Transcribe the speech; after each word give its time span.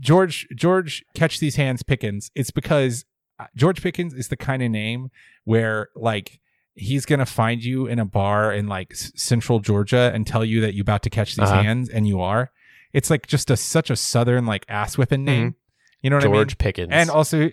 George 0.00 0.48
George 0.56 1.04
catch 1.14 1.38
these 1.40 1.56
hands 1.56 1.82
Pickens. 1.82 2.30
It's 2.34 2.50
because 2.50 3.04
uh, 3.38 3.46
George 3.54 3.82
Pickens 3.82 4.14
is 4.14 4.28
the 4.28 4.36
kind 4.36 4.62
of 4.62 4.70
name 4.70 5.10
where 5.44 5.88
like 5.94 6.40
he's 6.74 7.04
gonna 7.06 7.26
find 7.26 7.62
you 7.62 7.86
in 7.86 7.98
a 7.98 8.04
bar 8.04 8.52
in 8.52 8.66
like 8.66 8.92
s- 8.92 9.12
central 9.14 9.60
Georgia 9.60 10.10
and 10.14 10.26
tell 10.26 10.44
you 10.44 10.60
that 10.62 10.74
you're 10.74 10.82
about 10.82 11.02
to 11.02 11.10
catch 11.10 11.36
these 11.36 11.48
Uh-huh. 11.50 11.62
hands, 11.62 11.88
and 11.88 12.06
you 12.08 12.20
are. 12.20 12.50
It's 12.92 13.10
like 13.10 13.26
just 13.26 13.50
a 13.50 13.56
such 13.56 13.90
a 13.90 13.96
southern 13.96 14.46
like 14.46 14.64
ass 14.68 14.96
whipping 14.98 15.24
name. 15.24 15.54
You 16.02 16.10
know 16.10 16.16
what 16.16 16.24
I 16.24 16.26
mean? 16.28 16.32
Mm-hmm. 16.34 16.38
George 16.40 16.58
Pickens. 16.58 16.88
And 16.92 17.10
also, 17.10 17.50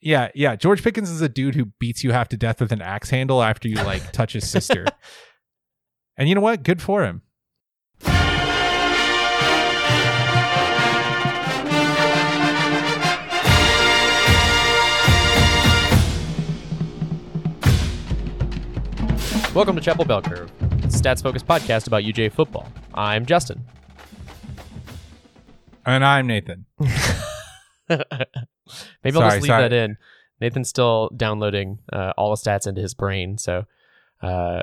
yeah, 0.00 0.30
yeah. 0.34 0.56
George 0.56 0.82
Pickens 0.82 1.10
is 1.10 1.20
a 1.20 1.28
dude 1.28 1.54
who 1.54 1.66
beats 1.78 2.02
you 2.02 2.12
half 2.12 2.28
to 2.28 2.36
death 2.38 2.60
with 2.60 2.72
an 2.72 2.80
axe 2.80 3.10
handle 3.10 3.42
after 3.42 3.68
you 3.68 3.76
like 3.76 4.10
touch 4.12 4.32
his 4.32 4.48
sister. 4.50 4.86
and 6.16 6.28
you 6.28 6.34
know 6.34 6.40
what? 6.40 6.62
Good 6.62 6.80
for 6.80 7.04
him. 7.04 7.22
Welcome 19.52 19.74
to 19.74 19.82
Chapel 19.82 20.04
Bell 20.04 20.22
Curve, 20.22 20.48
stats 20.84 21.24
focused 21.24 21.44
podcast 21.44 21.88
about 21.88 22.04
UGA 22.04 22.30
football. 22.30 22.68
I'm 22.94 23.26
Justin. 23.26 23.64
And 25.84 26.04
I'm 26.04 26.28
Nathan. 26.28 26.66
Maybe 26.78 26.86
I'll 27.88 27.98
Sorry, 27.98 29.10
just 29.12 29.42
leave 29.42 29.46
sorry. 29.46 29.62
that 29.62 29.72
in. 29.72 29.96
Nathan's 30.40 30.68
still 30.68 31.10
downloading 31.16 31.80
uh, 31.92 32.12
all 32.16 32.30
the 32.30 32.36
stats 32.36 32.68
into 32.68 32.80
his 32.80 32.94
brain, 32.94 33.38
so 33.38 33.64
uh, 34.22 34.60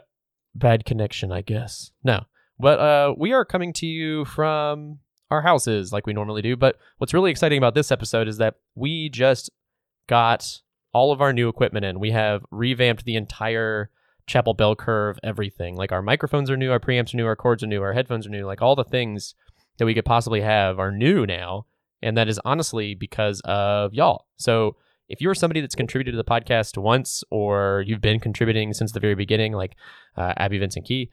bad 0.55 0.85
connection, 0.85 1.33
I 1.33 1.41
guess. 1.41 1.91
No, 2.05 2.23
but 2.57 2.79
uh, 2.79 3.13
we 3.17 3.33
are 3.33 3.43
coming 3.43 3.73
to 3.73 3.85
you 3.85 4.23
from 4.23 4.99
our 5.29 5.41
houses 5.41 5.91
like 5.91 6.07
we 6.07 6.13
normally 6.13 6.41
do. 6.41 6.55
But 6.55 6.77
what's 6.97 7.13
really 7.13 7.29
exciting 7.29 7.57
about 7.57 7.75
this 7.75 7.91
episode 7.91 8.29
is 8.29 8.37
that 8.37 8.55
we 8.73 9.09
just 9.09 9.49
got 10.07 10.61
all 10.93 11.11
of 11.11 11.19
our 11.19 11.33
new 11.33 11.49
equipment 11.49 11.83
in. 11.83 11.99
We 11.99 12.11
have 12.11 12.45
revamped 12.51 13.03
the 13.03 13.17
entire 13.17 13.89
Chapel 14.27 14.53
Bell 14.53 14.75
Curve, 14.75 15.17
everything. 15.23 15.75
Like 15.75 15.91
our 15.91 16.01
microphones 16.01 16.51
are 16.51 16.57
new, 16.57 16.71
our 16.71 16.79
preamps 16.79 17.13
are 17.13 17.17
new, 17.17 17.25
our 17.25 17.35
cords 17.35 17.63
are 17.63 17.67
new, 17.67 17.81
our 17.81 17.93
headphones 17.93 18.27
are 18.27 18.31
new. 18.31 18.45
Like 18.45 18.61
all 18.61 18.75
the 18.75 18.83
things 18.83 19.33
that 19.77 19.85
we 19.85 19.93
could 19.93 20.05
possibly 20.05 20.41
have 20.41 20.79
are 20.79 20.91
new 20.91 21.25
now. 21.25 21.65
And 22.01 22.17
that 22.17 22.27
is 22.27 22.39
honestly 22.45 22.93
because 22.93 23.41
of 23.45 23.93
y'all. 23.93 24.27
So 24.35 24.75
if 25.09 25.21
you're 25.21 25.33
somebody 25.33 25.61
that's 25.61 25.75
contributed 25.75 26.13
to 26.13 26.17
the 26.17 26.23
podcast 26.23 26.77
once 26.77 27.23
or 27.31 27.83
you've 27.87 28.01
been 28.01 28.19
contributing 28.19 28.73
since 28.73 28.91
the 28.91 28.99
very 28.99 29.15
beginning, 29.15 29.53
like 29.53 29.75
uh, 30.15 30.33
Abby 30.37 30.59
Vincent 30.59 30.85
Key, 30.85 31.09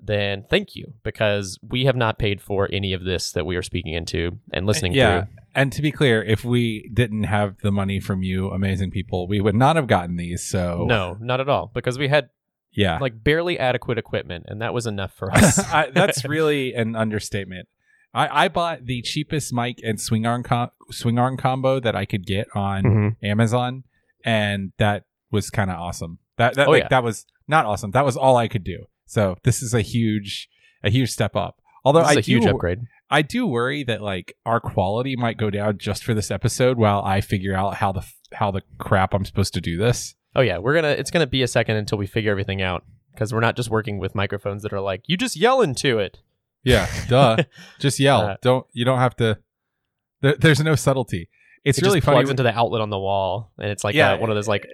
then 0.00 0.44
thank 0.48 0.76
you 0.76 0.92
because 1.02 1.58
we 1.66 1.86
have 1.86 1.96
not 1.96 2.18
paid 2.18 2.40
for 2.40 2.68
any 2.72 2.92
of 2.92 3.04
this 3.04 3.32
that 3.32 3.46
we 3.46 3.56
are 3.56 3.62
speaking 3.62 3.94
into 3.94 4.38
and 4.52 4.66
listening 4.66 4.92
yeah. 4.92 5.22
to. 5.22 5.28
And 5.54 5.72
to 5.72 5.82
be 5.82 5.90
clear, 5.90 6.22
if 6.22 6.44
we 6.44 6.90
didn't 6.92 7.24
have 7.24 7.58
the 7.62 7.72
money 7.72 8.00
from 8.00 8.22
you, 8.22 8.50
amazing 8.50 8.90
people, 8.90 9.26
we 9.26 9.40
would 9.40 9.54
not 9.54 9.76
have 9.76 9.86
gotten 9.86 10.16
these. 10.16 10.42
So 10.42 10.84
No, 10.86 11.16
not 11.20 11.40
at 11.40 11.48
all 11.48 11.70
because 11.72 11.98
we 11.98 12.08
had 12.08 12.28
yeah, 12.74 12.98
like 12.98 13.22
barely 13.24 13.58
adequate 13.58 13.98
equipment 13.98 14.44
and 14.48 14.60
that 14.60 14.74
was 14.74 14.86
enough 14.86 15.12
for 15.14 15.32
us. 15.34 15.58
I, 15.58 15.90
that's 15.90 16.24
really 16.28 16.74
an 16.74 16.96
understatement. 16.96 17.68
I, 18.12 18.44
I 18.44 18.48
bought 18.48 18.84
the 18.86 19.02
cheapest 19.02 19.52
mic 19.52 19.78
and 19.82 20.00
swing 20.00 20.24
arm 20.26 20.42
com- 20.44 20.70
swing 20.90 21.18
arm 21.18 21.36
combo 21.36 21.80
that 21.80 21.96
I 21.96 22.04
could 22.04 22.24
get 22.26 22.46
on 22.54 22.82
Mhm. 22.84 23.16
Amazon, 23.22 23.84
and 24.24 24.72
that 24.78 25.04
was 25.30 25.50
kind 25.50 25.70
of 25.70 25.78
awesome. 25.78 26.18
That 26.38 26.54
that 26.54 26.68
Oh, 26.68 26.70
like 26.70 26.84
yeah. 26.84 26.88
that 26.90 27.02
was 27.04 27.26
not 27.48 27.66
awesome. 27.66 27.90
That 27.92 28.04
was 28.04 28.16
all 28.16 28.36
I 28.36 28.48
could 28.48 28.64
do. 28.64 28.86
So 29.06 29.36
this 29.44 29.62
is 29.62 29.74
a 29.74 29.80
huge 29.82 30.48
a 30.82 30.90
huge 30.90 31.10
step 31.10 31.34
up. 31.36 31.56
Although 31.84 32.00
This 32.02 32.10
is 32.12 32.16
I 32.16 32.20
a 32.20 32.22
huge 32.22 32.42
do, 32.44 32.50
upgrade. 32.50 32.78
I 33.10 33.20
do 33.22 33.46
worry 33.46 33.84
that 33.84 34.00
like 34.00 34.34
our 34.46 34.58
quality 34.60 35.16
might 35.16 35.36
go 35.36 35.50
down 35.50 35.76
just 35.78 36.02
for 36.04 36.14
this 36.14 36.30
episode 36.30 36.78
while 36.78 37.02
I 37.04 37.20
figure 37.20 37.54
out 37.54 37.74
how 37.74 37.92
the 37.92 38.06
how 38.32 38.50
the 38.50 38.62
crap 38.78 39.12
I'm 39.12 39.24
supposed 39.24 39.54
to 39.54 39.60
do 39.60 39.76
this. 39.76 40.14
Oh 40.36 40.40
yeah, 40.40 40.58
we're 40.58 40.74
gonna. 40.74 40.88
It's 40.88 41.10
gonna 41.10 41.26
be 41.26 41.42
a 41.42 41.48
second 41.48 41.76
until 41.76 41.98
we 41.98 42.06
figure 42.06 42.30
everything 42.30 42.60
out 42.62 42.84
because 43.12 43.32
we're 43.32 43.40
not 43.40 43.56
just 43.56 43.70
working 43.70 43.98
with 43.98 44.14
microphones 44.14 44.62
that 44.62 44.72
are 44.72 44.80
like 44.80 45.02
you 45.06 45.16
just 45.16 45.36
yell 45.36 45.60
into 45.62 45.98
it. 45.98 46.20
Yeah, 46.64 46.88
duh. 47.08 47.36
Just 47.78 48.00
yell. 48.00 48.22
Uh, 48.22 48.36
don't 48.40 48.66
you 48.72 48.86
don't 48.86 48.98
have 48.98 49.14
to. 49.16 49.38
There, 50.22 50.34
there's 50.38 50.60
no 50.60 50.74
subtlety. 50.74 51.28
It's 51.62 51.76
it 51.78 51.82
really 51.84 51.98
just 51.98 52.06
funny. 52.06 52.16
plugs 52.16 52.30
into 52.30 52.42
the 52.42 52.54
outlet 52.56 52.80
on 52.80 52.88
the 52.88 52.98
wall, 52.98 53.52
and 53.58 53.70
it's 53.70 53.84
like 53.84 53.94
Yeah. 53.94 54.12
uh, 54.12 54.16
one 54.18 54.30
of 54.30 54.34
those 54.36 54.48
like 54.48 54.66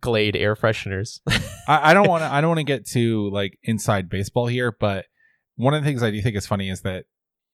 Glade 0.00 0.36
air 0.36 0.54
fresheners. 0.54 1.20
I, 1.66 1.90
I 1.90 1.94
don't 1.94 2.06
want 2.10 2.22
to. 2.22 2.26
I 2.32 2.40
don't 2.42 2.48
want 2.48 2.58
to 2.58 2.64
get 2.64 2.86
to 2.88 3.30
like 3.30 3.58
inside 3.62 4.10
baseball 4.10 4.46
here, 4.46 4.76
but 4.78 5.06
one 5.56 5.72
of 5.72 5.82
the 5.82 5.88
things 5.88 6.02
I 6.02 6.10
do 6.10 6.20
think 6.20 6.36
is 6.36 6.46
funny 6.46 6.68
is 6.68 6.82
that 6.82 7.06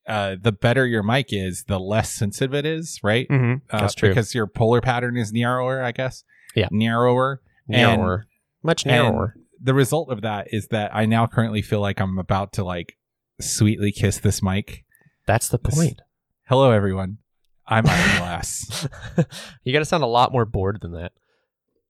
uh, 0.09 0.35
the 0.43 0.53
better 0.53 0.85
your 0.87 1.05
mic 1.05 1.29
is, 1.31 1.65
the 1.69 1.79
less 1.79 2.13
sensitive 2.13 2.53
it 2.53 2.67
is, 2.67 2.99
right? 3.05 3.29
mm-hmm. 3.29 3.65
Uh, 3.75 3.81
That's 3.81 3.95
true. 3.95 4.09
because 4.09 4.35
your 4.35 4.47
polar 4.49 4.81
pattern 4.81 5.17
is 5.17 5.33
narrower, 5.33 5.83
I 5.83 5.93
guess. 5.93 6.25
Yeah. 6.57 6.69
narrower. 6.71 7.41
And- 7.69 8.25
much 8.63 8.87
narrower. 8.87 9.35
the 9.63 9.75
result 9.75 10.11
of 10.11 10.23
that 10.23 10.49
is 10.53 10.69
that 10.69 10.95
I 10.95 11.07
now 11.07 11.27
currently 11.27 11.63
feel 11.63 11.81
like 11.81 12.01
I'm 12.01 12.19
about 12.19 12.53
to 12.55 12.65
like 12.65 12.97
sweetly 13.41 13.93
kiss 13.93 14.19
this 14.19 14.43
mic. 14.43 14.85
That's 15.27 15.49
the 15.49 15.59
this- 15.59 15.75
point. 15.75 16.01
Hello, 16.47 16.71
everyone. 16.71 17.19
I'm 17.67 17.87
Iron 17.87 18.19
Glass. 18.19 18.87
you 19.65 19.73
got 19.73 19.79
to 19.79 19.85
sound 19.87 20.03
a 20.03 20.07
lot 20.07 20.33
more 20.33 20.45
bored 20.45 20.81
than 20.83 20.93
that. 20.93 21.13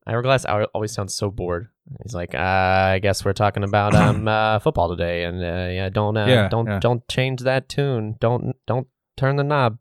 Hourglass 0.07 0.45
al- 0.45 0.69
always 0.75 0.93
sounds 0.93 1.17
so 1.17 1.31
bored. 1.31 1.69
He's 2.05 2.15
like, 2.15 2.35
uh, 2.35 2.39
I 2.39 2.99
guess 3.01 3.25
we're 3.25 3.33
talking 3.33 3.65
about 3.65 3.95
um 3.97 4.29
uh, 4.29 4.59
football 4.61 4.89
today, 4.91 5.25
and 5.25 5.43
uh, 5.43 5.73
yeah, 5.73 5.89
don't 5.89 6.17
uh, 6.17 6.27
Yeah, 6.27 6.49
don't 6.49 6.67
yeah. 6.67 6.79
don't 6.79 7.07
change 7.09 7.41
that 7.41 7.69
tune. 7.69 8.17
Don't 8.21 8.55
don't 8.67 8.87
turn 9.17 9.37
the 9.37 9.43
knob. 9.45 9.79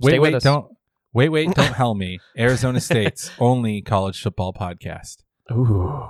wait, 0.00 0.10
Stay 0.12 0.18
with 0.20 0.28
wait, 0.28 0.34
us. 0.36 0.42
don't 0.44 0.75
wait, 1.16 1.28
wait, 1.30 1.54
don't 1.54 1.72
hell 1.82 1.94
me. 1.94 2.18
Arizona 2.38 2.80
State's 2.80 3.30
only 3.40 3.82
college 3.82 4.20
football 4.22 4.52
podcast. 4.52 5.16
Ooh, 5.50 6.02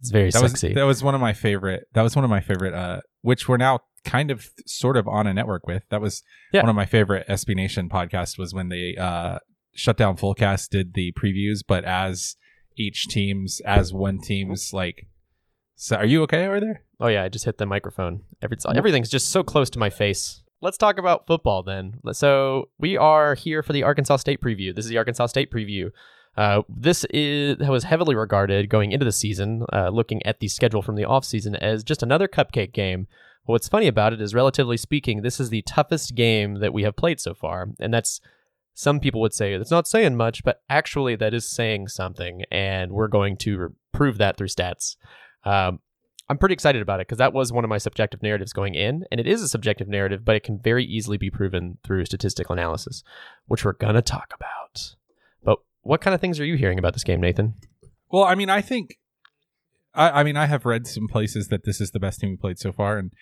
it's 0.00 0.10
very 0.10 0.30
that 0.30 0.38
sexy. 0.40 0.68
was 0.68 0.74
that 0.74 0.82
was 0.84 1.02
one 1.02 1.14
of 1.14 1.20
my 1.20 1.32
favorite 1.32 1.84
that 1.94 2.02
was 2.02 2.14
one 2.16 2.24
of 2.24 2.30
my 2.30 2.40
favorite 2.40 2.74
uh 2.74 3.00
which 3.22 3.48
we're 3.48 3.56
now 3.56 3.78
kind 4.04 4.30
of 4.30 4.48
sort 4.66 4.96
of 4.96 5.06
on 5.06 5.26
a 5.26 5.32
network 5.34 5.66
with 5.66 5.84
that 5.90 6.00
was 6.00 6.22
Yeah. 6.52 6.60
one 6.62 6.68
of 6.70 6.74
my 6.76 6.86
favorite 6.86 7.26
SB 7.28 7.54
Nation 7.54 7.88
podcasts 7.88 8.36
was 8.36 8.52
when 8.52 8.68
they 8.68 8.96
uh 8.98 9.38
shut 9.74 9.96
down 9.96 10.16
fullcast 10.16 10.68
did 10.70 10.94
the 10.94 11.12
previews 11.12 11.60
but 11.66 11.84
as 11.84 12.36
each 12.76 13.06
team's 13.08 13.60
as 13.64 13.92
one 13.92 14.18
team's 14.20 14.72
like 14.72 15.06
so 15.76 15.96
are 15.96 16.04
you 16.04 16.22
okay 16.24 16.46
over 16.46 16.60
there 16.60 16.82
Oh 17.00 17.08
yeah, 17.08 17.24
I 17.24 17.28
just 17.28 17.44
hit 17.46 17.58
the 17.58 17.66
microphone. 17.66 18.22
Every, 18.40 18.56
everything's 18.76 19.08
just 19.10 19.30
so 19.30 19.42
close 19.42 19.68
to 19.70 19.78
my 19.80 19.90
face. 19.90 20.44
Let's 20.62 20.78
talk 20.78 20.96
about 20.96 21.26
football 21.26 21.64
then. 21.64 21.98
So 22.12 22.68
we 22.78 22.96
are 22.96 23.34
here 23.34 23.64
for 23.64 23.72
the 23.72 23.82
Arkansas 23.82 24.18
State 24.18 24.40
preview. 24.40 24.72
This 24.72 24.84
is 24.84 24.90
the 24.90 24.96
Arkansas 24.96 25.26
State 25.26 25.50
preview. 25.50 25.90
Uh, 26.36 26.62
this 26.68 27.04
is 27.10 27.58
was 27.58 27.82
heavily 27.82 28.14
regarded 28.14 28.70
going 28.70 28.92
into 28.92 29.04
the 29.04 29.10
season, 29.10 29.66
uh, 29.72 29.88
looking 29.88 30.24
at 30.24 30.38
the 30.38 30.46
schedule 30.46 30.80
from 30.80 30.94
the 30.94 31.02
offseason 31.02 31.58
as 31.58 31.82
just 31.82 32.00
another 32.00 32.28
cupcake 32.28 32.72
game. 32.72 33.08
What's 33.44 33.68
funny 33.68 33.88
about 33.88 34.12
it 34.12 34.20
is, 34.20 34.34
relatively 34.34 34.76
speaking, 34.76 35.22
this 35.22 35.40
is 35.40 35.50
the 35.50 35.62
toughest 35.62 36.14
game 36.14 36.60
that 36.60 36.72
we 36.72 36.84
have 36.84 36.94
played 36.94 37.18
so 37.18 37.34
far, 37.34 37.70
and 37.80 37.92
that's 37.92 38.20
some 38.72 39.00
people 39.00 39.20
would 39.20 39.34
say 39.34 39.58
that's 39.58 39.70
not 39.72 39.88
saying 39.88 40.16
much, 40.16 40.44
but 40.44 40.62
actually 40.70 41.16
that 41.16 41.34
is 41.34 41.50
saying 41.50 41.88
something, 41.88 42.44
and 42.52 42.92
we're 42.92 43.08
going 43.08 43.36
to 43.38 43.74
prove 43.92 44.16
that 44.18 44.36
through 44.36 44.46
stats. 44.46 44.94
Um, 45.44 45.80
I'm 46.28 46.38
pretty 46.38 46.54
excited 46.54 46.80
about 46.80 47.00
it 47.00 47.08
because 47.08 47.18
that 47.18 47.32
was 47.32 47.52
one 47.52 47.64
of 47.64 47.68
my 47.68 47.78
subjective 47.78 48.22
narratives 48.22 48.52
going 48.52 48.74
in, 48.74 49.04
and 49.10 49.20
it 49.20 49.26
is 49.26 49.42
a 49.42 49.48
subjective 49.48 49.88
narrative, 49.88 50.24
but 50.24 50.36
it 50.36 50.42
can 50.42 50.58
very 50.58 50.84
easily 50.84 51.18
be 51.18 51.30
proven 51.30 51.78
through 51.84 52.04
statistical 52.06 52.54
analysis, 52.54 53.02
which 53.46 53.64
we're 53.64 53.72
gonna 53.72 54.02
talk 54.02 54.32
about. 54.34 54.94
But 55.44 55.58
what 55.82 56.00
kind 56.00 56.14
of 56.14 56.20
things 56.20 56.40
are 56.40 56.44
you 56.44 56.56
hearing 56.56 56.78
about 56.78 56.94
this 56.94 57.04
game, 57.04 57.20
Nathan? 57.20 57.54
well 58.12 58.24
I 58.24 58.36
mean 58.36 58.50
I 58.50 58.60
think 58.60 58.98
I 59.94 60.20
I 60.20 60.22
mean 60.22 60.36
I 60.36 60.46
have 60.46 60.64
read 60.64 60.86
some 60.86 61.08
places 61.08 61.48
that 61.48 61.64
this 61.64 61.80
is 61.80 61.90
the 61.90 61.98
best 61.98 62.20
team 62.20 62.30
we 62.30 62.36
played 62.36 62.60
so 62.60 62.70
far 62.70 62.98
and 62.98 63.12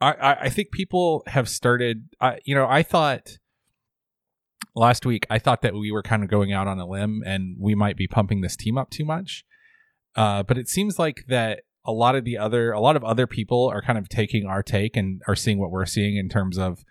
I 0.00 0.12
I, 0.12 0.32
I 0.40 0.48
think 0.48 0.72
people 0.72 1.22
have 1.28 1.48
started 1.48 2.08
I 2.20 2.38
you 2.44 2.56
know 2.56 2.66
I 2.66 2.82
thought 2.82 3.38
last 4.74 5.06
week 5.06 5.26
I 5.30 5.38
thought 5.38 5.62
that 5.62 5.74
we 5.74 5.92
were 5.92 6.02
kind 6.02 6.24
of 6.24 6.30
going 6.30 6.52
out 6.52 6.66
on 6.66 6.80
a 6.80 6.86
limb 6.86 7.22
and 7.24 7.56
we 7.60 7.76
might 7.76 7.96
be 7.96 8.08
pumping 8.08 8.40
this 8.40 8.56
team 8.56 8.76
up 8.76 8.90
too 8.90 9.04
much. 9.04 9.44
Uh, 10.14 10.42
but 10.42 10.58
it 10.58 10.68
seems 10.68 10.98
like 10.98 11.24
that 11.28 11.60
a 11.84 11.92
lot 11.92 12.14
of 12.14 12.24
the 12.24 12.38
other 12.38 12.72
a 12.72 12.80
lot 12.80 12.96
of 12.96 13.04
other 13.04 13.26
people 13.26 13.68
are 13.68 13.82
kind 13.82 13.98
of 13.98 14.08
taking 14.08 14.46
our 14.46 14.62
take 14.62 14.96
and 14.96 15.22
are 15.26 15.36
seeing 15.36 15.58
what 15.58 15.70
we're 15.70 15.86
seeing 15.86 16.16
in 16.16 16.28
terms 16.28 16.58
of 16.58 16.84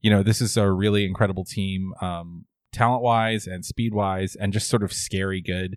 you 0.00 0.10
know 0.10 0.22
this 0.22 0.40
is 0.40 0.56
a 0.56 0.70
really 0.70 1.04
incredible 1.04 1.44
team 1.44 1.92
um, 2.00 2.44
talent 2.72 3.02
wise 3.02 3.46
and 3.46 3.64
speed 3.64 3.92
wise 3.94 4.36
and 4.36 4.52
just 4.52 4.68
sort 4.68 4.82
of 4.82 4.92
scary 4.92 5.40
good 5.40 5.76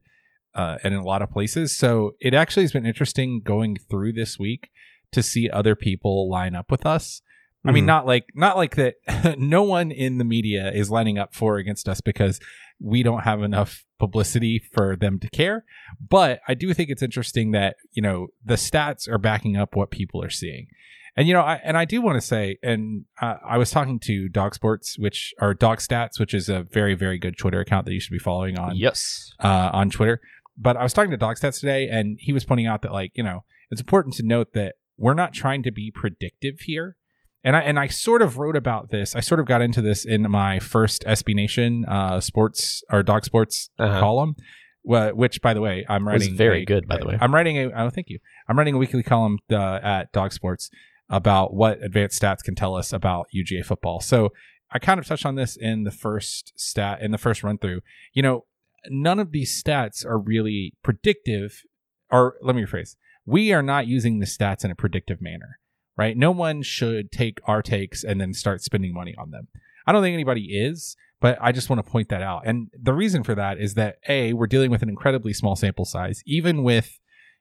uh, 0.53 0.77
and 0.83 0.93
in 0.93 0.99
a 0.99 1.03
lot 1.03 1.21
of 1.21 1.29
places. 1.29 1.75
So 1.75 2.15
it 2.19 2.33
actually 2.33 2.63
has 2.63 2.73
been 2.73 2.85
interesting 2.85 3.41
going 3.41 3.77
through 3.89 4.13
this 4.13 4.37
week 4.37 4.69
to 5.11 5.23
see 5.23 5.49
other 5.49 5.75
people 5.75 6.29
line 6.29 6.55
up 6.55 6.71
with 6.71 6.85
us 6.85 7.21
I 7.65 7.71
mean, 7.71 7.83
Mhm. 7.83 7.87
not 7.87 8.05
like 8.07 8.25
not 8.35 8.57
like 8.57 8.75
that. 8.75 8.95
no 9.37 9.63
one 9.63 9.91
in 9.91 10.17
the 10.17 10.23
media 10.23 10.71
is 10.73 10.89
lining 10.89 11.17
up 11.19 11.33
for 11.35 11.57
against 11.57 11.87
us 11.87 12.01
because 12.01 12.39
we 12.79 13.03
don't 13.03 13.21
have 13.23 13.43
enough 13.43 13.85
publicity 13.99 14.59
for 14.73 14.95
them 14.95 15.19
to 15.19 15.29
care. 15.29 15.63
But 16.09 16.39
I 16.47 16.55
do 16.55 16.73
think 16.73 16.89
it's 16.89 17.03
interesting 17.03 17.51
that 17.51 17.75
you 17.91 18.01
know 18.01 18.27
the 18.43 18.55
stats 18.55 19.07
are 19.07 19.19
backing 19.19 19.57
up 19.57 19.75
what 19.75 19.91
people 19.91 20.23
are 20.23 20.29
seeing, 20.31 20.67
And 21.15 21.27
you 21.27 21.33
know, 21.33 21.41
I, 21.41 21.59
and 21.63 21.77
I 21.77 21.85
do 21.85 22.01
want 22.01 22.15
to 22.19 22.25
say, 22.25 22.57
and 22.63 23.05
uh, 23.21 23.35
I 23.47 23.57
was 23.57 23.69
talking 23.69 23.99
to 24.05 24.27
Dawg 24.29 24.55
Sports, 24.55 24.97
which 24.97 25.33
or 25.39 25.53
Dog 25.53 25.79
Stats, 25.79 26.19
which 26.19 26.33
is 26.33 26.49
a 26.49 26.63
very 26.63 26.95
very 26.95 27.19
good 27.19 27.37
Twitter 27.37 27.59
account 27.59 27.85
that 27.85 27.93
you 27.93 27.99
should 27.99 28.13
be 28.13 28.17
following 28.19 28.57
on 28.57 28.75
Yes. 28.75 29.31
uh, 29.43 29.69
on 29.73 29.89
Twitter. 29.91 30.19
But 30.57 30.77
I 30.77 30.83
was 30.83 30.93
talking 30.93 31.11
to 31.11 31.17
Dog 31.17 31.37
Stats 31.37 31.59
today, 31.59 31.87
and 31.89 32.17
he 32.19 32.33
was 32.33 32.43
pointing 32.45 32.65
out 32.65 32.81
that 32.81 32.91
like 32.91 33.11
you 33.15 33.23
know 33.23 33.43
it's 33.69 33.81
important 33.81 34.15
to 34.15 34.23
note 34.23 34.53
that 34.53 34.75
we're 34.97 35.13
not 35.13 35.33
trying 35.33 35.61
to 35.63 35.71
be 35.71 35.91
predictive 35.93 36.61
here. 36.61 36.95
And 37.43 37.55
I 37.55 37.61
and 37.61 37.79
I 37.79 37.87
sort 37.87 38.21
of 38.21 38.37
wrote 38.37 38.55
about 38.55 38.89
this. 38.91 39.15
I 39.15 39.19
sort 39.19 39.39
of 39.39 39.45
got 39.47 39.61
into 39.61 39.81
this 39.81 40.05
in 40.05 40.29
my 40.29 40.59
first 40.59 41.03
SB 41.07 41.33
Nation 41.35 41.85
uh, 41.87 42.19
sports 42.19 42.83
or 42.91 43.01
Dawg 43.03 43.25
Sports 43.25 43.69
Uh-huh. 43.79 43.99
column. 43.99 44.35
wh- 44.83 45.09
Which, 45.15 45.41
by 45.41 45.53
the 45.53 45.61
way, 45.61 45.85
I'm 45.89 46.07
writing. 46.07 46.35
very 46.35 46.61
a- 46.61 46.65
good, 46.65 46.87
by 46.87 46.97
the 46.97 47.05
way. 47.07 47.17
I'm 47.19 47.33
writing 47.33 47.57
a. 47.57 47.71
Oh, 47.71 47.89
thank 47.89 48.09
you. 48.09 48.19
I'm 48.47 48.57
writing 48.57 48.75
a 48.75 48.77
weekly 48.77 49.03
column 49.03 49.39
uh, 49.51 49.79
at 49.81 50.11
Dawg 50.11 50.33
Sports 50.33 50.69
about 51.09 51.53
what 51.53 51.81
advanced 51.83 52.21
stats 52.21 52.43
can 52.43 52.55
tell 52.55 52.75
us 52.75 52.93
about 52.93 53.25
UGA 53.35 53.65
football. 53.65 53.99
So 53.99 54.29
I 54.71 54.79
kind 54.79 54.99
of 54.99 55.05
touched 55.05 55.25
on 55.25 55.35
this 55.35 55.57
in 55.57 55.83
the 55.83 55.91
first 55.91 56.53
stat 56.55 57.01
in 57.01 57.11
the 57.11 57.17
first 57.17 57.43
run 57.43 57.57
through. 57.57 57.81
You 58.13 58.21
know, 58.21 58.45
none 58.89 59.19
of 59.19 59.31
these 59.31 59.61
stats 59.61 60.05
are 60.05 60.17
really 60.19 60.73
predictive. 60.83 61.63
Or 62.11 62.35
let 62.41 62.55
me 62.55 62.63
rephrase: 62.63 62.95
we 63.25 63.51
are 63.51 63.63
not 63.63 63.87
using 63.87 64.19
the 64.19 64.25
stats 64.27 64.63
in 64.63 64.69
a 64.71 64.75
predictive 64.75 65.21
manner, 65.21 65.57
right? 66.01 66.15
No 66.17 66.31
one 66.31 66.61
should 66.63 67.11
take 67.11 67.37
our 67.45 67.61
takes 67.61 68.03
and 68.03 68.19
then 68.19 68.33
start 68.33 68.61
spending 68.61 68.93
money 68.93 69.13
on 69.17 69.31
them. 69.31 69.47
I 69.85 69.91
don't 69.91 70.01
think 70.03 70.13
anybody 70.15 70.45
is, 70.67 70.95
but 71.19 71.37
I 71.41 71.51
just 71.51 71.69
want 71.69 71.83
to 71.85 71.91
point 71.91 72.09
that 72.09 72.21
out. 72.31 72.41
And 72.45 72.69
the 72.89 72.93
reason 72.93 73.23
for 73.23 73.35
that 73.35 73.59
is 73.59 73.75
that 73.75 73.97
a 74.09 74.33
we're 74.33 74.47
dealing 74.55 74.71
with 74.71 74.81
an 74.83 74.89
incredibly 74.89 75.33
small 75.33 75.55
sample 75.55 75.85
size, 75.85 76.21
even 76.25 76.63
with 76.63 76.99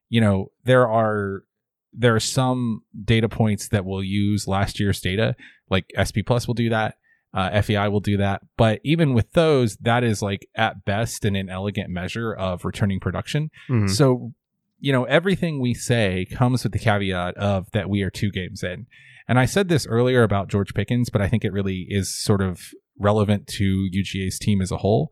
you 0.08 0.20
know 0.20 0.36
there 0.64 0.86
are 0.88 1.44
there 1.92 2.14
are 2.14 2.20
some 2.40 2.82
data 3.04 3.28
points 3.28 3.68
that 3.68 3.84
will 3.84 4.04
use 4.04 4.46
last 4.46 4.78
year's 4.80 5.00
data 5.00 5.34
like 5.74 5.86
sp 6.06 6.22
plus 6.26 6.46
will 6.46 6.54
do 6.64 6.68
that 6.68 6.94
uh, 7.34 7.60
fei 7.62 7.88
will 7.88 8.00
do 8.12 8.16
that 8.16 8.40
but 8.56 8.80
even 8.84 9.12
with 9.14 9.28
those 9.32 9.76
that 9.80 10.02
is 10.04 10.20
like 10.22 10.42
at 10.56 10.84
best 10.84 11.24
an 11.24 11.34
inelegant 11.36 11.88
measure 11.90 12.32
of 12.32 12.64
returning 12.64 13.00
production 13.00 13.50
Mhm. 13.68 13.88
so 13.90 14.32
you 14.81 14.93
know 14.93 15.05
everything 15.05 15.61
we 15.61 15.75
say 15.75 16.27
comes 16.32 16.62
with 16.62 16.73
the 16.73 16.79
caveat 16.79 17.37
of 17.37 17.71
that 17.73 17.88
we 17.88 18.03
are 18.03 18.11
two 18.11 18.31
games 18.31 18.62
in 18.62 18.87
and 19.29 19.38
i 19.38 19.44
said 19.44 19.69
this 19.69 19.87
earlier 19.87 20.23
about 20.23 20.49
george 20.49 20.75
pickens 20.75 21.11
but 21.11 21.23
i 21.23 21.29
think 21.29 21.44
it 21.44 21.53
really 21.53 21.87
is 21.88 22.15
sort 22.15 22.41
of 22.41 22.61
relevant 22.99 23.47
to 23.47 23.88
uga's 23.93 24.38
team 24.38 24.61
as 24.61 24.71
a 24.71 24.79
whole 24.79 25.11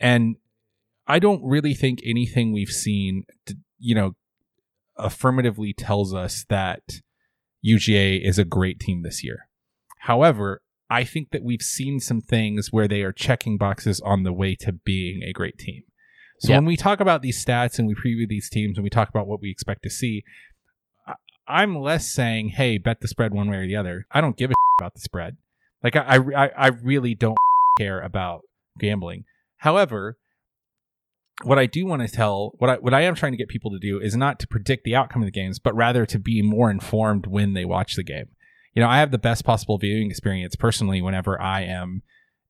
and 0.00 0.36
i 1.06 1.18
don't 1.18 1.42
really 1.42 1.74
think 1.74 2.00
anything 2.04 2.52
we've 2.52 2.68
seen 2.68 3.24
you 3.78 3.94
know 3.94 4.14
affirmatively 4.96 5.72
tells 5.72 6.14
us 6.14 6.44
that 6.48 6.82
UGA 7.64 8.20
is 8.26 8.38
a 8.38 8.44
great 8.44 8.80
team 8.80 9.02
this 9.02 9.22
year. 9.22 9.48
However, 10.00 10.62
I 10.90 11.04
think 11.04 11.30
that 11.30 11.44
we've 11.44 11.62
seen 11.62 12.00
some 12.00 12.20
things 12.20 12.68
where 12.70 12.88
they 12.88 13.02
are 13.02 13.12
checking 13.12 13.56
boxes 13.56 14.00
on 14.00 14.24
the 14.24 14.32
way 14.32 14.56
to 14.56 14.72
being 14.72 15.22
a 15.22 15.32
great 15.32 15.58
team. 15.58 15.84
So 16.42 16.52
Yeah. 16.52 16.58
when 16.58 16.64
we 16.64 16.76
talk 16.76 16.98
about 16.98 17.22
these 17.22 17.42
stats 17.42 17.78
and 17.78 17.86
we 17.86 17.94
preview 17.94 18.26
these 18.28 18.50
teams 18.50 18.76
and 18.76 18.82
we 18.82 18.90
talk 18.90 19.08
about 19.08 19.28
what 19.28 19.40
we 19.40 19.48
expect 19.48 19.84
to 19.84 19.90
see, 19.90 20.24
I- 21.06 21.14
I'm 21.46 21.78
less 21.78 22.10
saying, 22.10 22.48
"Hey, 22.50 22.78
bet 22.78 23.00
the 23.00 23.06
spread 23.06 23.32
one 23.32 23.48
way 23.48 23.58
or 23.58 23.66
the 23.66 23.76
other." 23.76 24.06
I 24.10 24.20
don't 24.20 24.36
give 24.36 24.50
a 24.50 24.54
about 24.80 24.94
the 24.94 25.00
spread. 25.00 25.36
Like 25.84 25.94
I, 25.94 26.16
I, 26.16 26.48
I 26.56 26.66
really 26.68 27.14
don't 27.14 27.36
care 27.78 28.00
about 28.00 28.42
gambling. 28.80 29.24
However, 29.58 30.16
what 31.44 31.58
I 31.60 31.66
do 31.66 31.86
want 31.86 32.02
to 32.02 32.08
tell, 32.08 32.52
what 32.58 32.70
I 32.70 32.74
what 32.76 32.92
I 32.94 33.02
am 33.02 33.14
trying 33.14 33.32
to 33.32 33.38
get 33.38 33.48
people 33.48 33.70
to 33.70 33.78
do 33.78 34.00
is 34.00 34.16
not 34.16 34.40
to 34.40 34.48
predict 34.48 34.82
the 34.82 34.96
outcome 34.96 35.22
of 35.22 35.26
the 35.26 35.32
games, 35.32 35.60
but 35.60 35.76
rather 35.76 36.04
to 36.06 36.18
be 36.18 36.42
more 36.42 36.70
informed 36.72 37.26
when 37.26 37.52
they 37.54 37.64
watch 37.64 37.94
the 37.94 38.02
game. 38.02 38.26
You 38.74 38.82
know, 38.82 38.88
I 38.88 38.98
have 38.98 39.12
the 39.12 39.18
best 39.18 39.44
possible 39.44 39.78
viewing 39.78 40.10
experience 40.10 40.56
personally 40.56 41.00
whenever 41.02 41.40
I 41.40 41.60
am 41.62 42.02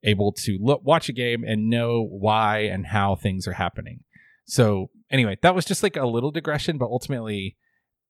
able 0.05 0.33
to 0.33 0.59
look 0.61 0.83
watch 0.85 1.09
a 1.09 1.13
game 1.13 1.45
and 1.45 1.71
know 1.71 2.03
why 2.03 2.61
and 2.61 2.87
how 2.87 3.15
things 3.15 3.47
are 3.47 3.53
happening. 3.53 4.01
So 4.45 4.91
anyway, 5.11 5.39
that 5.43 5.55
was 5.55 5.65
just 5.65 5.83
like 5.83 5.97
a 5.97 6.07
little 6.07 6.31
digression, 6.31 6.79
but 6.79 6.87
ultimately 6.87 7.57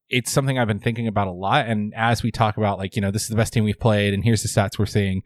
it's 0.08 0.30
something 0.30 0.58
I've 0.58 0.68
been 0.68 0.78
thinking 0.78 1.06
about 1.06 1.28
a 1.28 1.32
lot. 1.32 1.66
And 1.66 1.92
as 1.96 2.22
we 2.22 2.30
talk 2.30 2.56
about 2.56 2.78
like, 2.78 2.96
you 2.96 3.02
know, 3.02 3.10
this 3.10 3.22
is 3.22 3.28
the 3.28 3.36
best 3.36 3.52
team 3.52 3.64
we've 3.64 3.78
played 3.78 4.14
and 4.14 4.24
here's 4.24 4.42
the 4.42 4.48
stats 4.48 4.78
we're 4.78 4.86
seeing, 4.86 5.22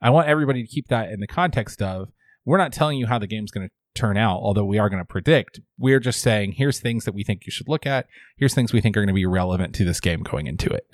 I 0.00 0.10
want 0.10 0.28
everybody 0.28 0.62
to 0.62 0.68
keep 0.68 0.88
that 0.88 1.10
in 1.10 1.20
the 1.20 1.26
context 1.26 1.82
of 1.82 2.08
we're 2.44 2.58
not 2.58 2.72
telling 2.72 2.98
you 2.98 3.06
how 3.06 3.18
the 3.18 3.26
game's 3.26 3.50
going 3.50 3.68
to 3.68 3.72
turn 3.94 4.16
out, 4.16 4.38
although 4.38 4.64
we 4.64 4.78
are 4.78 4.88
going 4.88 5.02
to 5.02 5.06
predict. 5.06 5.60
We're 5.76 6.00
just 6.00 6.20
saying 6.20 6.52
here's 6.52 6.78
things 6.78 7.04
that 7.04 7.14
we 7.14 7.24
think 7.24 7.46
you 7.46 7.50
should 7.50 7.68
look 7.68 7.84
at. 7.84 8.06
Here's 8.36 8.54
things 8.54 8.72
we 8.72 8.80
think 8.80 8.96
are 8.96 9.00
going 9.00 9.08
to 9.08 9.14
be 9.14 9.26
relevant 9.26 9.74
to 9.76 9.84
this 9.84 10.00
game 10.00 10.22
going 10.22 10.46
into 10.46 10.70
it. 10.70 10.86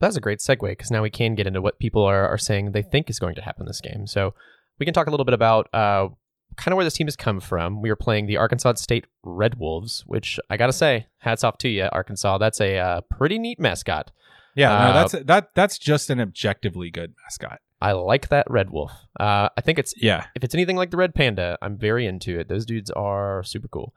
That's 0.00 0.16
a 0.16 0.20
great 0.20 0.40
segue 0.40 0.60
because 0.60 0.90
now 0.90 1.02
we 1.02 1.10
can 1.10 1.34
get 1.34 1.46
into 1.46 1.62
what 1.62 1.78
people 1.78 2.02
are, 2.04 2.28
are 2.28 2.38
saying 2.38 2.72
they 2.72 2.82
think 2.82 3.08
is 3.08 3.18
going 3.18 3.34
to 3.36 3.42
happen 3.42 3.66
this 3.66 3.80
game. 3.80 4.06
So 4.06 4.34
we 4.78 4.84
can 4.84 4.92
talk 4.94 5.06
a 5.06 5.10
little 5.10 5.24
bit 5.24 5.34
about 5.34 5.68
uh, 5.72 6.08
kind 6.56 6.72
of 6.72 6.76
where 6.76 6.84
this 6.84 6.94
team 6.94 7.06
has 7.06 7.16
come 7.16 7.40
from. 7.40 7.80
We 7.80 7.90
are 7.90 7.96
playing 7.96 8.26
the 8.26 8.36
Arkansas 8.36 8.74
State 8.74 9.06
Red 9.22 9.58
Wolves, 9.58 10.02
which 10.06 10.38
I 10.50 10.56
got 10.56 10.66
to 10.66 10.72
say, 10.72 11.06
hats 11.18 11.44
off 11.44 11.56
to 11.58 11.68
you, 11.68 11.88
Arkansas. 11.92 12.38
That's 12.38 12.60
a 12.60 12.78
uh, 12.78 13.00
pretty 13.10 13.38
neat 13.38 13.58
mascot. 13.58 14.10
Yeah, 14.54 14.74
Uh, 14.74 14.86
no, 14.88 14.92
that's 14.94 15.24
that 15.26 15.54
that's 15.54 15.78
just 15.78 16.08
an 16.08 16.18
objectively 16.20 16.90
good 16.90 17.14
mascot. 17.22 17.60
I 17.80 17.92
like 17.92 18.28
that 18.28 18.50
Red 18.50 18.70
Wolf. 18.70 18.90
Uh, 19.20 19.50
I 19.56 19.60
think 19.60 19.78
it's 19.78 19.92
Yeah. 19.96 20.24
if 20.34 20.42
it's 20.44 20.54
anything 20.54 20.76
like 20.76 20.90
the 20.90 20.96
Red 20.96 21.14
Panda, 21.14 21.58
I'm 21.60 21.76
very 21.76 22.06
into 22.06 22.38
it. 22.38 22.48
Those 22.48 22.64
dudes 22.64 22.90
are 22.90 23.42
super 23.42 23.68
cool. 23.68 23.92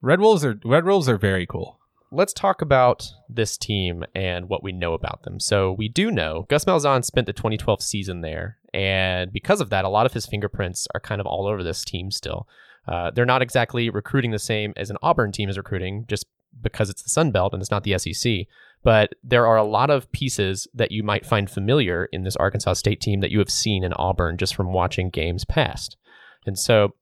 Red 0.00 0.20
Wolves 0.20 0.44
are 0.44 0.60
Red 0.64 0.84
Wolves 0.84 1.08
are 1.08 1.18
very 1.18 1.44
cool. 1.46 1.80
Let's 2.16 2.32
talk 2.32 2.62
about 2.62 3.12
this 3.28 3.58
team 3.58 4.02
and 4.14 4.48
what 4.48 4.62
we 4.62 4.72
know 4.72 4.94
about 4.94 5.22
them. 5.22 5.38
So 5.38 5.72
we 5.72 5.88
do 5.88 6.10
know 6.10 6.46
Gus 6.48 6.64
Malzahn 6.64 7.04
spent 7.04 7.26
the 7.26 7.32
2012 7.34 7.82
season 7.82 8.22
there, 8.22 8.56
and 8.72 9.32
because 9.32 9.60
of 9.60 9.70
that, 9.70 9.84
a 9.84 9.90
lot 9.90 10.06
of 10.06 10.14
his 10.14 10.26
fingerprints 10.26 10.88
are 10.94 11.00
kind 11.00 11.20
of 11.20 11.26
all 11.26 11.46
over 11.46 11.62
this 11.62 11.84
team 11.84 12.10
still. 12.10 12.48
Uh, 12.88 13.10
they're 13.10 13.26
not 13.26 13.42
exactly 13.42 13.90
recruiting 13.90 14.30
the 14.30 14.38
same 14.38 14.72
as 14.76 14.90
an 14.90 14.96
Auburn 15.02 15.30
team 15.30 15.48
is 15.48 15.58
recruiting, 15.58 16.06
just 16.08 16.24
because 16.62 16.88
it's 16.88 17.02
the 17.02 17.10
Sun 17.10 17.32
Belt 17.32 17.52
and 17.52 17.60
it's 17.60 17.70
not 17.70 17.84
the 17.84 17.98
SEC. 17.98 18.46
But 18.82 19.12
there 19.22 19.46
are 19.46 19.56
a 19.56 19.64
lot 19.64 19.90
of 19.90 20.10
pieces 20.12 20.66
that 20.72 20.92
you 20.92 21.02
might 21.02 21.26
find 21.26 21.50
familiar 21.50 22.08
in 22.12 22.22
this 22.22 22.36
Arkansas 22.36 22.74
State 22.74 23.00
team 23.00 23.20
that 23.20 23.30
you 23.30 23.40
have 23.40 23.50
seen 23.50 23.84
in 23.84 23.92
Auburn 23.94 24.38
just 24.38 24.54
from 24.54 24.72
watching 24.72 25.10
games 25.10 25.44
past. 25.44 25.96
And 26.46 26.58
so 26.58 26.94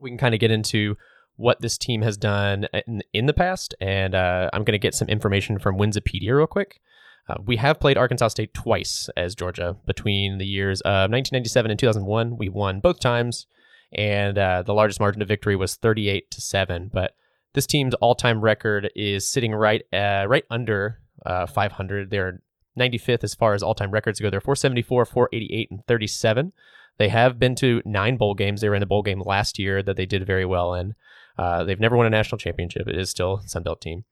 we 0.00 0.10
can 0.10 0.18
kind 0.18 0.34
of 0.34 0.40
get 0.40 0.50
into 0.50 0.96
what 1.36 1.60
this 1.60 1.76
team 1.76 2.02
has 2.02 2.16
done 2.16 2.66
in, 2.86 3.02
in 3.12 3.26
the 3.26 3.32
past, 3.32 3.74
and 3.80 4.14
uh, 4.14 4.50
I'm 4.52 4.64
going 4.64 4.72
to 4.72 4.78
get 4.78 4.94
some 4.94 5.08
information 5.08 5.58
from 5.58 5.76
Winsipedia 5.76 6.36
real 6.36 6.46
quick. 6.46 6.80
Uh, 7.28 7.36
we 7.44 7.56
have 7.56 7.80
played 7.80 7.96
Arkansas 7.96 8.28
State 8.28 8.52
twice 8.52 9.08
as 9.16 9.34
Georgia 9.34 9.76
between 9.86 10.38
the 10.38 10.46
years 10.46 10.80
of 10.82 11.10
1997 11.10 11.70
and 11.70 11.80
2001. 11.80 12.36
We 12.36 12.48
won 12.48 12.80
both 12.80 13.00
times, 13.00 13.46
and 13.92 14.36
uh, 14.36 14.62
the 14.62 14.74
largest 14.74 15.00
margin 15.00 15.22
of 15.22 15.28
victory 15.28 15.56
was 15.56 15.76
38 15.76 16.30
to 16.30 16.40
seven. 16.40 16.90
But 16.92 17.16
this 17.54 17.66
team's 17.66 17.94
all-time 17.94 18.40
record 18.40 18.90
is 18.94 19.28
sitting 19.28 19.54
right 19.54 19.82
uh, 19.92 20.26
right 20.28 20.44
under 20.50 21.00
uh, 21.24 21.46
500. 21.46 22.10
They're 22.10 22.42
95th 22.78 23.24
as 23.24 23.34
far 23.34 23.54
as 23.54 23.62
all-time 23.62 23.90
records 23.90 24.20
go. 24.20 24.28
They're 24.30 24.40
474, 24.40 25.06
488, 25.06 25.70
and 25.70 25.86
37. 25.86 26.52
They 26.98 27.08
have 27.08 27.38
been 27.38 27.54
to 27.56 27.82
nine 27.84 28.16
bowl 28.16 28.34
games. 28.34 28.60
They 28.60 28.68
were 28.68 28.74
in 28.74 28.80
the 28.80 28.86
bowl 28.86 29.02
game 29.02 29.22
last 29.24 29.58
year 29.58 29.82
that 29.82 29.96
they 29.96 30.06
did 30.06 30.26
very 30.26 30.44
well 30.44 30.74
in. 30.74 30.94
Uh, 31.38 31.64
they've 31.64 31.80
never 31.80 31.96
won 31.96 32.06
a 32.06 32.10
national 32.10 32.38
championship. 32.38 32.86
It 32.88 32.96
is 32.96 33.10
still 33.10 33.40
a 33.44 33.48
Sun 33.48 33.62
Belt 33.64 33.80
team. 33.80 34.04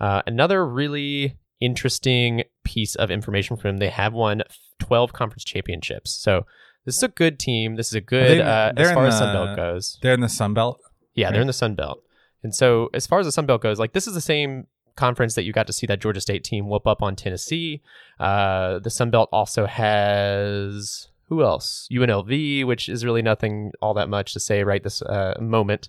Uh, 0.00 0.22
another 0.26 0.66
really 0.66 1.36
interesting 1.60 2.44
piece 2.64 2.94
of 2.94 3.10
information 3.10 3.56
from 3.56 3.70
them: 3.70 3.76
they 3.78 3.90
have 3.90 4.12
won 4.12 4.42
12 4.78 5.12
conference 5.12 5.44
championships. 5.44 6.10
So 6.12 6.46
this 6.84 6.96
is 6.96 7.02
a 7.02 7.08
good 7.08 7.38
team. 7.38 7.76
This 7.76 7.88
is 7.88 7.94
a 7.94 8.00
good 8.00 8.38
they- 8.38 8.42
uh, 8.42 8.72
as 8.76 8.92
far 8.92 9.06
as 9.06 9.14
the- 9.14 9.18
Sun 9.18 9.34
Belt 9.34 9.56
goes. 9.56 9.98
They're 10.02 10.14
in 10.14 10.20
the 10.20 10.28
Sun 10.28 10.54
Belt. 10.54 10.80
Yeah, 11.14 11.30
they're 11.32 11.40
in 11.40 11.46
the 11.48 11.52
Sun 11.52 11.74
Belt. 11.74 12.02
And 12.44 12.54
so 12.54 12.88
as 12.94 13.06
far 13.06 13.18
as 13.18 13.26
the 13.26 13.32
Sun 13.32 13.46
Belt 13.46 13.60
goes, 13.60 13.80
like 13.80 13.92
this 13.92 14.06
is 14.06 14.14
the 14.14 14.20
same 14.20 14.68
conference 14.94 15.34
that 15.34 15.42
you 15.42 15.52
got 15.52 15.66
to 15.66 15.72
see 15.72 15.86
that 15.86 16.00
Georgia 16.00 16.20
State 16.20 16.44
team 16.44 16.68
whoop 16.68 16.86
up 16.86 17.02
on 17.02 17.16
Tennessee. 17.16 17.82
Uh, 18.20 18.78
the 18.78 18.90
Sun 18.90 19.10
Belt 19.10 19.28
also 19.32 19.66
has 19.66 21.08
who 21.28 21.42
else? 21.42 21.88
UNLV, 21.92 22.64
which 22.64 22.88
is 22.88 23.04
really 23.04 23.20
nothing 23.22 23.72
all 23.82 23.94
that 23.94 24.08
much 24.08 24.32
to 24.32 24.40
say 24.40 24.64
right 24.64 24.82
this 24.82 25.02
uh, 25.02 25.34
moment, 25.40 25.88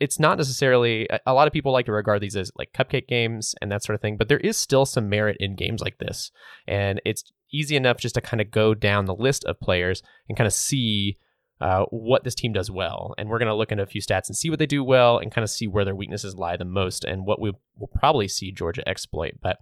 it's 0.00 0.18
not 0.18 0.38
necessarily. 0.38 1.08
a- 1.26 1.32
lot 1.32 1.46
of 1.46 1.52
people 1.52 1.72
like 1.72 1.86
to 1.86 1.92
regard 1.92 2.20
these 2.20 2.36
as 2.36 2.50
like 2.56 2.72
cupcake 2.72 3.08
games 3.08 3.54
and 3.60 3.70
that 3.70 3.82
sort 3.82 3.94
of 3.94 4.00
thing, 4.00 4.16
but 4.16 4.28
there 4.28 4.38
is 4.38 4.56
still 4.56 4.84
some 4.86 5.08
merit 5.08 5.36
in 5.40 5.56
games 5.56 5.80
like 5.80 5.98
this, 5.98 6.30
and 6.66 7.00
it's 7.04 7.24
easy 7.52 7.76
enough 7.76 7.98
just 7.98 8.14
to 8.14 8.20
kind 8.20 8.40
of 8.40 8.50
go 8.50 8.74
down 8.74 9.04
the 9.04 9.14
list 9.14 9.44
of 9.44 9.60
players 9.60 10.02
and 10.28 10.36
kind 10.36 10.46
of 10.46 10.52
see 10.52 11.16
uh, 11.60 11.84
what 11.90 12.24
this 12.24 12.34
team 12.34 12.52
does 12.52 12.70
well. 12.70 13.14
And 13.16 13.28
we're 13.28 13.38
going 13.38 13.48
to 13.48 13.54
look 13.54 13.72
into 13.72 13.84
a 13.84 13.86
few 13.86 14.00
stats 14.00 14.28
and 14.28 14.36
see 14.36 14.50
what 14.50 14.58
they 14.58 14.66
do 14.66 14.84
well 14.84 15.18
and 15.18 15.32
kind 15.32 15.42
of 15.42 15.50
see 15.50 15.66
where 15.66 15.84
their 15.84 15.94
weaknesses 15.94 16.34
lie 16.36 16.56
the 16.56 16.64
most 16.64 17.04
and 17.04 17.24
what 17.24 17.40
we 17.40 17.52
will 17.78 17.90
probably 17.94 18.28
see 18.28 18.52
Georgia 18.52 18.86
exploit. 18.86 19.34
But 19.40 19.58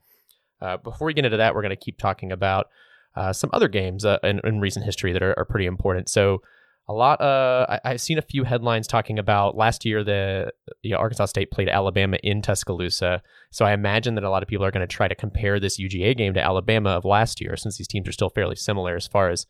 uh, 0.60 0.78
before 0.78 1.06
we 1.06 1.14
get 1.14 1.24
into 1.24 1.36
that, 1.36 1.54
we're 1.54 1.62
going 1.62 1.70
to 1.70 1.76
keep 1.76 1.98
talking 1.98 2.32
about 2.32 2.66
uh, 3.16 3.32
some 3.32 3.50
other 3.52 3.68
games 3.68 4.04
uh, 4.04 4.18
in, 4.24 4.40
in 4.44 4.60
recent 4.60 4.84
history 4.84 5.12
that 5.12 5.22
are, 5.22 5.38
are 5.38 5.44
pretty 5.44 5.66
important. 5.66 6.08
So 6.08 6.42
a 6.86 6.92
lot. 6.92 7.20
Uh, 7.20 7.66
I, 7.68 7.80
I've 7.84 8.00
seen 8.00 8.18
a 8.18 8.22
few 8.22 8.44
headlines 8.44 8.86
talking 8.86 9.18
about 9.18 9.56
last 9.56 9.84
year 9.84 10.04
the 10.04 10.52
you 10.82 10.90
know, 10.90 10.98
Arkansas 10.98 11.26
State 11.26 11.50
played 11.50 11.68
Alabama 11.68 12.18
in 12.22 12.42
Tuscaloosa. 12.42 13.22
So 13.50 13.64
I 13.64 13.72
imagine 13.72 14.14
that 14.16 14.24
a 14.24 14.30
lot 14.30 14.42
of 14.42 14.48
people 14.48 14.64
are 14.64 14.70
going 14.70 14.86
to 14.86 14.94
try 14.94 15.08
to 15.08 15.14
compare 15.14 15.58
this 15.58 15.80
UGA 15.80 16.16
game 16.16 16.34
to 16.34 16.44
Alabama 16.44 16.90
of 16.90 17.04
last 17.04 17.40
year, 17.40 17.56
since 17.56 17.78
these 17.78 17.88
teams 17.88 18.08
are 18.08 18.12
still 18.12 18.30
fairly 18.30 18.56
similar 18.56 18.96
as 18.96 19.06
far 19.06 19.30
as 19.30 19.46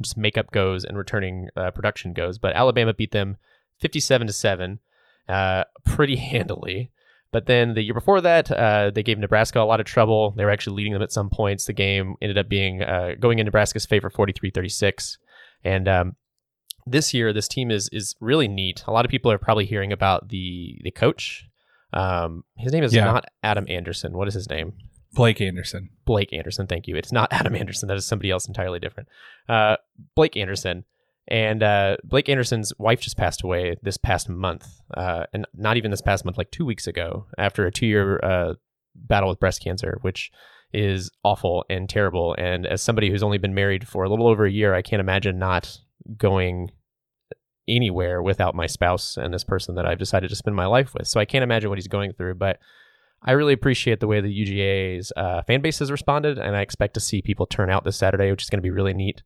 just 0.00 0.16
makeup 0.16 0.50
goes 0.50 0.84
and 0.84 0.96
returning 0.96 1.48
uh, 1.56 1.70
production 1.72 2.12
goes. 2.12 2.38
But 2.38 2.54
Alabama 2.54 2.94
beat 2.94 3.12
them 3.12 3.36
fifty-seven 3.80 4.26
to 4.26 4.32
seven, 4.32 4.80
uh, 5.28 5.64
pretty 5.84 6.16
handily. 6.32 6.90
But 7.30 7.44
then 7.44 7.74
the 7.74 7.82
year 7.82 7.92
before 7.92 8.22
that, 8.22 8.50
uh, 8.50 8.90
they 8.90 9.02
gave 9.02 9.18
Nebraska 9.18 9.60
a 9.60 9.64
lot 9.64 9.80
of 9.80 9.86
trouble. 9.86 10.32
They 10.36 10.46
were 10.46 10.50
actually 10.50 10.76
leading 10.76 10.94
them 10.94 11.02
at 11.02 11.12
some 11.12 11.28
points. 11.28 11.66
The 11.66 11.74
game 11.74 12.14
ended 12.22 12.38
up 12.38 12.48
being 12.48 12.82
uh, 12.82 13.16
going 13.20 13.38
in 13.38 13.44
Nebraska's 13.44 13.84
favor 13.84 14.08
43 14.08 14.50
36. 14.50 15.18
And 15.62 15.88
um, 15.88 16.16
this 16.90 17.12
year, 17.14 17.32
this 17.32 17.48
team 17.48 17.70
is 17.70 17.88
is 17.92 18.14
really 18.20 18.48
neat. 18.48 18.82
A 18.86 18.92
lot 18.92 19.04
of 19.04 19.10
people 19.10 19.30
are 19.30 19.38
probably 19.38 19.66
hearing 19.66 19.92
about 19.92 20.28
the 20.28 20.78
the 20.84 20.90
coach. 20.90 21.46
Um, 21.92 22.44
his 22.56 22.72
name 22.72 22.84
is 22.84 22.94
Yeah. 22.94 23.04
not 23.04 23.24
Adam 23.42 23.66
Anderson. 23.68 24.12
What 24.16 24.28
is 24.28 24.34
his 24.34 24.48
name? 24.50 24.74
Blake 25.14 25.40
Anderson. 25.40 25.90
Blake 26.04 26.32
Anderson. 26.32 26.66
Thank 26.66 26.86
you. 26.86 26.96
It's 26.96 27.12
not 27.12 27.28
Adam 27.32 27.54
Anderson. 27.56 27.88
That 27.88 27.96
is 27.96 28.04
somebody 28.06 28.30
else 28.30 28.46
entirely 28.46 28.78
different. 28.78 29.08
Uh, 29.48 29.76
Blake 30.14 30.36
Anderson. 30.36 30.84
And 31.30 31.62
uh, 31.62 31.98
Blake 32.04 32.30
Anderson's 32.30 32.72
wife 32.78 33.00
just 33.02 33.18
passed 33.18 33.42
away 33.42 33.76
this 33.82 33.98
past 33.98 34.30
month, 34.30 34.66
uh, 34.96 35.24
and 35.34 35.46
not 35.54 35.76
even 35.76 35.90
this 35.90 36.00
past 36.00 36.24
month, 36.24 36.38
like 36.38 36.50
two 36.50 36.64
weeks 36.64 36.86
ago, 36.86 37.26
after 37.36 37.66
a 37.66 37.70
two-year 37.70 38.18
uh, 38.22 38.54
battle 38.94 39.28
with 39.28 39.38
breast 39.38 39.62
cancer, 39.62 39.98
which 40.00 40.30
is 40.72 41.10
awful 41.24 41.66
and 41.68 41.86
terrible. 41.86 42.34
And 42.38 42.66
as 42.66 42.80
somebody 42.80 43.10
who's 43.10 43.22
only 43.22 43.36
been 43.36 43.52
married 43.54 43.86
for 43.86 44.04
a 44.04 44.08
little 44.08 44.26
over 44.26 44.46
a 44.46 44.50
year, 44.50 44.72
I 44.74 44.80
can't 44.80 45.00
imagine 45.00 45.38
not 45.38 45.78
going 46.16 46.70
anywhere 47.68 48.22
without 48.22 48.54
my 48.54 48.66
spouse 48.66 49.16
and 49.16 49.32
this 49.32 49.44
person 49.44 49.74
that 49.74 49.86
I've 49.86 49.98
decided 49.98 50.30
to 50.30 50.36
spend 50.36 50.56
my 50.56 50.66
life 50.66 50.94
with. 50.94 51.06
So 51.06 51.20
I 51.20 51.24
can't 51.24 51.42
imagine 51.42 51.68
what 51.68 51.78
he's 51.78 51.88
going 51.88 52.12
through, 52.12 52.34
but 52.36 52.58
I 53.22 53.32
really 53.32 53.52
appreciate 53.52 54.00
the 54.00 54.06
way 54.06 54.20
the 54.20 54.28
UGA's 54.44 55.12
uh, 55.16 55.42
fan 55.42 55.60
base 55.60 55.80
has 55.80 55.90
responded, 55.90 56.38
and 56.38 56.56
I 56.56 56.60
expect 56.60 56.94
to 56.94 57.00
see 57.00 57.20
people 57.20 57.46
turn 57.46 57.70
out 57.70 57.84
this 57.84 57.96
Saturday, 57.96 58.30
which 58.30 58.42
is 58.42 58.50
going 58.50 58.58
to 58.58 58.62
be 58.62 58.70
really 58.70 58.94
neat. 58.94 59.22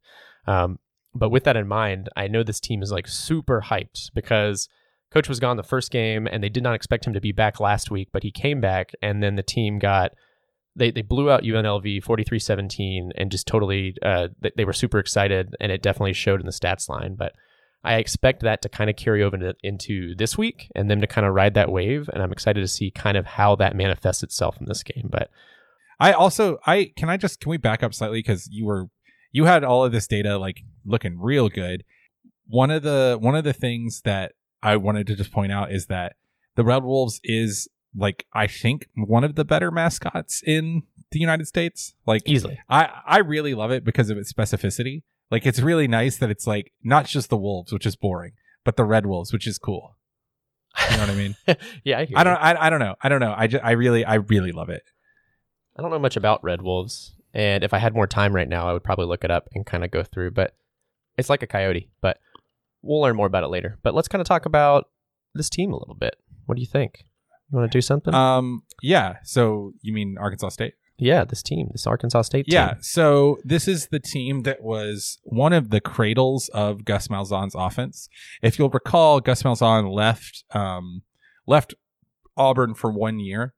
Um, 0.47 0.79
but 1.15 1.29
with 1.29 1.45
that 1.45 1.57
in 1.57 1.69
mind, 1.69 2.09
I 2.17 2.27
know 2.29 2.43
this 2.43 2.61
team 2.61 2.83
is 2.83 2.91
like 2.91 3.07
super 3.07 3.61
hyped 3.61 4.11
because 4.15 4.69
coach 5.11 5.29
was 5.29 5.41
gone 5.41 5.59
the 5.59 5.63
first 5.63 5.91
game, 5.91 6.27
and 6.27 6.43
they 6.43 6.49
did 6.49 6.63
not 6.63 6.75
expect 6.75 7.07
him 7.07 7.13
to 7.13 7.21
be 7.21 7.33
back 7.33 7.61
last 7.61 7.91
week, 7.91 8.09
but 8.13 8.23
he 8.23 8.31
came 8.31 8.61
back, 8.61 8.93
and 9.03 9.23
then 9.23 9.37
the 9.37 9.43
team 9.43 9.79
got 9.79 10.13
they 10.75 10.91
they 10.91 11.03
blew 11.03 11.31
out 11.31 11.43
UNLV 11.43 12.03
43-17 12.03 13.11
and 13.15 13.31
just 13.31 13.47
totally 13.47 13.95
uh, 14.03 14.29
they, 14.41 14.53
they 14.57 14.65
were 14.65 14.73
super 14.73 14.99
excited, 14.99 15.55
and 15.61 15.71
it 15.71 15.83
definitely 15.83 16.15
showed 16.15 16.41
in 16.41 16.47
the 16.47 16.53
stats 16.53 16.89
line, 16.89 17.15
but. 17.15 17.33
I 17.85 17.97
expect 17.97 18.43
that 18.43 18.63
to 18.63 18.69
kind 18.69 18.89
of 18.89 18.97
carry 18.97 19.23
over 19.23 19.37
into, 19.37 19.55
into 19.63 20.15
this 20.15 20.39
week 20.39 20.71
and 20.75 20.91
them 20.91 21.01
to 21.01 21.07
kind 21.07 21.27
of 21.27 21.35
ride 21.35 21.55
that 21.55 21.71
wave. 21.71 22.09
And 22.13 22.23
I'm 22.23 22.33
excited 22.33 22.61
to 22.61 22.69
see 22.69 22.91
kind 22.91 23.17
of 23.17 23.27
how 23.27 23.57
that 23.57 23.75
manifests 23.75 24.23
itself 24.23 24.57
in 24.61 24.67
this 24.67 24.83
game. 24.83 25.09
But 25.11 25.31
I 25.99 26.13
also 26.13 26.59
I 26.67 26.93
can 26.97 27.11
I 27.11 27.17
just 27.17 27.41
can 27.41 27.51
we 27.51 27.57
back 27.57 27.83
up 27.83 27.95
slightly 27.95 28.21
because 28.21 28.49
you 28.51 28.67
were 28.67 28.89
you 29.33 29.47
had 29.47 29.65
all 29.65 29.85
of 29.85 29.93
this 29.93 30.07
data 30.07 30.39
like 30.39 30.63
looking 30.85 31.19
real 31.19 31.49
good. 31.49 31.85
One 32.47 32.71
of 32.71 32.83
the 32.83 33.19
one 33.21 33.35
of 33.35 33.45
the 33.45 33.53
things 33.53 34.03
that 34.03 34.33
I 34.63 34.77
wanted 34.77 35.07
to 35.09 35.17
just 35.17 35.33
point 35.33 35.53
out 35.53 35.73
is 35.73 35.87
that 35.87 36.17
the 36.55 36.65
Red 36.65 36.85
Wolves 36.85 37.21
is 37.25 37.69
like 37.97 38.27
I 38.33 38.47
think 38.47 38.89
one 38.95 39.25
of 39.25 39.35
the 39.35 39.45
better 39.45 39.71
mascots 39.71 40.43
in 40.47 40.85
the 41.11 41.19
United 41.19 41.47
States. 41.47 41.95
Like 42.07 42.23
easily. 42.27 42.61
I 42.69 42.89
I 43.07 43.19
really 43.19 43.55
love 43.55 43.71
it 43.71 43.85
because 43.85 44.11
of 44.11 44.19
its 44.19 44.33
specificity. 44.33 45.03
Like 45.33 45.47
it's 45.47 45.61
really 45.61 45.89
nice 45.89 46.19
that 46.19 46.31
it's 46.31 46.47
like 46.47 46.73
not 46.85 47.07
just 47.07 47.31
the 47.31 47.39
wolves, 47.39 47.73
which 47.73 47.87
is 47.87 47.97
boring, 47.97 48.33
but 48.67 48.77
the 48.77 48.85
red 48.85 49.07
wolves, 49.07 49.33
which 49.33 49.47
is 49.47 49.57
cool. 49.57 49.97
You 50.91 50.97
know 50.99 51.03
what 51.05 51.11
I 51.11 51.15
mean? 51.15 51.37
yeah, 51.85 52.01
I 52.01 52.05
hear 52.05 52.19
I 52.19 52.25
don't. 52.25 52.37
I, 52.37 52.67
I 52.67 52.71
don't 52.71 52.81
know. 52.81 52.97
I 53.01 53.09
don't 53.09 53.21
know. 53.21 53.35
I 53.35 53.47
just 53.47 53.65
I 53.65 53.71
really 53.71 54.05
I 54.05 54.17
really 54.17 54.53
love 54.53 54.69
it. 54.69 54.83
I 55.75 55.81
don't 55.81 55.91
know 55.91 55.99
much 55.99 56.19
about 56.19 56.45
Red 56.45 56.61
Wolves. 56.61 57.15
And 57.33 57.65
if 57.65 57.73
I 57.73 57.79
had 57.79 57.95
more 57.95 58.07
time 58.07 58.35
right 58.35 58.49
now, 58.49 58.69
I 58.69 58.75
would 58.75 58.85
probably 58.85 59.07
look 59.07 59.25
it 59.25 59.31
up 59.31 59.49
and 59.55 59.65
kind 59.65 59.85
of 59.85 59.91
go 59.91 60.03
through. 60.03 60.33
But 60.33 60.55
it's 61.17 61.31
like 61.31 61.43
a 61.43 61.47
coyote, 61.47 61.89
but 62.03 62.19
we'll 62.83 63.01
learn 63.01 63.17
more 63.17 63.27
about 63.27 63.43
it 63.43 63.49
later. 63.49 63.79
But 63.83 63.95
let's 63.95 64.09
kind 64.09 64.21
of 64.21 64.29
talk 64.29 64.45
about 64.45 64.91
this 65.35 65.49
team 65.49 65.73
a 65.73 65.79
little 65.79 65.95
bit. 65.95 66.17
What 66.45 66.57
do 66.57 66.61
you 66.61 66.69
think? 66.69 67.07
You 67.51 67.59
want 67.59 67.73
to 67.73 67.77
do 67.79 67.81
something? 67.81 68.13
Um 68.15 68.65
yeah, 68.83 69.17
so 69.25 69.73
you 69.81 69.95
mean 69.95 70.19
Arkansas 70.19 70.51
State? 70.51 70.75
Yeah, 71.03 71.25
this 71.25 71.43
team, 71.43 71.69
this 71.73 71.85
Arkansas 71.85 72.23
State 72.23 72.47
team. 72.47 72.55
Yeah, 72.55 72.75
so 72.81 73.39
this 73.43 73.67
is 73.67 73.89
the 73.89 73.99
team 73.99 74.43
that 74.43 74.63
was 74.63 75.19
one 75.25 75.53
of 75.53 75.71
the 75.71 75.81
cradles 75.81 76.49
of 76.51 76.85
Gus 76.85 77.09
Malzahn's 77.09 77.57
offense. 77.57 78.09
If 78.41 78.57
you'll 78.57 78.71
recall, 78.71 79.21
Gus 79.21 79.43
Malzahn 79.43 79.93
left 79.93 80.45
um, 80.55 81.03
left 81.45 81.75
Auburn 82.37 82.75
for 82.75 82.93
one 82.93 83.19
year, 83.19 83.53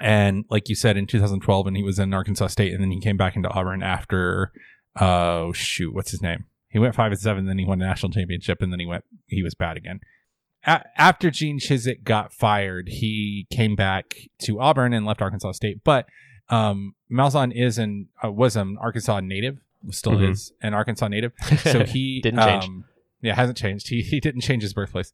and 0.00 0.44
like 0.50 0.68
you 0.68 0.74
said, 0.74 0.96
in 0.96 1.06
2012, 1.06 1.68
and 1.68 1.76
he 1.76 1.84
was 1.84 2.00
in 2.00 2.12
Arkansas 2.12 2.48
State, 2.48 2.72
and 2.72 2.82
then 2.82 2.90
he 2.90 3.00
came 3.00 3.16
back 3.16 3.36
into 3.36 3.48
Auburn 3.48 3.82
after. 3.82 4.52
Oh 5.00 5.52
shoot, 5.52 5.94
what's 5.94 6.10
his 6.10 6.20
name? 6.20 6.46
He 6.68 6.80
went 6.80 6.96
five 6.96 7.12
and 7.12 7.20
seven, 7.20 7.46
then 7.46 7.58
he 7.58 7.64
won 7.64 7.80
a 7.80 7.86
national 7.86 8.10
championship, 8.10 8.60
and 8.60 8.72
then 8.72 8.80
he 8.80 8.86
went 8.86 9.04
he 9.26 9.44
was 9.44 9.54
bad 9.54 9.76
again. 9.76 10.00
A- 10.66 10.84
after 10.96 11.30
Gene 11.30 11.60
Chizik 11.60 12.02
got 12.02 12.32
fired, 12.32 12.88
he 12.88 13.46
came 13.50 13.76
back 13.76 14.16
to 14.40 14.60
Auburn 14.60 14.92
and 14.92 15.06
left 15.06 15.22
Arkansas 15.22 15.52
State, 15.52 15.82
but 15.84 16.06
um, 16.48 16.94
Malzahn 17.10 17.52
is 17.54 17.78
an 17.78 18.08
uh, 18.24 18.30
was 18.30 18.56
an 18.56 18.76
Arkansas 18.80 19.20
native, 19.20 19.58
still 19.90 20.12
Mhm. 20.12 20.30
is 20.30 20.52
an 20.62 20.74
Arkansas 20.74 21.08
native. 21.08 21.32
So 21.58 21.84
he 21.84 22.20
Didn't 22.20 22.40
change. 22.40 22.64
Um, 22.64 22.84
yeah, 23.20 23.34
hasn't 23.34 23.56
changed. 23.58 23.88
He 23.88 24.02
he 24.02 24.20
didn't 24.20 24.40
change 24.42 24.62
his 24.62 24.74
birthplace, 24.74 25.12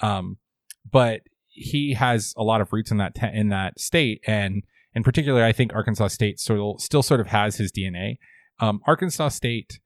um, 0.00 0.38
but 0.90 1.22
he 1.48 1.94
has 1.94 2.32
a 2.36 2.42
lot 2.44 2.60
of 2.60 2.72
roots 2.72 2.90
in 2.90 2.98
that 2.98 3.14
te- 3.16 3.32
in 3.34 3.48
that 3.48 3.80
state, 3.80 4.20
and 4.26 4.62
in 4.94 5.02
particular, 5.02 5.44
I 5.44 5.52
think 5.52 5.74
Arkansas 5.74 6.08
State 6.08 6.38
still 6.38 6.78
still 6.78 7.02
sort 7.02 7.20
of 7.20 7.26
has 7.28 7.56
his 7.56 7.72
DNA. 7.72 8.18
Um, 8.60 8.80
Arkansas 8.86 9.28
State, 9.30 9.80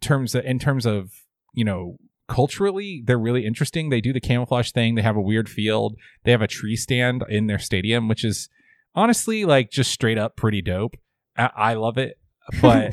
terms 0.00 0.34
in 0.34 0.58
terms 0.60 0.86
of 0.86 1.10
you 1.52 1.64
know 1.64 1.96
culturally 2.28 3.02
they're 3.04 3.18
really 3.18 3.44
interesting 3.44 3.90
they 3.90 4.00
do 4.00 4.12
the 4.12 4.20
camouflage 4.20 4.70
thing 4.70 4.94
they 4.94 5.02
have 5.02 5.16
a 5.16 5.20
weird 5.20 5.48
field 5.48 5.96
they 6.22 6.30
have 6.30 6.40
a 6.40 6.46
tree 6.46 6.76
stand 6.76 7.24
in 7.28 7.48
their 7.48 7.58
stadium 7.58 8.06
which 8.06 8.24
is 8.24 8.48
honestly 8.94 9.44
like 9.44 9.70
just 9.70 9.90
straight 9.90 10.18
up 10.18 10.36
pretty 10.36 10.62
dope. 10.62 10.96
I, 11.36 11.50
I 11.56 11.74
love 11.74 11.98
it 11.98 12.18
but 12.60 12.92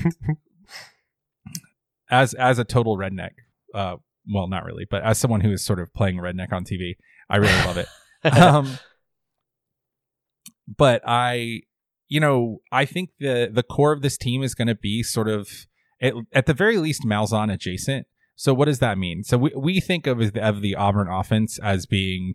as 2.10 2.34
as 2.34 2.60
a 2.60 2.64
total 2.64 2.98
redneck 2.98 3.32
uh 3.74 3.96
well 4.32 4.48
not 4.48 4.64
really 4.64 4.86
but 4.90 5.04
as 5.04 5.18
someone 5.18 5.42
who 5.42 5.52
is 5.52 5.66
sort 5.66 5.80
of 5.80 5.94
playing 5.94 6.18
redneck 6.18 6.54
on 6.54 6.64
tv 6.64 6.96
i 7.30 7.38
really 7.38 7.66
love 7.66 7.78
it. 7.78 7.88
Um 8.24 8.80
but 10.68 11.02
i 11.06 11.62
you 12.10 12.20
know 12.20 12.58
i 12.72 12.84
think 12.84 13.12
the 13.20 13.50
the 13.52 13.64
core 13.64 13.94
of 13.94 14.02
this 14.02 14.18
team 14.18 14.44
is 14.44 14.54
going 14.54 14.68
to 14.68 14.76
be 14.76 15.02
sort 15.02 15.30
of 15.30 15.48
at, 16.02 16.14
at 16.34 16.46
the 16.46 16.54
very 16.54 16.78
least 16.78 17.04
malzahn 17.04 17.52
adjacent. 17.52 18.08
So 18.36 18.54
what 18.54 18.66
does 18.66 18.80
that 18.80 18.98
mean? 18.98 19.24
So 19.24 19.38
we, 19.38 19.52
we 19.56 19.80
think 19.80 20.06
of 20.06 20.34
the, 20.34 20.48
of 20.48 20.62
the 20.62 20.76
auburn 20.76 21.08
offense 21.10 21.60
as 21.60 21.86
being 21.86 22.34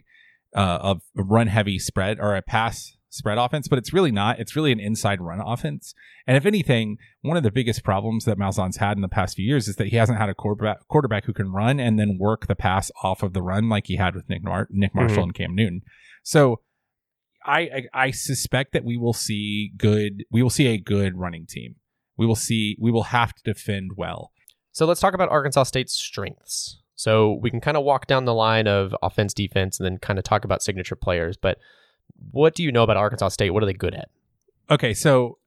uh, 0.54 0.94
a 1.16 1.22
run 1.22 1.46
heavy 1.46 1.78
spread 1.78 2.18
or 2.20 2.34
a 2.34 2.42
pass 2.42 2.96
spread 3.12 3.36
offense 3.36 3.68
but 3.68 3.78
it's 3.78 3.92
really 3.92 4.10
not 4.10 4.38
it's 4.40 4.56
really 4.56 4.72
an 4.72 4.80
inside 4.80 5.20
run 5.20 5.38
offense 5.38 5.94
and 6.26 6.36
if 6.36 6.46
anything 6.46 6.96
one 7.20 7.36
of 7.36 7.42
the 7.42 7.50
biggest 7.50 7.84
problems 7.84 8.24
that 8.24 8.38
malzahn's 8.38 8.78
had 8.78 8.96
in 8.96 9.02
the 9.02 9.08
past 9.08 9.36
few 9.36 9.44
years 9.46 9.68
is 9.68 9.76
that 9.76 9.88
he 9.88 9.96
hasn't 9.96 10.16
had 10.18 10.30
a 10.30 10.34
quarterback 10.34 10.78
quarterback 10.88 11.26
who 11.26 11.32
can 11.34 11.52
run 11.52 11.78
and 11.78 11.98
then 11.98 12.16
work 12.18 12.46
the 12.46 12.54
pass 12.56 12.90
off 13.02 13.22
of 13.22 13.34
the 13.34 13.42
run 13.42 13.68
like 13.68 13.86
he 13.86 13.96
had 13.96 14.14
with 14.14 14.26
nick, 14.30 14.42
Mar- 14.42 14.68
nick 14.70 14.94
marshall 14.94 15.18
Mhm. 15.18 15.22
and 15.24 15.34
cam 15.34 15.54
newton 15.54 15.82
so 16.22 16.60
I, 17.44 17.60
I 17.60 17.82
I 18.06 18.10
suspect 18.12 18.72
that 18.72 18.84
we 18.84 18.96
will 18.96 19.12
see 19.12 19.72
good 19.76 20.24
we 20.30 20.42
will 20.42 20.50
see 20.50 20.68
a 20.68 20.78
good 20.78 21.18
running 21.18 21.44
team. 21.46 21.74
We 22.16 22.24
will 22.24 22.36
see 22.36 22.76
we 22.80 22.92
will 22.92 23.02
have 23.04 23.34
to 23.34 23.42
defend 23.42 23.92
well. 23.96 24.30
So 24.70 24.86
let's 24.86 25.00
talk 25.00 25.12
about 25.12 25.28
Arkansas 25.28 25.64
State's 25.64 25.92
strengths. 25.92 26.80
So 26.94 27.32
we 27.42 27.50
can 27.50 27.60
kind 27.60 27.76
of 27.76 27.82
walk 27.82 28.06
down 28.06 28.26
the 28.26 28.32
line 28.34 28.68
of 28.68 28.94
offense, 29.02 29.34
defense, 29.34 29.80
and 29.80 29.84
then 29.84 29.98
kind 29.98 30.20
of 30.20 30.24
talk 30.24 30.44
about 30.44 30.62
signature 30.62 30.94
players. 30.94 31.36
But 31.36 31.58
what 32.30 32.54
do 32.54 32.62
you 32.62 32.72
know 32.72 32.82
about 32.82 32.96
Arkansas 32.96 33.28
State? 33.30 33.50
What 33.50 33.62
are 33.62 33.66
they 33.66 33.72
good 33.72 33.94
at? 33.94 34.08
Okay, 34.70 34.94
so 34.94 35.38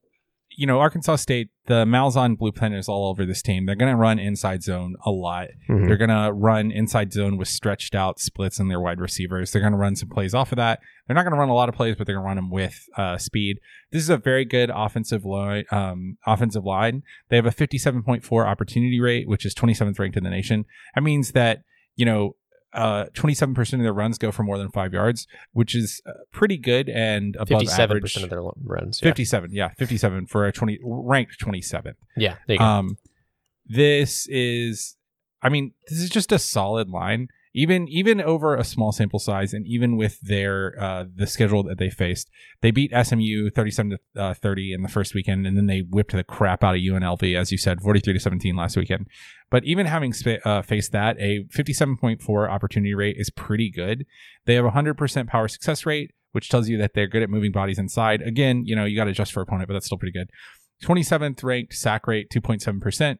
you 0.50 0.66
know 0.66 0.78
Arkansas 0.78 1.16
State, 1.16 1.50
the 1.66 1.84
Malzahn 1.84 2.38
blueprint 2.38 2.74
is 2.74 2.88
all 2.88 3.08
over 3.08 3.26
this 3.26 3.42
team. 3.42 3.66
They're 3.66 3.74
going 3.74 3.92
to 3.92 3.96
run 3.96 4.18
inside 4.18 4.62
zone 4.62 4.94
a 5.04 5.10
lot. 5.10 5.48
They're 5.86 5.96
going 5.96 6.10
to 6.10 6.32
run 6.32 6.70
inside 6.70 7.12
zone 7.12 7.36
with 7.36 7.48
stretched 7.48 7.94
out 7.94 8.20
splits 8.20 8.58
in 8.58 8.68
their 8.68 8.80
wide 8.80 9.00
receivers. 9.00 9.50
They're 9.50 9.60
going 9.60 9.72
to 9.72 9.78
run 9.78 9.96
some 9.96 10.08
plays 10.08 10.34
off 10.34 10.52
of 10.52 10.56
that. 10.56 10.80
They're 11.06 11.14
not 11.14 11.22
going 11.22 11.32
to 11.34 11.38
run 11.38 11.48
a 11.48 11.54
lot 11.54 11.68
of 11.68 11.74
plays, 11.74 11.96
but 11.96 12.06
they're 12.06 12.16
going 12.16 12.24
to 12.24 12.28
run 12.28 12.36
them 12.36 12.50
with 12.50 12.88
uh, 12.96 13.18
speed. 13.18 13.58
This 13.90 14.02
is 14.02 14.10
a 14.10 14.16
very 14.16 14.44
good 14.44 14.70
offensive 14.72 15.24
line. 15.24 15.64
Um, 15.70 16.18
offensive 16.26 16.64
line. 16.64 17.02
They 17.28 17.36
have 17.36 17.46
a 17.46 17.50
57.4 17.50 18.46
opportunity 18.46 19.00
rate, 19.00 19.28
which 19.28 19.44
is 19.44 19.54
27th 19.54 19.98
ranked 19.98 20.16
in 20.16 20.24
the 20.24 20.30
nation. 20.30 20.64
That 20.94 21.02
means 21.02 21.32
that 21.32 21.62
you 21.96 22.06
know. 22.06 22.36
Uh, 22.76 23.06
27% 23.14 23.72
of 23.72 23.80
their 23.80 23.92
runs 23.92 24.18
go 24.18 24.30
for 24.30 24.42
more 24.42 24.58
than 24.58 24.70
five 24.70 24.92
yards, 24.92 25.26
which 25.52 25.74
is 25.74 26.00
uh, 26.06 26.12
pretty 26.30 26.58
good 26.58 26.88
and 26.90 27.34
above 27.36 27.48
Fifty-seven 27.60 27.82
average. 27.96 28.02
percent 28.02 28.24
of 28.24 28.30
their 28.30 28.42
runs. 28.62 29.00
Yeah. 29.02 29.08
57, 29.08 29.50
yeah, 29.52 29.70
57 29.78 30.26
for 30.26 30.46
a 30.46 30.52
20 30.52 30.78
ranked 30.84 31.40
27th. 31.40 31.94
Yeah, 32.16 32.36
there 32.46 32.54
you 32.54 32.58
go. 32.58 32.64
Um, 32.64 32.98
this 33.64 34.26
is 34.28 34.96
I 35.42 35.48
mean, 35.48 35.72
this 35.88 36.00
is 36.00 36.10
just 36.10 36.32
a 36.32 36.38
solid 36.38 36.88
line. 36.90 37.28
Even 37.58 37.88
even 37.88 38.20
over 38.20 38.54
a 38.54 38.62
small 38.62 38.92
sample 38.92 39.18
size, 39.18 39.54
and 39.54 39.66
even 39.66 39.96
with 39.96 40.20
their 40.20 40.78
uh, 40.78 41.04
the 41.14 41.26
schedule 41.26 41.62
that 41.62 41.78
they 41.78 41.88
faced, 41.88 42.28
they 42.60 42.70
beat 42.70 42.92
SMU 42.92 43.48
thirty 43.48 43.70
seven 43.70 43.92
to 43.92 44.22
uh, 44.22 44.34
thirty 44.34 44.74
in 44.74 44.82
the 44.82 44.90
first 44.90 45.14
weekend, 45.14 45.46
and 45.46 45.56
then 45.56 45.64
they 45.64 45.80
whipped 45.80 46.12
the 46.12 46.22
crap 46.22 46.62
out 46.62 46.74
of 46.74 46.82
UNLV, 46.82 47.34
as 47.34 47.50
you 47.50 47.56
said, 47.56 47.80
forty 47.80 47.98
three 47.98 48.12
to 48.12 48.20
seventeen 48.20 48.56
last 48.56 48.76
weekend. 48.76 49.06
But 49.50 49.64
even 49.64 49.86
having 49.86 50.12
sp- 50.12 50.44
uh, 50.44 50.60
faced 50.60 50.92
that, 50.92 51.18
a 51.18 51.46
fifty 51.50 51.72
seven 51.72 51.96
point 51.96 52.20
four 52.20 52.50
opportunity 52.50 52.94
rate 52.94 53.16
is 53.18 53.30
pretty 53.30 53.70
good. 53.70 54.04
They 54.44 54.54
have 54.56 54.66
a 54.66 54.72
hundred 54.72 54.98
percent 54.98 55.30
power 55.30 55.48
success 55.48 55.86
rate, 55.86 56.10
which 56.32 56.50
tells 56.50 56.68
you 56.68 56.76
that 56.76 56.92
they're 56.92 57.06
good 57.06 57.22
at 57.22 57.30
moving 57.30 57.52
bodies 57.52 57.78
inside. 57.78 58.20
Again, 58.20 58.66
you 58.66 58.76
know 58.76 58.84
you 58.84 58.96
got 58.98 59.04
to 59.04 59.12
adjust 59.12 59.32
for 59.32 59.40
opponent, 59.40 59.66
but 59.66 59.72
that's 59.72 59.86
still 59.86 59.96
pretty 59.96 60.12
good. 60.12 60.28
Twenty 60.82 61.02
seventh 61.02 61.42
ranked 61.42 61.72
sack 61.72 62.06
rate, 62.06 62.28
two 62.28 62.42
point 62.42 62.60
seven 62.60 62.80
percent. 62.80 63.18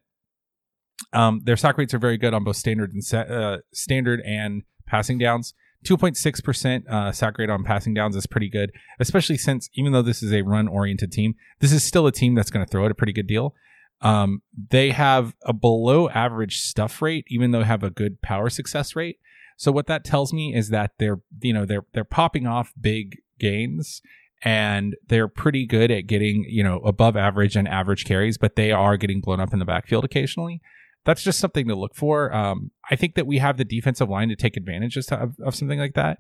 Um, 1.12 1.40
their 1.44 1.56
sack 1.56 1.78
rates 1.78 1.94
are 1.94 1.98
very 1.98 2.16
good 2.16 2.34
on 2.34 2.44
both 2.44 2.56
standard 2.56 2.92
and 2.92 3.14
uh, 3.14 3.58
standard 3.72 4.20
and 4.24 4.62
passing 4.86 5.18
downs. 5.18 5.54
2.6% 5.84 6.88
uh, 6.88 7.12
sack 7.12 7.38
rate 7.38 7.50
on 7.50 7.62
passing 7.62 7.94
downs 7.94 8.16
is 8.16 8.26
pretty 8.26 8.48
good, 8.48 8.72
especially 8.98 9.36
since 9.36 9.68
even 9.74 9.92
though 9.92 10.02
this 10.02 10.22
is 10.22 10.32
a 10.32 10.42
run 10.42 10.66
oriented 10.66 11.12
team, 11.12 11.34
this 11.60 11.72
is 11.72 11.84
still 11.84 12.06
a 12.06 12.12
team 12.12 12.34
that's 12.34 12.50
going 12.50 12.64
to 12.64 12.70
throw 12.70 12.86
it 12.86 12.90
a 12.90 12.94
pretty 12.94 13.12
good 13.12 13.26
deal. 13.26 13.54
Um, 14.00 14.42
they 14.70 14.90
have 14.90 15.34
a 15.44 15.52
below 15.52 16.08
average 16.10 16.58
stuff 16.58 17.00
rate, 17.00 17.24
even 17.28 17.50
though 17.50 17.60
they 17.60 17.66
have 17.66 17.82
a 17.82 17.90
good 17.90 18.20
power 18.20 18.50
success 18.50 18.96
rate. 18.96 19.18
So 19.56 19.72
what 19.72 19.86
that 19.86 20.04
tells 20.04 20.32
me 20.32 20.54
is 20.54 20.68
that 20.68 20.92
they're 20.98 21.20
you 21.40 21.54
know 21.54 21.64
they're 21.64 21.86
they're 21.94 22.04
popping 22.04 22.46
off 22.46 22.74
big 22.78 23.18
gains 23.38 24.02
and 24.42 24.96
they're 25.08 25.28
pretty 25.28 25.66
good 25.66 25.90
at 25.90 26.06
getting 26.06 26.44
you 26.46 26.62
know 26.62 26.78
above 26.80 27.16
average 27.16 27.56
and 27.56 27.66
average 27.66 28.04
carries, 28.04 28.36
but 28.36 28.56
they 28.56 28.70
are 28.70 28.98
getting 28.98 29.20
blown 29.20 29.40
up 29.40 29.54
in 29.54 29.60
the 29.60 29.64
backfield 29.64 30.04
occasionally 30.04 30.60
that's 31.06 31.22
just 31.22 31.38
something 31.38 31.68
to 31.68 31.75
look 31.75 31.94
for. 31.94 32.34
Um, 32.34 32.72
I 32.90 32.96
think 32.96 33.14
that 33.14 33.26
we 33.26 33.38
have 33.38 33.56
the 33.56 33.64
defensive 33.64 34.10
line 34.10 34.28
to 34.28 34.36
take 34.36 34.56
advantage 34.56 34.96
of, 34.96 35.36
of 35.42 35.54
something 35.54 35.78
like 35.78 35.94
that. 35.94 36.18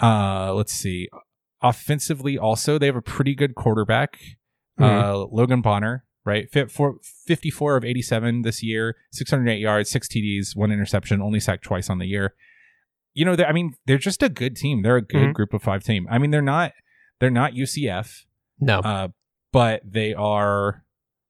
Uh, 0.00 0.54
let's 0.54 0.72
see. 0.72 1.08
Offensively, 1.60 2.38
also, 2.38 2.78
they 2.78 2.86
have 2.86 2.96
a 2.96 3.02
pretty 3.02 3.34
good 3.34 3.54
quarterback, 3.54 4.18
mm-hmm. 4.78 4.84
uh, 4.84 5.26
Logan 5.30 5.60
Bonner, 5.60 6.04
right? 6.24 6.50
Fit 6.50 6.70
for 6.70 6.94
54 7.26 7.78
of 7.78 7.84
87 7.84 8.42
this 8.42 8.62
year, 8.62 8.96
608 9.12 9.58
yards, 9.58 9.90
six 9.90 10.08
TDs, 10.08 10.56
one 10.56 10.70
interception, 10.70 11.20
only 11.20 11.40
sacked 11.40 11.64
twice 11.64 11.90
on 11.90 11.98
the 11.98 12.06
year. 12.06 12.34
You 13.12 13.24
know, 13.24 13.36
I 13.44 13.52
mean, 13.52 13.74
they're 13.86 13.98
just 13.98 14.22
a 14.22 14.28
good 14.28 14.56
team. 14.56 14.82
They're 14.82 14.96
a 14.96 15.02
good 15.02 15.20
mm-hmm. 15.20 15.32
group 15.32 15.52
of 15.52 15.62
five 15.62 15.82
team. 15.82 16.06
I 16.08 16.18
mean, 16.18 16.30
they're 16.30 16.40
not 16.40 16.72
they're 17.18 17.30
not 17.30 17.52
UCF, 17.52 18.24
no, 18.60 18.78
uh, 18.78 19.08
but 19.52 19.82
they 19.84 20.14
are, 20.14 20.84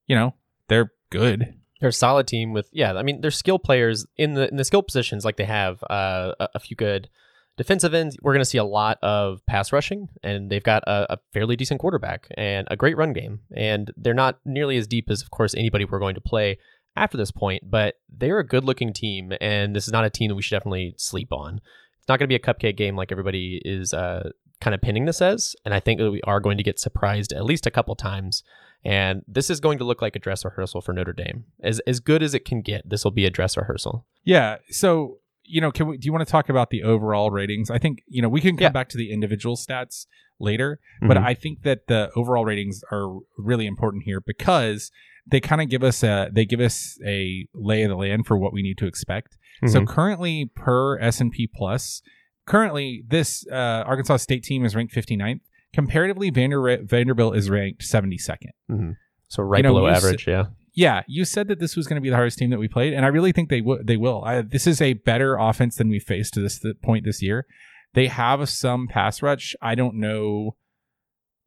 you 0.07 0.14
know, 0.14 0.35
they're 0.69 0.92
good. 1.09 1.60
They're 1.81 1.89
a 1.89 1.93
solid 1.93 2.27
team 2.27 2.53
with 2.53 2.69
yeah. 2.73 2.95
I 2.95 3.03
mean, 3.03 3.21
they're 3.21 3.31
skill 3.31 3.59
players 3.59 4.07
in 4.17 4.35
the 4.35 4.49
in 4.49 4.57
the 4.57 4.65
skill 4.65 4.83
positions. 4.83 5.25
Like 5.25 5.37
they 5.37 5.45
have 5.45 5.83
uh, 5.85 6.33
a, 6.39 6.49
a 6.57 6.61
few 6.61 6.77
good 6.77 7.09
defensive 7.57 7.93
ends. 7.93 8.17
We're 8.23 8.33
going 8.33 8.41
to 8.41 8.49
see 8.49 8.59
a 8.59 8.65
lot 8.65 8.99
of 9.03 9.45
pass 9.47 9.73
rushing, 9.73 10.09
and 10.23 10.51
they've 10.51 10.63
got 10.63 10.83
a, 10.85 11.15
a, 11.15 11.19
fairly 11.35 11.57
decent 11.57 11.79
quarterback 11.79 12.27
and 12.37 12.67
a 12.71 12.77
great 12.77 12.97
run 12.97 13.13
game. 13.13 13.41
And 13.55 13.91
they're 13.99 14.15
not 14.15 14.39
nearly 14.47 14.79
as 14.79 14.87
deep 14.87 15.11
as, 15.11 15.21
of 15.21 15.31
course, 15.31 15.55
anybody 15.55 15.85
we're 15.85 15.99
going 15.99 16.15
to 16.15 16.23
play 16.23 16.59
after 16.97 17.19
this 17.19 17.31
point. 17.31 17.71
But 17.71 17.97
they're 18.09 18.39
a 18.39 18.47
good 18.47 18.65
looking 18.65 18.95
team, 18.95 19.33
and 19.43 19.77
this 19.77 19.87
is 19.87 19.93
not 19.93 20.07
a 20.07 20.11
team 20.11 20.29
that 20.29 20.37
we 20.37 20.43
should 20.43 20.57
definitely 20.57 20.95
sleep 20.97 21.33
on. 21.33 21.61
It's 21.99 22.09
not 22.09 22.19
going 22.19 22.29
to 22.31 22.35
be 22.35 22.35
a 22.35 22.39
cupcake 22.39 22.79
game 22.79 22.97
like 22.97 23.13
everybody 23.13 23.61
is 23.63 23.93
uh, 23.93 24.31
kind 24.63 24.75
of 24.75 24.81
pinning 24.81 25.05
this 25.05 25.21
as. 25.21 25.55
And 25.67 25.75
I 25.75 25.81
think 25.81 26.01
that 26.01 26.11
we 26.11 26.23
are 26.23 26.41
going 26.41 26.57
to 26.57 26.65
get 26.65 26.81
surprised 26.81 27.33
at 27.33 27.45
least 27.45 27.67
a 27.67 27.71
couple 27.71 27.95
times 27.95 28.43
and 28.85 29.23
this 29.29 29.51
is 29.51 29.61
going 29.61 29.79
to 29.79 29.85
look 29.85 30.01
like 30.01 30.17
a 30.17 30.19
dress 30.19 30.45
rehearsal 30.45 30.81
for 30.81 30.93
Notre 30.93 31.13
Dame. 31.13 31.45
As 31.63 31.81
as 31.81 32.01
good 32.01 32.23
as 32.23 32.35
it 32.35 32.45
can 32.45 32.63
get, 32.63 32.89
this 32.89 33.05
will 33.05 33.11
be 33.11 33.27
a 33.27 33.31
dress 33.31 33.57
rehearsal. 33.57 34.07
Yeah. 34.25 34.57
So, 34.71 35.19
you 35.45 35.61
know, 35.61 35.71
can 35.71 35.87
we 35.87 35.99
do 35.99 36.07
you 36.07 36.13
want 36.13 36.27
to 36.27 36.31
talk 36.31 36.49
about 36.49 36.71
the 36.71 36.83
overall 36.83 37.31
ratings? 37.31 37.71
I 37.71 37.79
think, 37.79 38.03
you 38.07 38.23
know, 38.23 38.29
we 38.29 38.41
can 38.41 38.57
come 38.57 38.65
yeah. 38.65 38.71
back 38.71 38.89
to 38.91 38.97
the 38.97 39.13
individual 39.13 39.57
stats 39.57 40.07
later, 40.39 40.81
mm-hmm. 40.97 41.09
but 41.09 41.19
I 41.19 41.35
think 41.35 41.63
that 41.63 41.87
the 41.87 42.11
overall 42.17 42.45
ratings 42.45 42.83
are 42.91 43.19
really 43.37 43.67
important 43.67 44.05
here 44.05 44.21
because 44.21 44.91
they 45.27 45.41
kind 45.41 45.61
of 45.61 45.69
give 45.69 45.83
us 45.83 46.03
a 46.03 46.31
they 46.33 46.47
give 46.47 46.61
us 46.61 46.99
a 47.05 47.47
lay 47.55 47.83
of 47.83 47.91
the 47.91 47.97
land 47.97 48.27
for 48.27 48.39
what 48.39 48.53
we 48.53 48.63
need 48.63 48.79
to 48.79 48.87
expect. 48.87 49.37
Mm-hmm. 49.63 49.73
So 49.73 49.85
currently 49.85 50.51
per 50.55 50.99
S&P 50.99 51.51
Plus, 51.55 52.01
currently 52.47 53.05
this 53.07 53.47
uh, 53.53 53.85
Arkansas 53.87 54.16
State 54.19 54.43
team 54.43 54.64
is 54.64 54.75
ranked 54.75 54.95
59th 54.95 55.40
comparatively, 55.72 56.30
Vander- 56.30 56.83
Vanderbilt 56.83 57.37
is 57.37 57.50
ranked 57.50 57.83
72nd. 57.83 58.50
Mm-hmm. 58.70 58.90
So 59.28 59.42
right 59.42 59.59
you 59.59 59.62
know, 59.64 59.74
below 59.74 59.87
average, 59.87 60.26
yeah. 60.26 60.46
Yeah, 60.72 61.02
you 61.09 61.24
said 61.24 61.48
that 61.48 61.59
this 61.59 61.76
was 61.76 61.87
going 61.87 61.96
to 61.96 62.00
be 62.00 62.11
the 62.11 62.16
hardest 62.16 62.38
team 62.38 62.50
that 62.50 62.59
we 62.59 62.68
played, 62.68 62.92
and 62.92 63.04
I 63.04 63.09
really 63.09 63.33
think 63.33 63.48
they 63.48 63.61
would. 63.61 63.87
They 63.87 63.96
will. 63.96 64.22
I, 64.24 64.42
this 64.42 64.66
is 64.66 64.80
a 64.80 64.94
better 64.94 65.37
offense 65.37 65.76
than 65.76 65.88
we 65.88 65.98
faced 65.98 66.35
to 66.35 66.40
this 66.40 66.61
th- 66.61 66.80
point 66.80 67.04
this 67.04 67.20
year. 67.20 67.46
They 67.94 68.06
have 68.06 68.48
some 68.48 68.87
pass 68.87 69.20
rush. 69.20 69.56
I 69.61 69.74
don't 69.74 69.96
know 69.96 70.56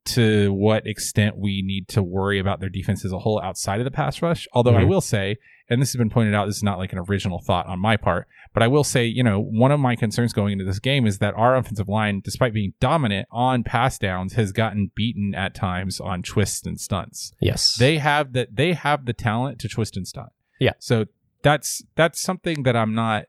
to 0.05 0.51
what 0.53 0.85
extent 0.85 1.37
we 1.37 1.61
need 1.61 1.87
to 1.89 2.03
worry 2.03 2.37
about 2.37 2.59
their 2.59 2.69
defense 2.69 3.05
as 3.05 3.13
a 3.13 3.19
whole 3.19 3.41
outside 3.41 3.79
of 3.79 3.85
the 3.85 3.91
pass 3.91 4.21
rush. 4.21 4.47
Although 4.53 4.71
mm-hmm. 4.71 4.81
I 4.81 4.85
will 4.85 5.01
say, 5.01 5.37
and 5.69 5.81
this 5.81 5.93
has 5.93 5.97
been 5.97 6.09
pointed 6.09 6.33
out, 6.33 6.45
this 6.45 6.57
is 6.57 6.63
not 6.63 6.77
like 6.77 6.91
an 6.91 6.99
original 6.99 7.39
thought 7.39 7.67
on 7.67 7.79
my 7.79 7.97
part, 7.97 8.27
but 8.53 8.61
I 8.61 8.67
will 8.67 8.83
say, 8.83 9.05
you 9.05 9.23
know, 9.23 9.39
one 9.39 9.71
of 9.71 9.79
my 9.79 9.95
concerns 9.95 10.33
going 10.33 10.53
into 10.53 10.65
this 10.65 10.79
game 10.79 11.07
is 11.07 11.19
that 11.19 11.33
our 11.35 11.55
offensive 11.55 11.87
line, 11.87 12.21
despite 12.23 12.53
being 12.53 12.73
dominant 12.79 13.27
on 13.31 13.63
pass 13.63 13.97
downs, 13.97 14.33
has 14.33 14.51
gotten 14.51 14.91
beaten 14.93 15.33
at 15.33 15.55
times 15.55 15.99
on 15.99 16.21
twists 16.21 16.65
and 16.65 16.79
stunts. 16.79 17.33
Yes. 17.39 17.75
They 17.77 17.97
have 17.97 18.33
that 18.33 18.55
they 18.55 18.73
have 18.73 19.05
the 19.05 19.13
talent 19.13 19.59
to 19.59 19.69
twist 19.69 19.95
and 19.97 20.07
stunt. 20.07 20.29
Yeah. 20.59 20.73
So 20.79 21.05
that's 21.41 21.81
that's 21.95 22.21
something 22.21 22.63
that 22.63 22.75
I'm 22.75 22.93
not 22.93 23.25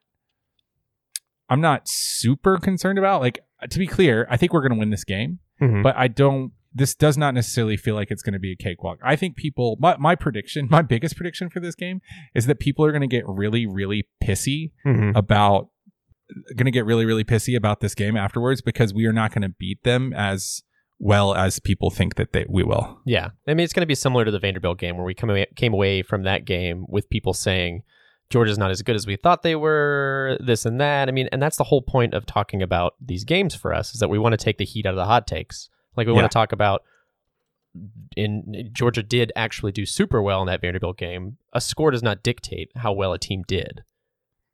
I'm 1.48 1.60
not 1.60 1.82
super 1.86 2.58
concerned 2.58 2.98
about. 2.98 3.20
Like 3.20 3.40
to 3.68 3.78
be 3.78 3.86
clear, 3.86 4.26
I 4.30 4.36
think 4.36 4.52
we're 4.52 4.62
going 4.62 4.72
to 4.72 4.78
win 4.78 4.90
this 4.90 5.04
game, 5.04 5.38
mm-hmm. 5.60 5.82
but 5.82 5.96
I 5.96 6.08
don't 6.08 6.52
this 6.74 6.94
does 6.94 7.16
not 7.16 7.34
necessarily 7.34 7.76
feel 7.76 7.94
like 7.94 8.10
it's 8.10 8.22
going 8.22 8.32
to 8.32 8.38
be 8.38 8.52
a 8.52 8.56
cakewalk. 8.56 8.98
I 9.02 9.16
think 9.16 9.36
people, 9.36 9.76
my, 9.78 9.96
my 9.96 10.14
prediction, 10.14 10.68
my 10.70 10.82
biggest 10.82 11.16
prediction 11.16 11.48
for 11.48 11.60
this 11.60 11.74
game 11.74 12.00
is 12.34 12.46
that 12.46 12.58
people 12.58 12.84
are 12.84 12.90
going 12.90 13.02
to 13.02 13.06
get 13.06 13.24
really, 13.26 13.66
really 13.66 14.08
pissy 14.22 14.72
mm-hmm. 14.84 15.16
about, 15.16 15.68
going 16.56 16.64
to 16.66 16.72
get 16.72 16.84
really, 16.84 17.04
really 17.04 17.24
pissy 17.24 17.56
about 17.56 17.80
this 17.80 17.94
game 17.94 18.16
afterwards 18.16 18.60
because 18.60 18.92
we 18.92 19.06
are 19.06 19.12
not 19.12 19.32
going 19.32 19.42
to 19.42 19.54
beat 19.56 19.82
them 19.84 20.12
as 20.14 20.62
well 20.98 21.34
as 21.34 21.58
people 21.58 21.90
think 21.90 22.14
that 22.14 22.32
they 22.32 22.46
we 22.48 22.62
will. 22.62 23.00
Yeah, 23.04 23.30
I 23.48 23.54
mean 23.54 23.64
it's 23.64 23.72
going 23.72 23.82
to 23.82 23.86
be 23.86 23.96
similar 23.96 24.24
to 24.24 24.30
the 24.30 24.38
Vanderbilt 24.38 24.78
game 24.78 24.96
where 24.96 25.04
we 25.04 25.12
come 25.12 25.28
away, 25.28 25.46
came 25.56 25.74
away 25.74 26.02
from 26.02 26.22
that 26.22 26.44
game 26.44 26.86
with 26.88 27.10
people 27.10 27.34
saying 27.34 27.82
Georgia's 28.30 28.58
not 28.58 28.70
as 28.70 28.80
good 28.82 28.96
as 28.96 29.06
we 29.06 29.16
thought 29.16 29.42
they 29.42 29.54
were, 29.54 30.38
this 30.40 30.64
and 30.64 30.80
that. 30.80 31.08
I 31.08 31.12
mean, 31.12 31.28
and 31.30 31.42
that's 31.42 31.56
the 31.56 31.64
whole 31.64 31.82
point 31.82 32.14
of 32.14 32.26
talking 32.26 32.62
about 32.62 32.94
these 33.00 33.24
games 33.24 33.54
for 33.54 33.74
us 33.74 33.92
is 33.92 34.00
that 34.00 34.08
we 34.08 34.18
want 34.18 34.32
to 34.32 34.42
take 34.42 34.58
the 34.58 34.64
heat 34.64 34.86
out 34.86 34.94
of 34.94 34.96
the 34.96 35.04
hot 35.04 35.26
takes. 35.26 35.68
Like 35.96 36.06
we 36.06 36.12
yeah. 36.12 36.20
want 36.20 36.30
to 36.30 36.34
talk 36.34 36.52
about 36.52 36.82
in 38.16 38.70
Georgia 38.72 39.02
did 39.02 39.32
actually 39.34 39.72
do 39.72 39.84
super 39.84 40.22
well 40.22 40.40
in 40.40 40.46
that 40.46 40.60
Vanderbilt 40.60 40.96
game. 40.96 41.38
A 41.52 41.60
score 41.60 41.90
does 41.90 42.02
not 42.02 42.22
dictate 42.22 42.70
how 42.76 42.92
well 42.92 43.12
a 43.12 43.18
team 43.18 43.42
did. 43.46 43.82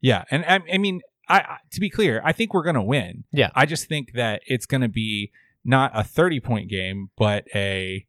Yeah, 0.00 0.24
and 0.30 0.44
I, 0.46 0.60
I 0.72 0.78
mean, 0.78 1.02
I 1.28 1.58
to 1.72 1.80
be 1.80 1.90
clear, 1.90 2.22
I 2.24 2.32
think 2.32 2.54
we're 2.54 2.62
going 2.62 2.74
to 2.74 2.82
win. 2.82 3.24
Yeah, 3.32 3.50
I 3.54 3.66
just 3.66 3.88
think 3.88 4.12
that 4.14 4.42
it's 4.46 4.66
going 4.66 4.80
to 4.80 4.88
be 4.88 5.30
not 5.64 5.92
a 5.94 6.02
thirty 6.02 6.40
point 6.40 6.70
game, 6.70 7.10
but 7.16 7.44
a 7.54 8.06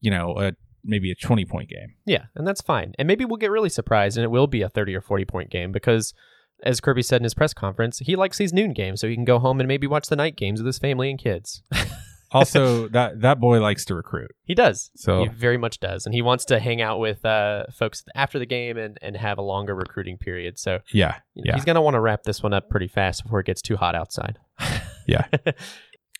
you 0.00 0.10
know 0.10 0.38
a 0.38 0.52
maybe 0.82 1.10
a 1.10 1.14
twenty 1.14 1.44
point 1.44 1.68
game. 1.68 1.94
Yeah, 2.06 2.24
and 2.34 2.46
that's 2.46 2.62
fine. 2.62 2.94
And 2.98 3.06
maybe 3.06 3.24
we'll 3.24 3.36
get 3.36 3.50
really 3.50 3.68
surprised, 3.68 4.16
and 4.16 4.24
it 4.24 4.30
will 4.30 4.46
be 4.46 4.62
a 4.62 4.68
thirty 4.68 4.94
or 4.94 5.00
forty 5.00 5.24
point 5.24 5.50
game 5.50 5.72
because. 5.72 6.14
As 6.62 6.80
Kirby 6.80 7.02
said 7.02 7.16
in 7.16 7.24
his 7.24 7.34
press 7.34 7.52
conference, 7.52 7.98
he 7.98 8.16
likes 8.16 8.38
these 8.38 8.52
noon 8.52 8.72
games 8.72 9.00
so 9.00 9.08
he 9.08 9.16
can 9.16 9.24
go 9.24 9.38
home 9.38 9.60
and 9.60 9.68
maybe 9.68 9.86
watch 9.86 10.06
the 10.06 10.16
night 10.16 10.34
games 10.34 10.60
with 10.60 10.66
his 10.66 10.78
family 10.78 11.10
and 11.10 11.18
kids. 11.18 11.62
also, 12.34 12.88
that 12.92 13.20
that 13.20 13.40
boy 13.40 13.60
likes 13.60 13.84
to 13.86 13.94
recruit. 13.94 14.30
He 14.44 14.54
does. 14.54 14.90
So 14.96 15.22
he 15.22 15.28
very 15.28 15.56
much 15.56 15.80
does, 15.80 16.04
and 16.04 16.14
he 16.14 16.22
wants 16.22 16.44
to 16.46 16.58
hang 16.58 16.82
out 16.82 16.98
with 16.98 17.24
uh, 17.24 17.64
folks 17.72 18.04
after 18.14 18.38
the 18.38 18.46
game 18.46 18.76
and, 18.76 18.98
and 19.00 19.16
have 19.16 19.38
a 19.38 19.42
longer 19.42 19.74
recruiting 19.74 20.18
period. 20.18 20.58
So 20.58 20.80
yeah, 20.92 21.16
you 21.34 21.42
know, 21.42 21.50
yeah. 21.50 21.54
he's 21.54 21.64
gonna 21.64 21.82
want 21.82 21.94
to 21.94 22.00
wrap 22.00 22.24
this 22.24 22.42
one 22.42 22.52
up 22.52 22.68
pretty 22.68 22.88
fast 22.88 23.22
before 23.22 23.40
it 23.40 23.46
gets 23.46 23.62
too 23.62 23.76
hot 23.76 23.94
outside. 23.94 24.38
yeah. 25.06 25.26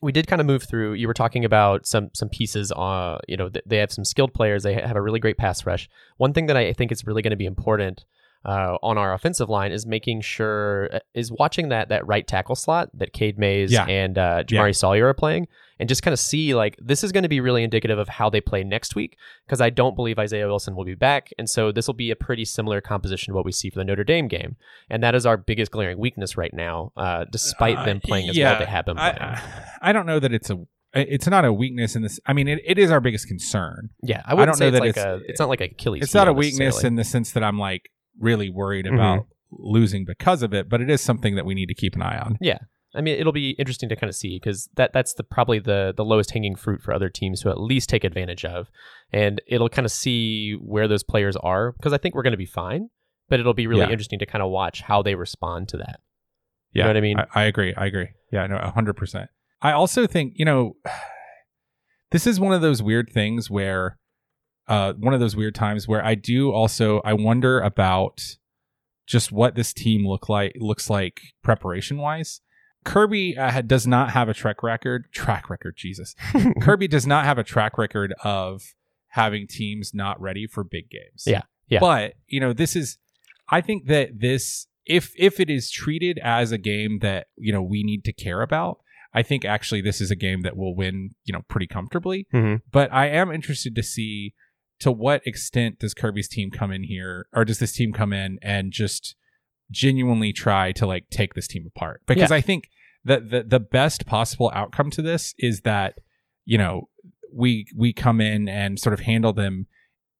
we 0.02 0.12
did 0.12 0.26
kind 0.26 0.40
of 0.40 0.46
move 0.46 0.62
through. 0.62 0.92
You 0.92 1.08
were 1.08 1.14
talking 1.14 1.44
about 1.44 1.86
some 1.86 2.10
some 2.14 2.28
pieces. 2.28 2.70
Uh, 2.72 3.18
you 3.26 3.36
know, 3.36 3.50
they 3.66 3.78
have 3.78 3.92
some 3.92 4.04
skilled 4.04 4.34
players. 4.34 4.62
They 4.62 4.74
have 4.74 4.96
a 4.96 5.02
really 5.02 5.20
great 5.20 5.38
pass 5.38 5.66
rush. 5.66 5.88
One 6.18 6.32
thing 6.32 6.46
that 6.46 6.56
I 6.56 6.72
think 6.72 6.92
is 6.92 7.06
really 7.06 7.22
going 7.22 7.30
to 7.30 7.36
be 7.36 7.46
important 7.46 8.04
uh, 8.44 8.76
on 8.82 8.98
our 8.98 9.14
offensive 9.14 9.48
line 9.48 9.72
is 9.72 9.86
making 9.86 10.20
sure 10.20 10.88
uh, 10.92 10.98
is 11.14 11.32
watching 11.32 11.70
that 11.70 11.88
that 11.88 12.06
right 12.06 12.26
tackle 12.26 12.54
slot 12.54 12.90
that 12.94 13.12
Cade 13.12 13.38
Mays 13.38 13.72
yeah. 13.72 13.86
and 13.86 14.18
uh, 14.18 14.44
Jamaree 14.44 14.68
yeah. 14.68 14.72
Salyer 14.72 15.08
are 15.08 15.14
playing, 15.14 15.48
and 15.78 15.88
just 15.88 16.02
kind 16.02 16.12
of 16.12 16.18
see 16.18 16.54
like 16.54 16.76
this 16.80 17.02
is 17.02 17.12
going 17.12 17.22
to 17.22 17.28
be 17.28 17.40
really 17.40 17.62
indicative 17.62 17.98
of 17.98 18.08
how 18.08 18.28
they 18.28 18.40
play 18.40 18.62
next 18.62 18.94
week 18.94 19.16
because 19.46 19.60
I 19.60 19.70
don't 19.70 19.96
believe 19.96 20.18
Isaiah 20.18 20.46
Wilson 20.46 20.76
will 20.76 20.84
be 20.84 20.94
back, 20.94 21.30
and 21.38 21.48
so 21.48 21.72
this 21.72 21.86
will 21.86 21.94
be 21.94 22.10
a 22.10 22.16
pretty 22.16 22.44
similar 22.44 22.80
composition 22.80 23.32
to 23.32 23.36
what 23.36 23.44
we 23.44 23.52
see 23.52 23.70
for 23.70 23.78
the 23.78 23.84
Notre 23.84 24.04
Dame 24.04 24.28
game, 24.28 24.56
and 24.90 25.02
that 25.02 25.14
is 25.14 25.24
our 25.24 25.36
biggest 25.36 25.70
glaring 25.70 25.98
weakness 25.98 26.36
right 26.36 26.52
now, 26.52 26.92
uh, 26.96 27.24
despite 27.30 27.84
them 27.84 27.98
uh, 27.98 28.06
playing 28.06 28.28
as 28.28 28.36
yeah, 28.36 28.44
well 28.44 28.54
as 28.54 28.58
they 28.60 28.70
have 28.70 28.84
been 28.84 28.96
playing. 28.96 29.18
I, 29.18 29.42
I 29.80 29.92
don't 29.92 30.06
know 30.06 30.20
that 30.20 30.32
it's 30.32 30.50
a 30.50 30.58
it's 30.94 31.26
not 31.26 31.44
a 31.44 31.52
weakness 31.52 31.96
in 31.96 32.02
this. 32.02 32.20
I 32.24 32.32
mean, 32.32 32.46
it, 32.46 32.60
it 32.64 32.78
is 32.78 32.90
our 32.90 33.00
biggest 33.00 33.26
concern. 33.26 33.90
Yeah, 34.02 34.22
I, 34.24 34.36
I 34.36 34.44
don't 34.44 34.60
know 34.60 34.70
that 34.70 34.80
like 34.80 34.90
it's, 34.90 34.98
a, 34.98 35.20
it's 35.26 35.40
not 35.40 35.48
like 35.48 35.60
Achilles. 35.60 36.02
It's 36.02 36.14
not 36.14 36.28
a 36.28 36.32
weakness 36.32 36.84
in 36.84 36.94
the 36.94 37.04
sense 37.04 37.32
that 37.32 37.42
I'm 37.42 37.58
like, 37.58 37.90
really 38.18 38.50
worried 38.50 38.86
mm-hmm. 38.86 38.94
about 38.94 39.26
losing 39.50 40.04
because 40.04 40.42
of 40.42 40.52
it, 40.52 40.68
but 40.68 40.80
it 40.80 40.90
is 40.90 41.00
something 41.00 41.36
that 41.36 41.46
we 41.46 41.54
need 41.54 41.66
to 41.66 41.74
keep 41.74 41.94
an 41.94 42.02
eye 42.02 42.18
on. 42.18 42.38
Yeah. 42.40 42.58
I 42.94 43.00
mean, 43.00 43.18
it'll 43.18 43.32
be 43.32 43.50
interesting 43.50 43.88
to 43.88 43.96
kind 43.96 44.08
of 44.08 44.14
see 44.14 44.38
because 44.38 44.68
that 44.76 44.92
that's 44.92 45.14
the 45.14 45.24
probably 45.24 45.58
the 45.58 45.92
the 45.96 46.04
lowest 46.04 46.30
hanging 46.30 46.54
fruit 46.54 46.80
for 46.80 46.94
other 46.94 47.08
teams 47.08 47.40
to 47.42 47.50
at 47.50 47.60
least 47.60 47.88
take 47.88 48.04
advantage 48.04 48.44
of, 48.44 48.70
and 49.12 49.42
it'll 49.48 49.68
kind 49.68 49.84
of 49.84 49.90
see 49.90 50.52
where 50.52 50.86
those 50.86 51.02
players 51.02 51.36
are 51.36 51.72
because 51.72 51.92
I 51.92 51.98
think 51.98 52.14
we're 52.14 52.22
going 52.22 52.32
to 52.32 52.36
be 52.38 52.46
fine, 52.46 52.90
but 53.28 53.40
it'll 53.40 53.54
be 53.54 53.66
really 53.66 53.82
Yeah. 53.82 53.90
interesting 53.90 54.20
to 54.20 54.26
kind 54.26 54.42
of 54.42 54.50
watch 54.50 54.82
how 54.82 55.02
they 55.02 55.16
respond 55.16 55.68
to 55.70 55.78
that. 55.78 56.00
Yeah, 56.72 56.84
know 56.84 56.90
what 56.90 56.96
I 56.96 57.00
mean? 57.00 57.18
I, 57.18 57.26
I 57.34 57.44
agree. 57.44 57.74
I 57.76 57.86
agree. 57.86 58.08
Yeah, 58.32 58.42
i 58.42 58.46
no, 58.46 58.58
hundred 58.58 58.94
percent. 58.94 59.28
I 59.60 59.72
also 59.72 60.06
think 60.06 60.34
you 60.36 60.44
know, 60.44 60.76
this 62.12 62.28
is 62.28 62.38
one 62.38 62.54
of 62.54 62.62
those 62.62 62.80
weird 62.80 63.10
things 63.12 63.50
where, 63.50 63.98
uh, 64.68 64.92
one 64.94 65.14
of 65.14 65.20
those 65.20 65.36
weird 65.36 65.54
times 65.54 65.86
where 65.86 66.04
I 66.04 66.14
do 66.14 66.50
also 66.52 67.00
I 67.04 67.12
wonder 67.12 67.60
about 67.60 68.20
just 69.06 69.30
what 69.32 69.54
this 69.54 69.72
team 69.72 70.06
look 70.06 70.28
like 70.28 70.54
looks 70.58 70.88
like 70.88 71.20
preparation 71.42 71.98
wise. 71.98 72.40
Kirby 72.84 73.36
uh, 73.36 73.62
does 73.62 73.86
not 73.86 74.10
have 74.10 74.28
a 74.28 74.34
track 74.34 74.62
record. 74.62 75.06
Track 75.12 75.48
record, 75.48 75.74
Jesus. 75.76 76.14
Kirby 76.60 76.88
does 76.88 77.06
not 77.06 77.24
have 77.24 77.38
a 77.38 77.44
track 77.44 77.78
record 77.78 78.14
of 78.22 78.62
having 79.08 79.46
teams 79.46 79.92
not 79.94 80.20
ready 80.20 80.46
for 80.46 80.64
big 80.64 80.90
games. 80.90 81.24
Yeah, 81.26 81.42
yeah. 81.68 81.80
But, 81.80 82.14
you 82.26 82.40
know, 82.40 82.52
this 82.52 82.76
is 82.76 82.98
I 83.48 83.60
think 83.60 83.86
that 83.86 84.20
this 84.20 84.66
if 84.86 85.12
if 85.16 85.40
it 85.40 85.48
is 85.48 85.70
treated 85.70 86.18
as 86.22 86.52
a 86.52 86.58
game 86.58 86.98
that, 87.00 87.28
you 87.36 87.52
know, 87.52 87.62
we 87.62 87.82
need 87.82 88.04
to 88.04 88.12
care 88.12 88.42
about, 88.42 88.78
I 89.14 89.22
think 89.22 89.44
actually 89.44 89.80
this 89.80 90.00
is 90.00 90.10
a 90.10 90.16
game 90.16 90.42
that 90.42 90.56
will 90.56 90.74
win, 90.74 91.10
you 91.24 91.32
know, 91.32 91.42
pretty 91.48 91.66
comfortably. 91.66 92.26
Mhm. 92.34 92.60
But 92.70 92.92
I 92.92 93.06
am 93.08 93.30
interested 93.32 93.74
to 93.76 93.82
see 93.82 94.34
to 94.80 94.90
what 94.90 95.26
extent 95.26 95.78
does 95.78 95.94
Kirby's 95.94 96.28
team 96.28 96.50
come 96.50 96.72
in 96.72 96.84
here 96.84 97.26
or 97.32 97.44
does 97.44 97.58
this 97.58 97.72
team 97.72 97.92
come 97.92 98.12
in 98.12 98.38
and 98.42 98.72
just 98.72 99.14
genuinely 99.70 100.32
try 100.32 100.72
to 100.72 100.86
like 100.86 101.08
take 101.10 101.34
this 101.34 101.46
team 101.46 101.64
apart? 101.66 102.02
Because 102.06 102.32
I 102.32 102.40
think 102.40 102.70
that 103.04 103.30
the 103.30 103.42
the 103.42 103.60
best 103.60 104.06
possible 104.06 104.50
outcome 104.54 104.90
to 104.90 105.02
this 105.02 105.34
is 105.38 105.60
that, 105.62 105.98
you 106.44 106.58
know, 106.58 106.88
we 107.32 107.66
we 107.76 107.92
come 107.92 108.20
in 108.20 108.48
and 108.48 108.78
sort 108.78 108.94
of 108.94 109.00
handle 109.00 109.32
them 109.32 109.66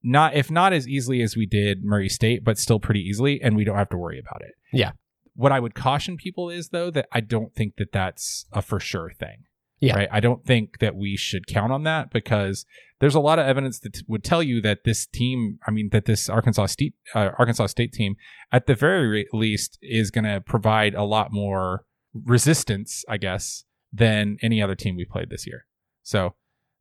not 0.03 0.35
if 0.35 0.51
not 0.51 0.73
as 0.73 0.87
easily 0.87 1.23
as 1.23 1.37
we 1.37 1.47
did 1.47 1.83
Murray 1.83 2.09
State, 2.09 2.45
but 2.45 2.59
still 2.59 2.79
pretty 2.79 3.01
easily, 3.01 3.41
and 3.43 3.57
we 3.57 3.65
don't 3.65 3.77
have 3.77 3.89
to 3.91 3.97
worry 3.97 4.19
about 4.19 4.43
it. 4.43 4.55
Yeah. 4.73 4.93
What 5.35 5.51
I 5.51 5.61
would 5.61 5.75
caution 5.75 6.17
people 6.17 6.51
is 6.51 6.69
though 6.69 6.91
that 6.91 7.09
I 7.11 7.21
don't 7.21 7.55
think 7.55 7.77
that 7.77 7.93
that's 7.93 8.47
a 8.53 8.63
for 8.63 8.79
sure 8.79 9.11
thing. 9.11 9.45
Yeah. 9.81 9.97
Right. 9.97 10.09
I 10.11 10.21
don't 10.21 10.45
think 10.45 10.79
that 10.79 10.97
we 10.97 11.17
should 11.17 11.47
count 11.47 11.73
on 11.73 11.83
that 11.83 12.11
because 12.11 12.65
there's 13.01 13.15
a 13.15 13.21
lot 13.21 13.39
of 13.39 13.47
evidence 13.47 13.81
that 13.81 14.03
would 14.09 14.25
tell 14.25 14.43
you 14.43 14.61
that 14.63 14.85
this 14.85 15.07
team, 15.07 15.59
I 15.67 15.71
mean, 15.71 15.91
that 15.91 16.07
this 16.07 16.29
Arkansas 16.29 16.67
State 16.67 16.95
uh, 17.15 17.31
Arkansas 17.39 17.67
State 17.67 17.93
team, 17.93 18.17
at 18.53 18.67
the 18.67 18.75
very 18.75 19.27
least, 19.33 19.79
is 19.83 20.11
going 20.11 20.25
to 20.25 20.41
provide 20.41 20.95
a 20.95 21.03
lot 21.03 21.33
more 21.33 21.85
resistance, 22.15 23.05
I 23.09 23.17
guess, 23.19 23.65
than 23.93 24.39
any 24.43 24.63
other 24.63 24.75
team 24.75 24.97
we 24.97 25.05
played 25.05 25.29
this 25.29 25.47
year. 25.47 25.67
So 26.03 26.35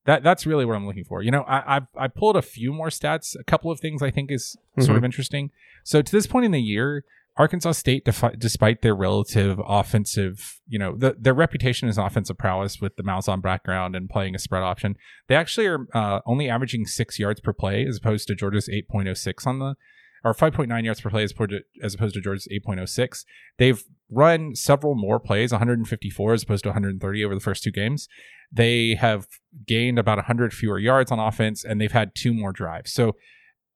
that 0.05 0.23
that's 0.23 0.45
really 0.45 0.65
what 0.65 0.75
I'm 0.75 0.85
looking 0.85 1.05
for. 1.05 1.21
You 1.21 1.31
know, 1.31 1.43
I 1.43 1.77
I've, 1.77 1.87
I 1.97 2.07
pulled 2.07 2.37
a 2.37 2.41
few 2.41 2.71
more 2.71 2.89
stats. 2.89 3.35
A 3.39 3.43
couple 3.43 3.71
of 3.71 3.79
things 3.79 4.01
I 4.01 4.11
think 4.11 4.31
is 4.31 4.55
sort 4.79 4.97
of 4.97 5.03
interesting. 5.03 5.51
So 5.83 6.01
to 6.01 6.11
this 6.11 6.27
point 6.27 6.45
in 6.45 6.51
the 6.51 6.61
year, 6.61 7.03
Arkansas 7.35 7.71
State, 7.71 8.05
defi- 8.05 8.35
despite 8.37 8.81
their 8.81 8.95
relative 8.95 9.59
offensive, 9.67 10.59
you 10.67 10.77
know, 10.77 10.95
the, 10.95 11.15
their 11.19 11.33
reputation 11.33 11.89
as 11.89 11.97
offensive 11.97 12.37
prowess 12.37 12.79
with 12.79 12.95
the 12.95 13.23
on 13.27 13.41
background 13.41 13.95
and 13.95 14.09
playing 14.09 14.35
a 14.35 14.39
spread 14.39 14.61
option, 14.61 14.95
they 15.27 15.35
actually 15.35 15.65
are 15.65 15.87
uh, 15.93 16.19
only 16.27 16.47
averaging 16.47 16.85
six 16.85 17.17
yards 17.17 17.41
per 17.41 17.51
play 17.51 17.85
as 17.87 17.97
opposed 17.97 18.27
to 18.27 18.35
Georgia's 18.35 18.69
8.06 18.69 19.47
on 19.47 19.57
the, 19.57 19.75
or 20.23 20.33
5.9 20.33 20.83
yards 20.83 21.01
per 21.01 21.09
play 21.09 21.23
as 21.23 21.31
opposed 21.31 21.49
to, 21.51 21.61
as 21.81 21.95
opposed 21.95 22.13
to 22.13 22.21
Georgia's 22.21 22.47
8.06. 22.51 23.25
They've 23.57 23.83
run 24.11 24.55
several 24.55 24.93
more 24.93 25.19
plays, 25.19 25.51
154 25.51 26.33
as 26.33 26.43
opposed 26.43 26.63
to 26.63 26.69
130 26.69 27.25
over 27.25 27.33
the 27.33 27.41
first 27.41 27.63
two 27.63 27.71
games. 27.71 28.07
They 28.51 28.93
have 28.93 29.25
gained 29.65 29.97
about 29.97 30.19
100 30.19 30.53
fewer 30.53 30.77
yards 30.77 31.11
on 31.11 31.17
offense, 31.17 31.65
and 31.65 31.81
they've 31.81 31.91
had 31.91 32.11
two 32.13 32.33
more 32.33 32.51
drives. 32.51 32.93
So 32.93 33.15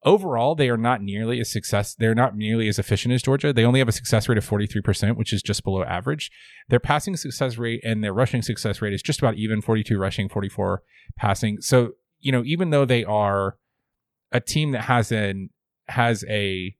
overall, 0.04 0.54
they 0.54 0.68
are 0.68 0.76
not 0.76 1.02
nearly 1.02 1.40
as 1.40 1.50
success. 1.50 1.94
They're 1.94 2.14
not 2.14 2.36
nearly 2.36 2.68
as 2.68 2.78
efficient 2.78 3.14
as 3.14 3.22
Georgia. 3.22 3.52
They 3.52 3.64
only 3.64 3.80
have 3.80 3.88
a 3.88 3.92
success 3.92 4.28
rate 4.28 4.38
of 4.38 4.48
43%, 4.48 5.16
which 5.16 5.32
is 5.32 5.42
just 5.42 5.64
below 5.64 5.82
average. 5.82 6.30
Their 6.68 6.80
passing 6.80 7.16
success 7.16 7.58
rate 7.58 7.80
and 7.84 8.02
their 8.02 8.12
rushing 8.12 8.42
success 8.42 8.80
rate 8.80 8.92
is 8.92 9.02
just 9.02 9.20
about 9.20 9.34
even 9.34 9.60
42 9.60 9.98
rushing, 9.98 10.28
44 10.28 10.82
passing. 11.16 11.60
So, 11.60 11.92
you 12.20 12.32
know, 12.32 12.42
even 12.44 12.70
though 12.70 12.84
they 12.84 13.04
are 13.04 13.56
a 14.32 14.40
team 14.40 14.72
that 14.72 14.82
has 14.82 15.10
an 15.10 15.50
has 15.88 16.24
a 16.28 16.76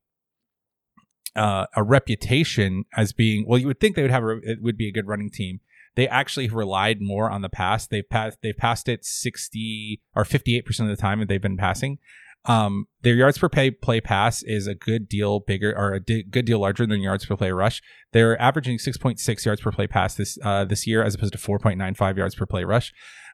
uh, 1.34 1.66
a 1.76 1.82
reputation 1.82 2.84
as 2.96 3.12
being 3.12 3.44
well, 3.46 3.58
you 3.58 3.66
would 3.66 3.80
think 3.80 3.96
they 3.96 4.02
would 4.02 4.10
have 4.10 4.24
a, 4.24 4.38
it 4.42 4.62
would 4.62 4.76
be 4.76 4.88
a 4.88 4.92
good 4.92 5.06
running 5.06 5.30
team. 5.30 5.60
They 5.94 6.08
actually 6.08 6.48
relied 6.48 7.00
more 7.00 7.30
on 7.30 7.42
the 7.42 7.48
pass. 7.48 7.86
They've 7.86 8.08
passed 8.08 8.38
they've 8.42 8.56
passed 8.56 8.88
it 8.88 9.04
60 9.04 10.00
or 10.14 10.24
58 10.24 10.64
percent 10.64 10.90
of 10.90 10.96
the 10.96 11.00
time 11.00 11.20
that 11.20 11.28
they've 11.28 11.40
been 11.40 11.56
passing. 11.56 11.98
Um, 12.44 12.86
their 13.02 13.14
yards 13.14 13.38
per 13.38 13.48
play 13.48 13.70
play 13.70 14.00
pass 14.00 14.42
is 14.42 14.66
a 14.66 14.74
good 14.74 15.08
deal 15.08 15.40
bigger 15.40 15.76
or 15.76 15.94
a 15.94 16.00
di- 16.00 16.22
good 16.22 16.46
deal 16.46 16.60
larger 16.60 16.86
than 16.86 17.00
yards 17.00 17.26
per 17.26 17.36
play 17.36 17.50
rush. 17.50 17.82
They're 18.12 18.40
averaging 18.40 18.78
6.6 18.78 19.44
yards 19.44 19.60
per 19.60 19.72
play 19.72 19.86
pass 19.86 20.14
this 20.14 20.38
uh, 20.42 20.64
this 20.64 20.86
year 20.86 21.02
as 21.02 21.14
opposed 21.14 21.32
to 21.32 21.38
4.95 21.38 22.16
yards 22.16 22.34
per 22.34 22.46
play 22.46 22.64
rush. 22.64 22.92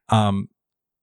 Um, 0.08 0.48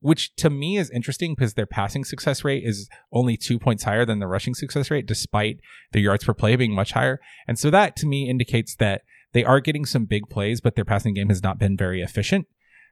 which 0.01 0.35
to 0.35 0.49
me 0.49 0.77
is 0.77 0.89
interesting 0.89 1.35
because 1.35 1.53
their 1.53 1.67
passing 1.67 2.03
success 2.03 2.43
rate 2.43 2.63
is 2.65 2.89
only 3.13 3.37
two 3.37 3.59
points 3.59 3.83
higher 3.83 4.03
than 4.03 4.19
the 4.19 4.27
rushing 4.27 4.55
success 4.55 4.89
rate, 4.89 5.05
despite 5.05 5.59
their 5.91 6.01
yards 6.01 6.23
per 6.23 6.33
play 6.33 6.55
being 6.55 6.73
much 6.73 6.91
higher. 6.91 7.19
And 7.47 7.57
so 7.57 7.69
that 7.69 7.95
to 7.97 8.07
me 8.07 8.27
indicates 8.27 8.75
that 8.77 9.03
they 9.33 9.45
are 9.45 9.59
getting 9.59 9.85
some 9.85 10.05
big 10.05 10.27
plays, 10.27 10.59
but 10.59 10.75
their 10.75 10.85
passing 10.85 11.13
game 11.13 11.29
has 11.29 11.43
not 11.43 11.59
been 11.59 11.77
very 11.77 12.01
efficient. 12.01 12.47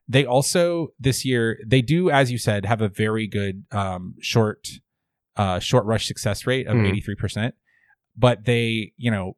They 0.08 0.26
also 0.26 0.90
this 1.00 1.26
year 1.26 1.60
they 1.66 1.82
do, 1.82 2.10
as 2.10 2.32
you 2.32 2.38
said, 2.38 2.66
have 2.66 2.82
a 2.82 2.90
very 2.90 3.28
good 3.28 3.66
um, 3.72 4.16
short 4.22 4.68
uh, 5.42 5.60
short 5.60 5.86
rush 5.86 6.06
success 6.06 6.46
rate 6.46 6.68
of 6.68 6.76
Mhm. 6.76 6.88
eighty 6.90 7.02
three 7.02 7.16
percent. 7.16 7.56
But 8.16 8.46
they, 8.46 8.92
you 8.98 9.10
know, 9.12 9.38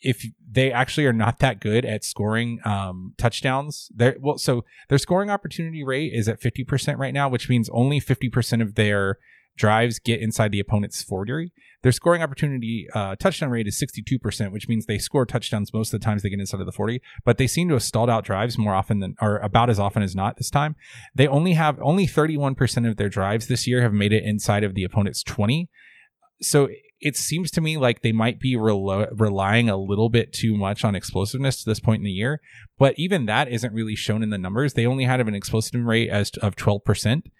if 0.00 0.24
they 0.50 0.72
actually 0.72 1.06
are 1.06 1.12
not 1.12 1.38
that 1.38 1.60
good 1.60 1.84
at 1.84 2.04
scoring 2.04 2.58
um, 2.64 3.14
touchdowns, 3.16 3.90
they're 3.94 4.16
well. 4.20 4.38
So 4.38 4.64
their 4.88 4.98
scoring 4.98 5.30
opportunity 5.30 5.82
rate 5.84 6.12
is 6.12 6.28
at 6.28 6.40
fifty 6.40 6.64
percent 6.64 6.98
right 6.98 7.14
now, 7.14 7.28
which 7.28 7.48
means 7.48 7.68
only 7.70 8.00
fifty 8.00 8.28
percent 8.28 8.60
of 8.62 8.74
their 8.74 9.18
drives 9.56 9.98
get 9.98 10.20
inside 10.20 10.52
the 10.52 10.60
opponent's 10.60 11.02
forty. 11.02 11.52
Their 11.82 11.92
scoring 11.92 12.22
opportunity 12.22 12.86
uh, 12.94 13.16
touchdown 13.16 13.50
rate 13.50 13.66
is 13.66 13.78
sixty 13.78 14.02
two 14.02 14.18
percent, 14.18 14.52
which 14.52 14.68
means 14.68 14.86
they 14.86 14.98
score 14.98 15.26
touchdowns 15.26 15.72
most 15.72 15.92
of 15.92 16.00
the 16.00 16.04
times 16.04 16.22
they 16.22 16.30
get 16.30 16.40
inside 16.40 16.60
of 16.60 16.66
the 16.66 16.72
forty. 16.72 17.00
But 17.24 17.38
they 17.38 17.46
seem 17.46 17.68
to 17.68 17.74
have 17.74 17.82
stalled 17.82 18.10
out 18.10 18.24
drives 18.24 18.58
more 18.58 18.74
often 18.74 19.00
than, 19.00 19.14
or 19.20 19.38
about 19.38 19.70
as 19.70 19.78
often 19.78 20.02
as 20.02 20.14
not 20.14 20.36
this 20.36 20.50
time. 20.50 20.76
They 21.14 21.26
only 21.26 21.52
have 21.54 21.78
only 21.80 22.06
thirty 22.06 22.36
one 22.36 22.54
percent 22.54 22.86
of 22.86 22.96
their 22.96 23.08
drives 23.08 23.46
this 23.46 23.66
year 23.66 23.82
have 23.82 23.92
made 23.92 24.12
it 24.12 24.24
inside 24.24 24.64
of 24.64 24.74
the 24.74 24.84
opponent's 24.84 25.22
twenty. 25.22 25.68
So 26.42 26.68
it 27.00 27.16
seems 27.16 27.50
to 27.52 27.60
me 27.60 27.76
like 27.76 28.00
they 28.00 28.12
might 28.12 28.40
be 28.40 28.56
relying 28.56 29.68
a 29.68 29.76
little 29.76 30.08
bit 30.08 30.32
too 30.32 30.56
much 30.56 30.82
on 30.82 30.94
explosiveness 30.94 31.62
to 31.62 31.70
this 31.70 31.78
point 31.78 32.00
in 32.00 32.04
the 32.04 32.10
year, 32.10 32.40
but 32.78 32.94
even 32.96 33.26
that 33.26 33.48
isn't 33.48 33.74
really 33.74 33.94
shown 33.94 34.22
in 34.22 34.30
the 34.30 34.38
numbers. 34.38 34.72
They 34.72 34.86
only 34.86 35.04
had 35.04 35.20
an 35.20 35.34
explosive 35.34 35.84
rate 35.84 36.08
as 36.08 36.30
of 36.42 36.56
twelve 36.56 36.84
percent. 36.84 37.30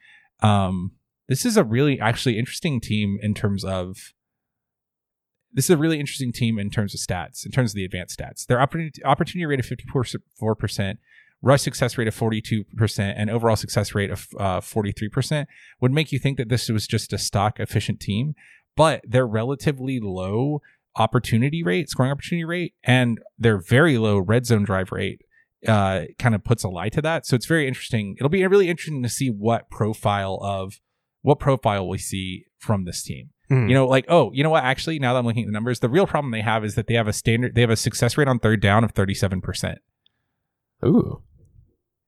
Um, 0.40 0.92
this 1.28 1.44
is 1.44 1.56
a 1.56 1.64
really 1.64 2.00
actually 2.00 2.38
interesting 2.38 2.80
team 2.80 3.18
in 3.22 3.34
terms 3.34 3.64
of. 3.64 4.12
This 5.52 5.66
is 5.66 5.70
a 5.70 5.78
really 5.78 5.98
interesting 5.98 6.32
team 6.32 6.58
in 6.58 6.68
terms 6.68 6.92
of 6.92 7.00
stats, 7.00 7.46
in 7.46 7.52
terms 7.52 7.70
of 7.70 7.76
the 7.76 7.84
advanced 7.84 8.18
stats. 8.18 8.44
Their 8.44 8.60
opportunity, 8.60 9.46
rate 9.46 9.60
of 9.60 9.64
54%, 9.64 10.98
rush 11.40 11.62
success 11.62 11.96
rate 11.96 12.08
of 12.08 12.14
42%, 12.14 13.14
and 13.16 13.30
overall 13.30 13.56
success 13.56 13.94
rate 13.94 14.10
of 14.10 14.28
uh, 14.38 14.60
43% 14.60 15.46
would 15.80 15.92
make 15.92 16.12
you 16.12 16.18
think 16.18 16.36
that 16.36 16.50
this 16.50 16.68
was 16.68 16.86
just 16.86 17.14
a 17.14 17.16
stock 17.16 17.58
efficient 17.58 18.00
team 18.00 18.34
but 18.76 19.00
their 19.04 19.26
relatively 19.26 19.98
low 19.98 20.60
opportunity 20.96 21.62
rate, 21.62 21.88
scoring 21.88 22.12
opportunity 22.12 22.44
rate, 22.44 22.74
and 22.84 23.18
their 23.38 23.58
very 23.58 23.98
low 23.98 24.18
red 24.18 24.46
zone 24.46 24.64
drive 24.64 24.92
rate 24.92 25.22
uh, 25.66 26.02
kind 26.18 26.34
of 26.34 26.44
puts 26.44 26.62
a 26.62 26.68
lie 26.68 26.90
to 26.90 27.02
that. 27.02 27.26
So 27.26 27.34
it's 27.34 27.46
very 27.46 27.66
interesting. 27.66 28.14
It'll 28.18 28.28
be 28.28 28.46
really 28.46 28.68
interesting 28.68 29.02
to 29.02 29.08
see 29.08 29.28
what 29.28 29.70
profile 29.70 30.38
of 30.42 30.78
what 31.26 31.40
profile 31.40 31.88
we 31.88 31.98
see 31.98 32.44
from 32.58 32.84
this 32.84 33.02
team. 33.02 33.30
Mhm. 33.50 33.68
You 33.68 33.74
know, 33.74 33.88
like, 33.88 34.04
oh, 34.08 34.30
you 34.32 34.44
know 34.44 34.50
what? 34.50 34.62
Actually, 34.62 35.00
now 35.00 35.12
that 35.12 35.18
I'm 35.18 35.26
looking 35.26 35.42
at 35.42 35.46
the 35.46 35.52
numbers, 35.52 35.80
the 35.80 35.88
real 35.88 36.06
problem 36.06 36.30
they 36.30 36.40
have 36.40 36.64
is 36.64 36.76
that 36.76 36.86
they 36.86 36.94
have 36.94 37.08
a 37.08 37.12
standard, 37.12 37.56
they 37.56 37.62
have 37.62 37.70
a 37.70 37.74
success 37.76 38.16
rate 38.16 38.28
on 38.28 38.38
third 38.38 38.60
down 38.60 38.84
of 38.84 38.94
37%. 38.94 39.78
Ooh. 40.84 41.22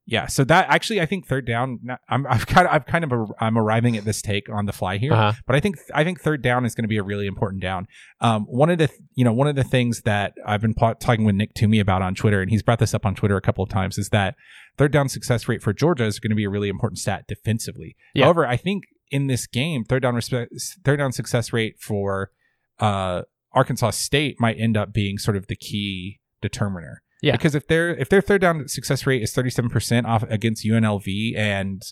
Yeah, 0.07 0.27
so 0.27 0.45
that 0.45 0.69
actually, 0.71 1.01
I 1.01 1.07
think 1.07 1.27
third 1.27 1.47
down. 1.47 1.81
I'm, 2.09 2.27
I've 2.29 2.47
kind 2.47 2.67
of, 2.67 2.73
I've 2.73 2.87
kind 2.87 3.03
of, 3.05 3.13
ar- 3.13 3.35
I'm 3.41 3.59
arriving 3.59 3.97
at 3.97 4.05
this 4.05 4.23
take 4.23 4.49
on 4.49 4.67
the 4.67 4.73
fly 4.73 4.99
here. 4.99 5.13
Uh-huh. 5.13 5.33
But 5.47 5.57
I 5.57 5.61
think 5.61 5.77
I 5.93 6.03
think 6.03 6.21
third 6.21 6.41
down 6.41 6.65
is 6.65 6.75
going 6.75 6.85
to 6.85 6.89
be 6.89 6.97
a 6.97 7.03
really 7.03 7.27
important 7.27 7.61
down. 7.61 7.87
Um, 8.21 8.45
one 8.45 8.71
of 8.71 8.79
the 8.79 8.89
you 9.17 9.25
know 9.25 9.35
one 9.35 9.49
of 9.49 9.55
the 9.57 9.65
things 9.65 10.03
that 10.03 10.33
I've 10.47 10.63
been 10.63 10.73
po- 10.75 10.95
talking 10.95 11.27
with 11.27 11.35
Nick 11.35 11.53
Toomey 11.55 11.79
about 11.79 12.01
on 12.01 12.15
Twitter, 12.15 12.41
and 12.41 12.51
he's 12.51 12.63
brought 12.63 12.79
this 12.79 12.95
up 12.95 13.05
on 13.05 13.17
Twitter 13.17 13.37
a 13.37 13.43
couple 13.43 13.63
of 13.63 13.69
times, 13.69 13.99
is 13.99 14.09
that 14.09 14.35
third 14.79 14.93
down 14.93 15.11
success 15.11 15.47
rate 15.47 15.61
for 15.63 15.75
Georgia 15.75 16.05
is 16.07 16.21
going 16.21 16.31
to 16.31 16.37
be 16.37 16.45
a 16.45 16.51
really 16.51 16.71
important 16.71 16.99
stat 17.01 17.25
defensively. 17.29 17.95
Yeah. 18.15 18.25
However, 18.25 18.47
I 18.47 18.57
think 18.57 18.85
in 19.11 19.27
this 19.27 19.47
game, 19.47 19.85
third 19.85 20.03
down 20.03 20.21
third 20.21 20.97
down 20.97 21.12
success 21.12 21.53
rate 21.53 21.77
for 21.81 22.31
uh, 22.79 23.23
Arkansas 23.53 23.90
State 23.90 24.37
might 24.38 24.59
end 24.59 24.77
up 24.77 24.92
being 24.92 25.18
sort 25.18 25.37
of 25.37 25.47
the 25.47 25.57
key 25.57 26.21
determiner. 26.40 27.03
Yeah. 27.23 27.33
Because 27.33 27.55
if 27.55 27.66
their 27.66 27.90
if 27.90 28.09
their 28.09 28.21
third 28.21 28.40
down 28.40 28.68
success 28.68 29.07
rate 29.07 29.23
is 29.23 29.35
37% 29.35 30.07
off 30.07 30.23
against 30.25 30.64
UNLV 30.64 31.37
and 31.37 31.83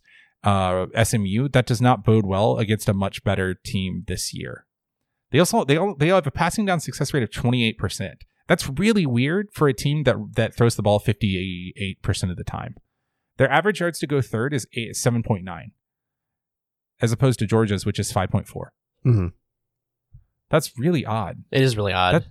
uh, 0.45 0.87
SMU, 1.03 1.49
that 1.49 1.67
does 1.67 1.81
not 1.81 2.05
bode 2.05 2.27
well 2.27 2.59
against 2.59 2.89
a 2.89 2.95
much 2.95 3.25
better 3.25 3.55
team 3.55 4.05
this 4.07 4.33
year. 4.33 4.67
They 5.33 5.41
also 5.41 5.65
they 5.65 5.77
all, 5.77 5.95
they 5.97 6.11
all 6.11 6.19
have 6.19 6.27
a 6.27 6.31
passing 6.31 6.65
down 6.67 6.81
success 6.81 7.13
rate 7.13 7.25
of 7.25 7.31
28%. 7.31 8.15
That's 8.47 8.69
really 8.69 9.07
weird 9.07 9.49
for 9.53 9.67
a 9.67 9.75
team 9.75 10.05
that 10.05 10.17
that 10.37 10.55
throws 10.55 10.77
the 10.77 10.83
ball 10.83 11.01
58% 11.01 12.31
of 12.31 12.37
the 12.37 12.45
time. 12.45 12.77
Their 13.39 13.51
average 13.51 13.81
yards 13.81 13.99
to 13.99 14.07
go 14.07 14.21
third 14.21 14.55
is 14.55 14.67
7.9 14.75 15.43
as 17.01 17.13
opposed 17.13 17.39
to 17.41 17.47
Georgia's 17.47 17.85
which 17.87 17.99
is 17.99 18.13
5.4. 18.13 18.69
Mhm. 19.05 19.33
That's 20.49 20.79
really 20.79 21.05
odd. 21.05 21.45
It 21.51 21.63
is 21.63 21.77
really 21.77 21.93
odd. 21.93 22.15
That, 22.15 22.25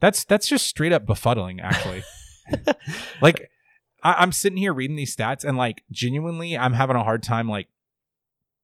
that's 0.00 0.24
that's 0.24 0.46
just 0.46 0.66
straight 0.66 0.92
up 0.92 1.06
befuddling, 1.06 1.60
actually. 1.62 2.02
like 3.22 3.50
I, 4.02 4.14
I'm 4.14 4.32
sitting 4.32 4.58
here 4.58 4.74
reading 4.74 4.96
these 4.96 5.14
stats, 5.16 5.44
and 5.44 5.56
like 5.56 5.82
genuinely, 5.90 6.58
I'm 6.58 6.74
having 6.74 6.96
a 6.96 7.02
hard 7.02 7.22
time 7.22 7.48
like 7.48 7.68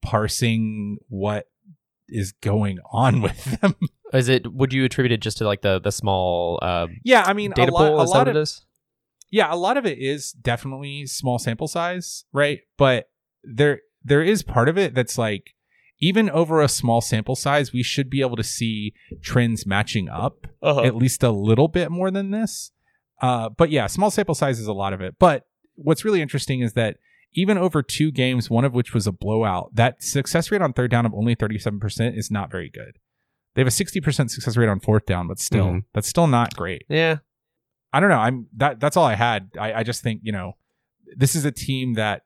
parsing 0.02 0.98
what 1.08 1.46
is 2.08 2.32
going 2.32 2.78
on 2.92 3.20
with 3.22 3.60
them. 3.60 3.74
is 4.12 4.28
it? 4.28 4.52
Would 4.52 4.72
you 4.72 4.84
attribute 4.84 5.12
it 5.12 5.20
just 5.20 5.38
to 5.38 5.44
like 5.46 5.62
the 5.62 5.80
the 5.80 5.92
small 5.92 6.58
uh, 6.60 6.88
yeah, 7.04 7.22
I 7.26 7.32
mean, 7.32 7.52
data 7.52 7.70
a 7.70 7.72
lot, 7.72 7.88
pool? 7.88 8.02
a 8.02 8.04
lot 8.04 8.28
of 8.28 8.36
it 8.36 8.40
is? 8.40 8.64
yeah, 9.30 9.52
a 9.52 9.56
lot 9.56 9.76
of 9.76 9.86
it 9.86 9.98
is 9.98 10.32
definitely 10.32 11.06
small 11.06 11.38
sample 11.38 11.68
size, 11.68 12.24
right? 12.32 12.60
But 12.76 13.08
there 13.44 13.80
there 14.04 14.22
is 14.22 14.42
part 14.42 14.68
of 14.68 14.78
it 14.78 14.94
that's 14.94 15.18
like 15.18 15.54
even 16.00 16.30
over 16.30 16.62
a 16.62 16.68
small 16.68 17.00
sample 17.00 17.36
size, 17.36 17.72
we 17.72 17.82
should 17.82 18.08
be 18.08 18.20
able 18.22 18.36
to 18.36 18.42
see 18.42 18.94
trends 19.22 19.66
matching 19.66 20.08
up. 20.08 20.46
Uh-huh. 20.62 20.82
at 20.82 20.94
least 20.94 21.22
a 21.22 21.30
little 21.30 21.68
bit 21.68 21.90
more 21.90 22.10
than 22.10 22.30
this. 22.30 22.70
Uh, 23.22 23.48
but 23.48 23.70
yeah, 23.70 23.86
small 23.86 24.10
sample 24.10 24.34
size 24.34 24.58
is 24.58 24.66
a 24.66 24.72
lot 24.72 24.92
of 24.92 25.00
it. 25.00 25.16
But 25.18 25.46
what's 25.74 26.04
really 26.04 26.20
interesting 26.22 26.60
is 26.60 26.72
that 26.74 26.96
even 27.32 27.56
over 27.58 27.82
two 27.82 28.10
games, 28.10 28.50
one 28.50 28.64
of 28.64 28.74
which 28.74 28.92
was 28.92 29.06
a 29.06 29.12
blowout, 29.12 29.74
that 29.74 30.02
success 30.02 30.50
rate 30.50 30.60
on 30.62 30.72
third 30.72 30.90
down 30.90 31.06
of 31.06 31.14
only 31.14 31.34
37% 31.36 32.16
is 32.16 32.30
not 32.30 32.50
very 32.50 32.68
good. 32.68 32.98
They 33.54 33.60
have 33.62 33.68
a 33.68 33.70
60% 33.70 34.30
success 34.30 34.56
rate 34.56 34.68
on 34.68 34.80
fourth 34.80 35.06
down, 35.06 35.28
but 35.28 35.38
still, 35.38 35.66
Mhm. 35.66 35.84
that's 35.94 36.08
still 36.08 36.26
not 36.26 36.54
great. 36.56 36.84
Yeah. 36.88 37.18
I 37.92 38.00
don't 38.00 38.10
know. 38.10 38.18
I'm 38.18 38.46
that. 38.56 38.80
That's 38.80 38.96
all 38.96 39.04
I 39.04 39.14
had. 39.14 39.50
I, 39.58 39.72
I 39.74 39.82
just 39.82 40.02
think 40.02 40.20
you 40.22 40.32
know, 40.32 40.56
this 41.16 41.34
is 41.34 41.44
a 41.44 41.50
team 41.50 41.94
that 41.94 42.22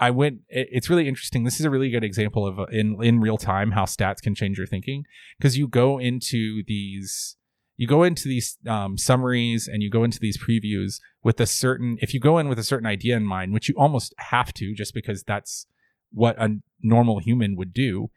I 0.00 0.10
went. 0.10 0.40
It's 0.48 0.88
really 0.90 1.06
interesting. 1.08 1.44
This 1.44 1.60
is 1.60 1.66
a 1.66 1.70
really 1.70 1.90
good 1.90 2.02
example 2.04 2.46
of 2.46 2.58
uh, 2.58 2.64
in 2.72 2.96
in 3.04 3.20
real 3.20 3.36
time 3.38 3.72
how 3.72 3.84
stats 3.84 4.20
can 4.22 4.34
change 4.34 4.56
your 4.58 4.66
thinking 4.66 5.04
because 5.38 5.56
you 5.58 5.68
go 5.68 5.98
into 5.98 6.62
these 6.66 7.36
you 7.76 7.86
go 7.86 8.02
into 8.02 8.28
these 8.28 8.58
um, 8.66 8.98
summaries 8.98 9.68
and 9.68 9.82
you 9.82 9.88
go 9.90 10.02
into 10.04 10.18
these 10.18 10.36
previews 10.36 11.00
with 11.22 11.38
a 11.40 11.46
certain 11.46 11.96
if 12.00 12.12
you 12.14 12.20
go 12.20 12.38
in 12.38 12.48
with 12.48 12.58
a 12.58 12.62
certain 12.64 12.86
idea 12.86 13.16
in 13.16 13.24
mind 13.24 13.52
which 13.52 13.68
you 13.68 13.74
almost 13.78 14.14
have 14.18 14.52
to 14.54 14.74
just 14.74 14.92
because 14.94 15.22
that's 15.22 15.66
what 16.12 16.36
a 16.42 16.56
normal 16.82 17.18
human 17.20 17.54
would 17.56 17.72
do 17.72 18.10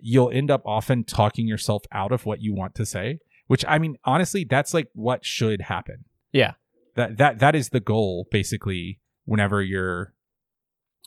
you'll 0.00 0.30
end 0.30 0.50
up 0.50 0.62
often 0.64 1.04
talking 1.04 1.46
yourself 1.46 1.82
out 1.92 2.10
of 2.12 2.26
what 2.26 2.40
you 2.40 2.54
want 2.54 2.74
to 2.74 2.86
say 2.86 3.18
which 3.46 3.64
i 3.68 3.78
mean 3.78 3.96
honestly 4.04 4.44
that's 4.48 4.72
like 4.74 4.88
what 4.94 5.24
should 5.24 5.60
happen 5.62 6.04
Yeah. 6.32 6.52
that 6.96 7.16
that 7.18 7.38
that 7.40 7.54
is 7.54 7.68
the 7.70 7.80
goal 7.80 8.26
basically 8.30 9.00
whenever 9.26 9.62
you're 9.62 10.13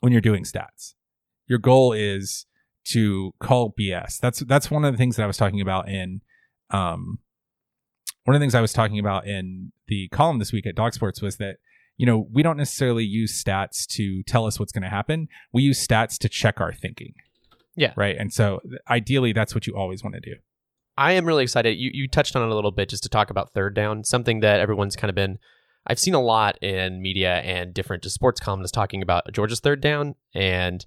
when 0.01 0.11
you're 0.11 0.21
doing 0.21 0.43
stats 0.43 0.93
your 1.47 1.59
goal 1.59 1.93
is 1.93 2.45
to 2.85 3.31
call 3.39 3.73
bs 3.79 4.17
that's 4.19 4.39
that's 4.41 4.69
one 4.71 4.85
of 4.85 4.93
the 4.93 4.97
things 4.97 5.15
that 5.15 5.23
i 5.23 5.27
was 5.27 5.37
talking 5.37 5.61
about 5.61 5.87
in 5.89 6.21
um 6.71 7.19
one 8.23 8.35
of 8.35 8.39
the 8.39 8.43
things 8.43 8.55
i 8.55 8.61
was 8.61 8.73
talking 8.73 8.99
about 8.99 9.25
in 9.27 9.71
the 9.87 10.07
column 10.09 10.39
this 10.39 10.51
week 10.51 10.65
at 10.67 10.75
dawg 10.75 10.93
sports 10.93 11.21
was 11.21 11.37
that 11.37 11.57
you 11.97 12.05
know 12.05 12.27
we 12.31 12.43
don't 12.43 12.57
necessarily 12.57 13.03
use 13.03 13.43
stats 13.43 13.85
to 13.87 14.23
tell 14.23 14.45
us 14.45 14.59
what's 14.59 14.71
going 14.71 14.83
to 14.83 14.89
happen 14.89 15.27
we 15.51 15.61
use 15.63 15.85
stats 15.85 16.17
to 16.17 16.29
check 16.29 16.59
our 16.61 16.71
thinking 16.73 17.13
Yeah. 17.75 17.93
right 17.95 18.15
and 18.17 18.31
so 18.33 18.59
ideally 18.89 19.33
that's 19.33 19.53
what 19.55 19.67
you 19.67 19.75
always 19.75 20.03
want 20.03 20.15
to 20.15 20.21
do 20.21 20.35
I 20.99 21.11
am 21.11 21.25
really 21.25 21.43
excited. 21.43 21.77
You 21.77 21.91
you 21.93 22.07
touched 22.07 22.35
on 22.35 22.41
it 22.41 22.49
a 22.51 22.55
little 22.55 22.71
bit 22.71 22.89
just 22.89 23.03
to 23.03 23.09
talk 23.09 23.29
about 23.29 23.53
third 23.53 23.75
down, 23.75 24.03
something 24.03 24.39
that 24.39 24.59
everyone's 24.59 24.95
kind 24.95 25.09
of 25.09 25.15
been. 25.15 25.37
I've 25.87 25.99
seen 25.99 26.13
a 26.13 26.21
lot 26.21 26.61
in 26.61 27.01
media 27.01 27.37
and 27.37 27.73
different 27.73 28.03
sports 28.05 28.39
columnists 28.39 28.75
talking 28.75 29.01
about 29.01 29.31
Georgia's 29.31 29.61
third 29.61 29.81
down, 29.81 30.15
and 30.35 30.85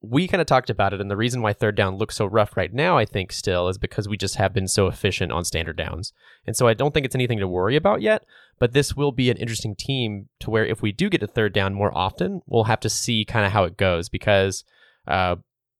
we 0.00 0.28
kind 0.28 0.40
of 0.40 0.46
talked 0.46 0.70
about 0.70 0.92
it. 0.92 1.00
And 1.00 1.10
the 1.10 1.16
reason 1.16 1.42
why 1.42 1.52
third 1.52 1.74
down 1.74 1.96
looks 1.96 2.16
so 2.16 2.26
rough 2.26 2.56
right 2.56 2.72
now, 2.72 2.96
I 2.96 3.04
think, 3.04 3.32
still 3.32 3.68
is 3.68 3.76
because 3.76 4.08
we 4.08 4.16
just 4.16 4.36
have 4.36 4.54
been 4.54 4.68
so 4.68 4.86
efficient 4.86 5.32
on 5.32 5.44
standard 5.44 5.76
downs, 5.76 6.12
and 6.46 6.56
so 6.56 6.68
I 6.68 6.74
don't 6.74 6.94
think 6.94 7.04
it's 7.04 7.14
anything 7.14 7.38
to 7.38 7.48
worry 7.48 7.74
about 7.74 8.02
yet. 8.02 8.24
But 8.58 8.72
this 8.72 8.96
will 8.96 9.12
be 9.12 9.30
an 9.30 9.36
interesting 9.36 9.74
team 9.74 10.28
to 10.40 10.50
where 10.50 10.64
if 10.64 10.80
we 10.80 10.92
do 10.92 11.10
get 11.10 11.22
a 11.22 11.26
third 11.26 11.52
down 11.52 11.74
more 11.74 11.96
often, 11.96 12.40
we'll 12.46 12.64
have 12.64 12.80
to 12.80 12.88
see 12.88 13.24
kind 13.24 13.44
of 13.44 13.52
how 13.52 13.64
it 13.64 13.76
goes 13.76 14.08
because. 14.08 14.64
Uh, 15.06 15.36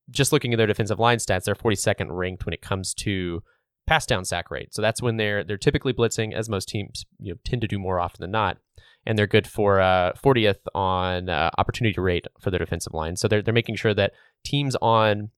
just 0.09 0.33
looking 0.33 0.55
at 0.55 0.57
their 0.57 0.68
defensive 0.68 1.00
line 1.00 1.18
stats, 1.18 1.42
they're 1.42 1.57
42nd 1.57 2.07
ranked 2.11 2.46
when 2.46 2.52
it 2.52 2.62
comes 2.62 2.94
to 2.94 3.42
pass 3.87 4.07
down 4.07 4.25
sack 4.25 4.51
rate. 4.51 4.75
So 4.75 4.83
that's 4.83 5.03
when 5.03 5.16
they're 5.16 5.44
they're 5.44 5.57
typically 5.57 5.92
blitzing, 5.92 6.35
as 6.35 6.49
most 6.49 6.68
teams 6.68 7.05
you 7.18 7.33
know 7.33 7.38
tend 7.44 7.62
to 7.62 7.68
do 7.68 7.79
more 7.79 8.01
often 8.01 8.20
than 8.20 8.31
not, 8.31 8.59
and 9.05 9.18
they're 9.18 9.27
good 9.27 9.46
for 9.46 9.81
uh, 9.81 10.12
40th 10.12 10.61
on 10.75 11.29
uh, 11.29 11.51
opportunity 11.59 11.99
rate 12.01 12.27
for 12.40 12.51
their 12.51 12.59
defensive 12.59 12.94
line. 12.94 13.16
So 13.16 13.29
they're 13.29 13.42
they're 13.42 13.55
making 13.55 13.77
sure 13.77 13.94
that 13.94 14.12
teams 14.44 14.77
on 14.83 15.31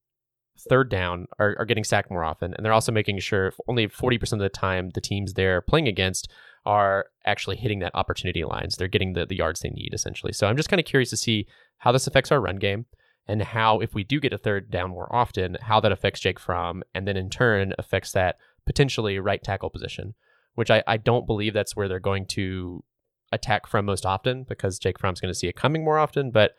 third 0.67 0.89
down 0.89 1.27
are, 1.39 1.55
are 1.57 1.65
getting 1.65 1.83
sacked 1.83 2.11
more 2.11 2.23
often, 2.23 2.53
and 2.53 2.65
they're 2.65 2.73
also 2.73 2.91
making 2.91 3.19
sure 3.19 3.53
only 3.67 3.87
40% 3.87 4.33
of 4.33 4.39
the 4.39 4.49
time 4.49 4.89
the 4.89 5.01
teams 5.01 5.33
they're 5.33 5.61
playing 5.61 5.87
against 5.87 6.29
are 6.65 7.05
actually 7.25 7.55
hitting 7.55 7.79
that 7.79 7.95
opportunity 7.95 8.43
lines. 8.43 8.75
They're 8.75 8.89
getting 8.89 9.13
the, 9.13 9.25
the 9.25 9.37
yards 9.37 9.61
they 9.61 9.69
need 9.69 9.93
essentially. 9.93 10.33
So 10.33 10.47
I'm 10.47 10.57
just 10.57 10.69
kind 10.69 10.79
of 10.79 10.85
curious 10.85 11.09
to 11.11 11.17
see 11.17 11.47
how 11.77 11.93
this 11.93 12.07
affects 12.07 12.31
our 12.31 12.41
run 12.41 12.57
game 12.57 12.85
and 13.29 13.41
how 13.41 13.79
if 13.79 13.93
we 13.93 14.03
do 14.03 14.19
get 14.19 14.33
a 14.33 14.37
third 14.37 14.69
down 14.69 14.89
more 14.89 15.13
often, 15.15 15.57
how 15.61 15.79
that 15.79 15.91
affects 15.93 16.19
Jake 16.19 16.39
Fromm, 16.39 16.83
and 16.93 17.07
then 17.07 17.15
in 17.15 17.29
turn 17.29 17.73
affects 17.77 18.11
that 18.11 18.37
potentially 18.65 19.17
right 19.19 19.41
tackle 19.41 19.69
position, 19.69 20.15
which 20.55 20.69
I, 20.69 20.83
I 20.85 20.97
don't 20.97 21.25
believe 21.25 21.53
that's 21.53 21.75
where 21.75 21.87
they're 21.87 21.99
going 21.99 22.25
to 22.27 22.83
attack 23.31 23.67
from 23.67 23.85
most 23.85 24.05
often 24.05 24.43
because 24.43 24.79
Jake 24.79 24.99
Fromm's 24.99 25.21
going 25.21 25.31
to 25.33 25.37
see 25.39 25.47
it 25.47 25.55
coming 25.55 25.83
more 25.83 25.97
often, 25.99 26.31
but 26.31 26.55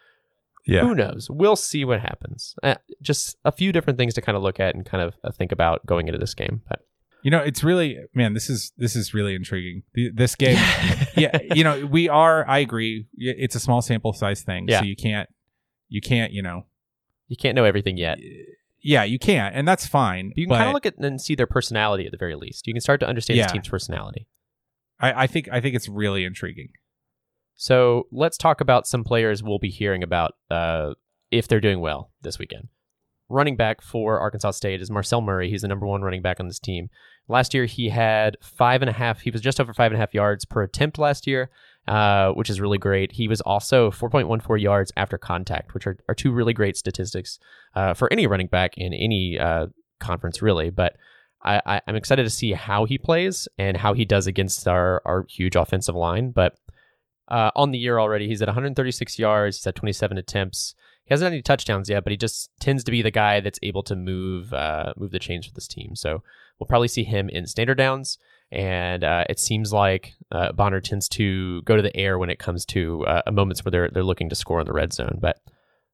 who 0.66 0.94
knows? 0.94 1.28
We'll 1.30 1.56
see 1.56 1.84
what 1.84 2.00
happens. 2.00 2.54
Uh, 2.62 2.76
just 3.02 3.36
a 3.44 3.50
few 3.50 3.72
different 3.72 3.98
things 3.98 4.14
to 4.14 4.20
kind 4.22 4.36
of 4.36 4.42
look 4.42 4.60
at 4.60 4.74
and 4.74 4.86
kind 4.86 5.02
of 5.02 5.14
uh, 5.24 5.32
think 5.32 5.50
about 5.52 5.84
going 5.86 6.06
into 6.06 6.18
this 6.18 6.34
game. 6.34 6.62
But 6.68 6.80
You 7.22 7.30
know, 7.32 7.38
it's 7.40 7.64
really 7.64 7.98
man. 8.14 8.34
This 8.34 8.48
is 8.48 8.72
this 8.76 8.94
is 8.94 9.12
really 9.12 9.34
intriguing. 9.34 9.82
The- 9.94 10.10
This 10.14 10.36
game, 10.36 10.58
yeah. 11.16 11.36
You 11.54 11.64
know, 11.64 11.86
we 11.86 12.08
are. 12.08 12.46
I 12.48 12.58
agree. 12.58 13.06
It's 13.16 13.56
a 13.56 13.60
small 13.60 13.82
sample 13.82 14.12
size 14.12 14.42
thing, 14.42 14.66
Yeah. 14.68 14.80
so 14.80 14.84
you 14.84 14.94
can't, 14.96 15.28
you 15.90 16.00
can't. 16.00 16.32
You 16.32 16.40
know, 16.42 16.64
you 17.28 17.36
can't 17.36 17.54
know 17.54 17.64
everything 17.64 17.98
yet. 17.98 18.18
yeah, 18.80 19.04
you 19.04 19.18
can't, 19.18 19.54
and 19.54 19.68
that's 19.68 19.86
fine. 19.86 20.32
You 20.36 20.46
can 20.46 20.48
but 20.50 20.56
kind 20.56 20.68
of 20.68 20.74
look 20.74 20.86
at 20.86 20.96
and 20.96 21.20
see 21.20 21.34
their 21.34 21.46
personality 21.46 22.06
at 22.06 22.12
the 22.12 22.18
very 22.18 22.34
least. 22.34 22.66
You 22.66 22.72
can 22.72 22.80
start 22.80 23.00
to 23.00 23.06
understand 23.06 23.36
Yeah. 23.36 23.44
this 23.44 23.52
team's 23.52 23.68
personality. 23.68 24.26
I, 24.98 25.24
I 25.24 25.26
think 25.26 25.48
I 25.52 25.60
think 25.60 25.74
it's 25.76 25.88
really 25.88 26.24
intriguing. 26.24 26.68
So 27.56 28.06
let's 28.10 28.38
talk 28.38 28.60
about 28.60 28.86
some 28.86 29.04
players 29.04 29.42
we'll 29.42 29.58
be 29.58 29.68
hearing 29.70 30.02
about 30.02 30.32
uh, 30.50 30.94
if 31.30 31.46
they're 31.46 31.60
doing 31.60 31.80
well 31.80 32.10
this 32.22 32.38
weekend. 32.38 32.68
Running 33.28 33.54
back 33.56 33.80
for 33.82 34.18
Arkansas 34.18 34.52
State 34.52 34.80
is 34.80 34.90
Marcel 34.90 35.20
Murray. 35.20 35.50
He's 35.50 35.62
the 35.62 35.68
number 35.68 35.86
one 35.86 36.02
running 36.02 36.22
back 36.22 36.40
on 36.40 36.48
this 36.48 36.58
team. 36.58 36.88
Last 37.28 37.54
year, 37.54 37.66
he 37.66 37.90
had 37.90 38.36
five 38.42 38.82
and 38.82 38.88
a 38.88 38.92
half. 38.94 39.20
He 39.20 39.30
was 39.30 39.40
just 39.40 39.60
over 39.60 39.72
five 39.72 39.92
and 39.92 39.96
a 39.96 40.00
half 40.00 40.14
yards 40.14 40.44
per 40.44 40.62
attempt 40.62 40.98
last 40.98 41.26
year, 41.28 41.48
uh, 41.90 42.32
which 42.32 42.48
is 42.48 42.60
really 42.60 42.78
great. 42.78 43.12
He 43.12 43.28
was 43.28 43.40
also 43.40 43.90
4.14 43.90 44.60
yards 44.60 44.92
after 44.96 45.18
contact, 45.18 45.74
which 45.74 45.86
are, 45.86 45.98
are 46.08 46.14
two 46.14 46.32
really 46.32 46.52
great 46.52 46.76
statistics 46.76 47.38
uh, 47.74 47.94
for 47.94 48.10
any 48.12 48.26
running 48.26 48.46
back 48.46 48.78
in 48.78 48.94
any 48.94 49.38
uh, 49.38 49.66
conference, 49.98 50.40
really. 50.40 50.70
But 50.70 50.96
I, 51.42 51.80
I'm 51.86 51.96
excited 51.96 52.24
to 52.24 52.30
see 52.30 52.52
how 52.52 52.84
he 52.84 52.98
plays 52.98 53.48
and 53.58 53.76
how 53.76 53.94
he 53.94 54.04
does 54.04 54.26
against 54.26 54.68
our, 54.68 55.02
our 55.04 55.24
huge 55.28 55.56
offensive 55.56 55.94
line. 55.94 56.30
But 56.30 56.54
uh, 57.30 57.50
on 57.54 57.70
the 57.70 57.78
year 57.78 57.98
already. 57.98 58.26
He's 58.26 58.42
at 58.42 58.48
136 58.48 59.18
yards. 59.18 59.58
He's 59.58 59.66
at 59.66 59.76
27 59.76 60.18
attempts. 60.18 60.74
He 61.04 61.14
hasn't 61.14 61.26
had 61.26 61.32
any 61.32 61.42
touchdowns 61.42 61.88
yet, 61.88 62.04
but 62.04 62.10
he 62.10 62.16
just 62.16 62.50
tends 62.60 62.84
to 62.84 62.90
be 62.90 63.02
the 63.02 63.10
guy 63.10 63.40
that's 63.40 63.58
able 63.62 63.82
to 63.84 63.96
move 63.96 64.52
uh, 64.52 64.92
move 64.96 65.12
the 65.12 65.18
chains 65.18 65.46
for 65.46 65.54
this 65.54 65.68
team. 65.68 65.96
So 65.96 66.22
we'll 66.58 66.66
probably 66.66 66.88
see 66.88 67.04
him 67.04 67.28
in 67.28 67.46
standard 67.46 67.78
downs. 67.78 68.18
And 68.52 69.04
uh, 69.04 69.24
it 69.28 69.38
seems 69.38 69.72
like 69.72 70.14
uh, 70.32 70.52
Bonner 70.52 70.80
tends 70.80 71.08
to 71.10 71.62
go 71.62 71.76
to 71.76 71.82
the 71.82 71.96
air 71.96 72.18
when 72.18 72.30
it 72.30 72.38
comes 72.38 72.64
to 72.66 73.06
uh, 73.06 73.22
moments 73.30 73.64
where 73.64 73.70
they're 73.70 73.90
they're 73.90 74.02
looking 74.02 74.28
to 74.28 74.34
score 74.34 74.60
in 74.60 74.66
the 74.66 74.72
red 74.72 74.92
zone. 74.92 75.18
But 75.20 75.40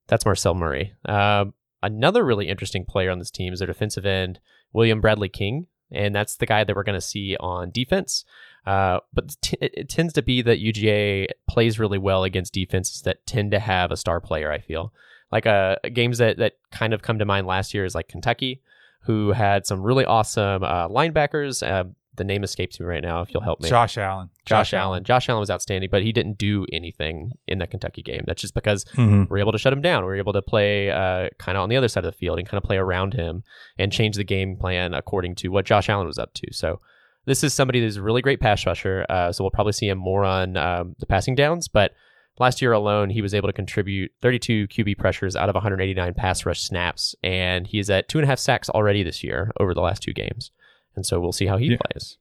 that's 0.09 0.25
Marcel 0.25 0.55
Murray. 0.55 0.95
Um 1.05 1.53
another 1.83 2.25
really 2.25 2.49
interesting 2.49 2.85
player 2.85 3.11
on 3.11 3.19
this 3.19 3.31
team 3.31 3.53
is 3.53 3.61
their 3.61 3.67
defensive 3.67 4.07
end, 4.07 4.41
William 4.73 5.01
Bradley 5.01 5.29
King, 5.29 5.67
and 5.91 6.15
that's 6.15 6.37
the 6.37 6.47
guy 6.47 6.65
that 6.65 6.75
we're 6.75 6.83
going 6.83 6.99
to 6.99 7.01
see 7.01 7.37
on 7.39 7.71
defense. 7.71 8.25
Uh, 8.67 9.01
but 9.15 9.37
t- 9.41 9.59
it, 9.61 9.73
it 9.75 9.89
tends 9.89 10.13
to 10.15 10.23
be 10.23 10.43
that 10.43 10.61
UGA 10.61 11.29
plays 11.49 11.79
really 11.79 11.99
well 11.99 12.25
against 12.25 12.53
defenses 12.53 13.03
that 13.03 13.25
tend 13.27 13.53
to 13.53 13.61
have 13.61 13.93
a 13.93 13.97
star 13.97 14.21
player. 14.21 14.51
I 14.51 14.59
feel 14.59 14.93
like 15.31 15.47
uh, 15.47 15.77
games 15.93 16.19
that 16.19 16.39
that 16.39 16.55
kind 16.73 16.93
of 16.93 17.03
come 17.03 17.19
to 17.19 17.25
mind 17.25 17.47
last 17.47 17.73
year 17.73 17.85
is 17.85 17.95
like 17.95 18.09
Kentucky, 18.09 18.63
who 19.03 19.33
had 19.33 19.67
some 19.67 19.83
really 19.83 20.05
awesome 20.05 20.65
uh, 20.65 20.89
linebackers. 20.89 21.65
Uh, 21.65 21.85
the 22.17 22.25
name 22.25 22.43
escapes 22.45 22.79
me 22.81 22.87
right 22.87 23.03
now. 23.03 23.21
If 23.23 23.33
you'll 23.33 23.43
help 23.43 23.61
me, 23.61 23.69
Josh 23.69 23.97
Allen. 23.99 24.31
Josh, 24.45 24.73
Allen. 24.73 25.05
Josh 25.05 25.29
Allen 25.29 25.41
was 25.41 25.51
outstanding, 25.51 25.91
but 25.91 26.03
he 26.03 26.13
didn't 26.13 26.39
do 26.39 26.67
anything 26.73 27.33
in 27.49 27.59
that 27.59 27.71
Kentucky 27.71 28.03
game. 28.03 28.23
That's 28.27 28.41
just 28.41 28.55
because 28.55 28.85
Mhm. 28.97 29.29
we 29.29 29.39
are 29.39 29.41
able 29.41 29.53
to 29.53 29.59
shut 29.59 29.73
him 29.73 29.81
down. 29.83 30.05
We 30.05 30.11
are 30.13 30.17
able 30.17 30.33
to 30.33 30.43
play 30.43 30.91
uh, 30.91 31.29
kind 31.39 31.57
of 31.59 31.63
on 31.63 31.69
the 31.69 31.77
other 31.77 31.89
side 31.89 32.05
of 32.05 32.13
the 32.13 32.19
field 32.19 32.39
and 32.39 32.49
kind 32.49 32.59
of 32.59 32.65
play 32.65 32.77
around 32.77 33.15
him 33.15 33.43
and 33.79 33.93
change 33.93 34.17
the 34.17 34.25
game 34.25 34.57
plan 34.57 34.95
according 34.95 35.35
to 35.37 35.49
what 35.49 35.65
Josh 35.67 35.89
Allen 35.89 36.07
was 36.07 36.19
up 36.19 36.33
to. 36.35 36.53
So 36.53 36.81
this 37.25 37.43
is 37.43 37.53
somebody 37.55 37.81
that's 37.81 37.97
a 37.97 38.03
really 38.03 38.23
great 38.23 38.41
pass 38.41 38.65
rusher. 38.67 39.05
Uh, 39.09 39.33
so 39.33 39.43
we'll 39.43 39.51
probably 39.51 39.73
see 39.73 39.89
him 39.89 39.99
more 39.99 40.25
on 40.25 40.57
um, 40.57 40.95
the 41.01 41.07
passing 41.07 41.35
downs. 41.35 41.67
But 41.67 41.93
last 42.39 42.63
year 42.63 42.71
alone, 42.73 43.11
he 43.11 43.21
was 43.23 43.35
able 43.35 43.49
to 43.49 43.53
contribute 43.53 44.13
32 44.23 44.69
QB 44.69 44.97
pressures 44.99 45.35
out 45.35 45.49
of 45.49 45.55
189 45.57 46.15
pass 46.15 46.47
rush 46.47 46.61
snaps, 46.61 47.15
and 47.25 47.67
he 47.67 47.79
is 47.81 47.91
at 47.91 48.09
two 48.09 48.19
and 48.19 48.25
a 48.25 48.29
half 48.29 48.39
sacks 48.39 48.69
already 48.71 49.03
this 49.03 49.25
year 49.25 49.51
over 49.59 49.75
the 49.75 49.81
last 49.81 50.03
two 50.03 50.13
games. 50.13 50.53
And 50.97 51.05
so 51.07 51.21
we'll 51.21 51.33
see 51.33 51.47
how 51.47 51.59
he 51.59 51.67
Yeah. 51.67 51.77
plays. 51.91 52.17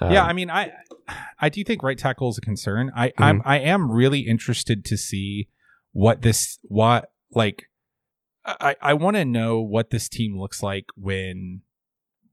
Um, 0.00 0.12
yeah, 0.12 0.24
I 0.24 0.32
mean, 0.32 0.50
I 0.50 0.72
I 1.40 1.48
do 1.48 1.62
think 1.64 1.82
right 1.82 1.96
tackle 1.98 2.28
is 2.30 2.38
a 2.38 2.40
concern. 2.40 2.90
I 2.96 3.12
I'm 3.18 3.42
I 3.44 3.58
am 3.60 3.90
really 3.90 4.20
interested 4.20 4.84
to 4.86 4.96
see 4.96 5.48
what 5.92 6.22
this 6.22 6.58
what 6.62 7.10
like 7.32 7.64
I 8.44 8.76
I 8.82 8.94
want 8.94 9.16
to 9.16 9.24
know 9.24 9.60
what 9.60 9.90
this 9.90 10.08
team 10.08 10.38
looks 10.38 10.62
like 10.62 10.86
when 10.96 11.62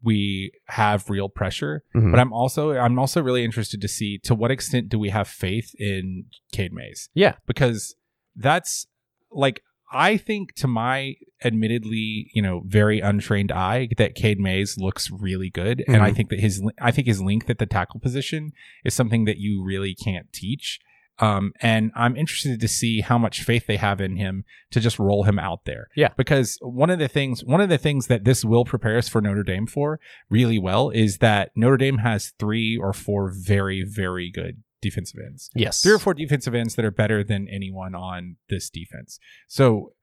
we 0.03 0.51
have 0.65 1.07
real 1.09 1.29
pressure. 1.29 1.83
Mhm. 1.95 2.11
But 2.11 2.19
I'm 2.19 2.33
also 2.33 2.71
I'm 2.71 2.97
also 2.97 3.21
really 3.21 3.43
interested 3.45 3.79
to 3.81 3.87
see 3.87 4.17
to 4.23 4.33
what 4.33 4.49
extent 4.49 4.89
do 4.89 4.97
we 4.97 5.09
have 5.09 5.27
faith 5.27 5.75
in 5.77 6.25
Cade 6.51 6.73
Mays 6.73 7.09
yeah, 7.13 7.35
because 7.45 7.95
that's 8.35 8.87
like 9.31 9.61
I 9.91 10.17
think 10.17 10.53
to 10.55 10.67
my 10.67 11.15
admittedly, 11.43 12.31
you 12.33 12.41
know, 12.41 12.63
very 12.65 12.99
untrained 12.99 13.51
eye 13.51 13.89
that 13.97 14.15
Cade 14.15 14.39
Mays 14.39 14.77
looks 14.77 15.09
really 15.11 15.49
good 15.49 15.83
and 15.87 15.97
I 16.01 16.11
Mhm. 16.11 16.15
think 16.15 16.29
that 16.29 16.39
his 16.39 16.63
I 16.79 16.91
think 16.91 17.07
his 17.07 17.21
length 17.21 17.49
at 17.49 17.57
the 17.57 17.65
tackle 17.65 17.99
position 17.99 18.51
is 18.85 18.93
something 18.93 19.25
that 19.25 19.37
you 19.37 19.63
really 19.63 19.93
can't 19.95 20.31
teach. 20.31 20.79
Um, 21.19 21.51
and 21.61 21.91
I'm 21.95 22.15
interested 22.15 22.59
to 22.59 22.67
see 22.67 23.01
how 23.01 23.17
much 23.17 23.43
faith 23.43 23.67
they 23.67 23.77
have 23.77 24.01
in 24.01 24.15
him 24.15 24.43
to 24.71 24.79
just 24.79 24.97
roll 24.97 25.23
him 25.23 25.37
out 25.37 25.65
there. 25.65 25.87
Yeah. 25.95 26.09
Because 26.17 26.57
one 26.61 26.89
of 26.89 26.97
the 26.97 27.07
things, 27.07 27.43
one 27.43 27.61
of 27.61 27.69
the 27.69 27.77
things 27.77 28.07
that 28.07 28.23
this 28.23 28.43
will 28.43 28.65
prepare 28.65 28.97
us 28.97 29.07
for 29.07 29.21
Notre 29.21 29.43
Dame 29.43 29.67
for 29.67 29.99
really 30.29 30.57
well 30.57 30.89
is 30.89 31.17
that 31.19 31.51
Notre 31.55 31.77
Dame 31.77 31.99
has 31.99 32.33
three 32.39 32.75
or 32.75 32.91
four 32.91 33.31
very, 33.31 33.83
very 33.83 34.31
good 34.31 34.63
defensive 34.81 35.19
ends 35.25 35.49
yes, 35.53 35.81
three 35.81 35.93
or 35.93 35.99
four 35.99 36.13
defensive 36.13 36.55
ends 36.55 36.75
that 36.75 36.85
are 36.85 36.91
better 36.91 37.23
than 37.23 37.47
anyone 37.49 37.95
on 37.95 38.37
this 38.49 38.69
defense. 38.69 39.19
So 39.47 39.93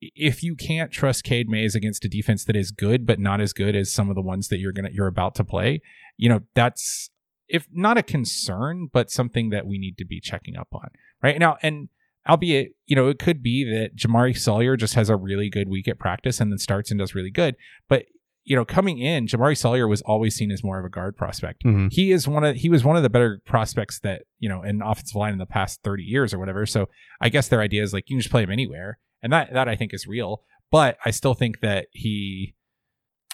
if 0.00 0.42
you 0.42 0.54
can't 0.54 0.90
trust 0.90 1.24
Cade 1.24 1.48
Mays 1.48 1.74
against 1.74 2.04
a 2.04 2.08
defense 2.08 2.44
that 2.44 2.56
is 2.56 2.70
good 2.70 3.06
but 3.06 3.18
not 3.18 3.40
as 3.40 3.52
good 3.52 3.74
as 3.74 3.92
some 3.92 4.10
of 4.10 4.14
the 4.14 4.22
ones 4.22 4.48
that 4.48 4.58
you're 4.58 4.72
gonna 4.72 4.90
you're 4.92 5.06
about 5.06 5.34
to 5.36 5.44
play, 5.44 5.80
you 6.16 6.28
know 6.28 6.40
that's 6.54 7.10
if 7.48 7.66
not 7.72 7.98
a 7.98 8.02
concern, 8.02 8.88
but 8.92 9.10
something 9.10 9.50
that 9.50 9.66
we 9.66 9.78
need 9.78 9.96
to 9.98 10.04
be 10.04 10.20
checking 10.20 10.56
up 10.56 10.68
on 10.72 10.88
right 11.22 11.38
now. 11.38 11.56
And 11.62 11.88
albeit, 12.28 12.72
you 12.86 12.96
know, 12.96 13.08
it 13.08 13.18
could 13.18 13.42
be 13.42 13.64
that 13.64 13.96
Jamaree 13.96 14.36
Salyer 14.36 14.76
just 14.76 14.94
has 14.94 15.08
a 15.08 15.16
really 15.16 15.48
good 15.48 15.68
week 15.68 15.88
at 15.88 15.98
practice 15.98 16.40
and 16.40 16.50
then 16.50 16.58
starts 16.58 16.90
and 16.90 16.98
does 16.98 17.14
really 17.14 17.30
good, 17.30 17.56
but 17.88 18.06
you 18.48 18.54
know, 18.54 18.64
coming 18.64 18.98
in, 18.98 19.26
Jamaree 19.26 19.56
Salyer 19.56 19.88
was 19.88 20.02
always 20.02 20.36
seen 20.36 20.52
as 20.52 20.62
more 20.62 20.78
of 20.78 20.84
a 20.84 20.88
guard 20.88 21.16
prospect. 21.16 21.64
Mhm. 21.64 21.92
he 21.92 22.12
is 22.12 22.26
one 22.28 22.44
of 22.44 22.54
he 22.56 22.68
was 22.70 22.84
one 22.84 22.96
of 22.96 23.02
the 23.02 23.10
better 23.10 23.40
prospects 23.44 23.98
that 24.00 24.22
you 24.38 24.48
know 24.48 24.62
in 24.62 24.80
offensive 24.82 25.16
line 25.16 25.32
in 25.32 25.38
the 25.38 25.46
past 25.46 25.80
30 25.82 26.04
years 26.04 26.32
or 26.32 26.38
whatever. 26.38 26.64
So 26.64 26.88
i 27.20 27.28
guess 27.28 27.48
their 27.48 27.60
idea 27.60 27.82
is 27.82 27.92
like 27.92 28.08
you 28.08 28.14
can 28.16 28.20
just 28.20 28.30
play 28.30 28.42
him 28.44 28.50
anywhere. 28.50 28.98
And 29.22 29.32
that 29.32 29.52
that 29.52 29.68
i 29.68 29.74
think 29.76 29.92
is 29.92 30.06
real. 30.06 30.42
But 30.70 30.96
i 31.04 31.10
still 31.10 31.34
think 31.34 31.60
that 31.60 31.88
he 31.92 32.54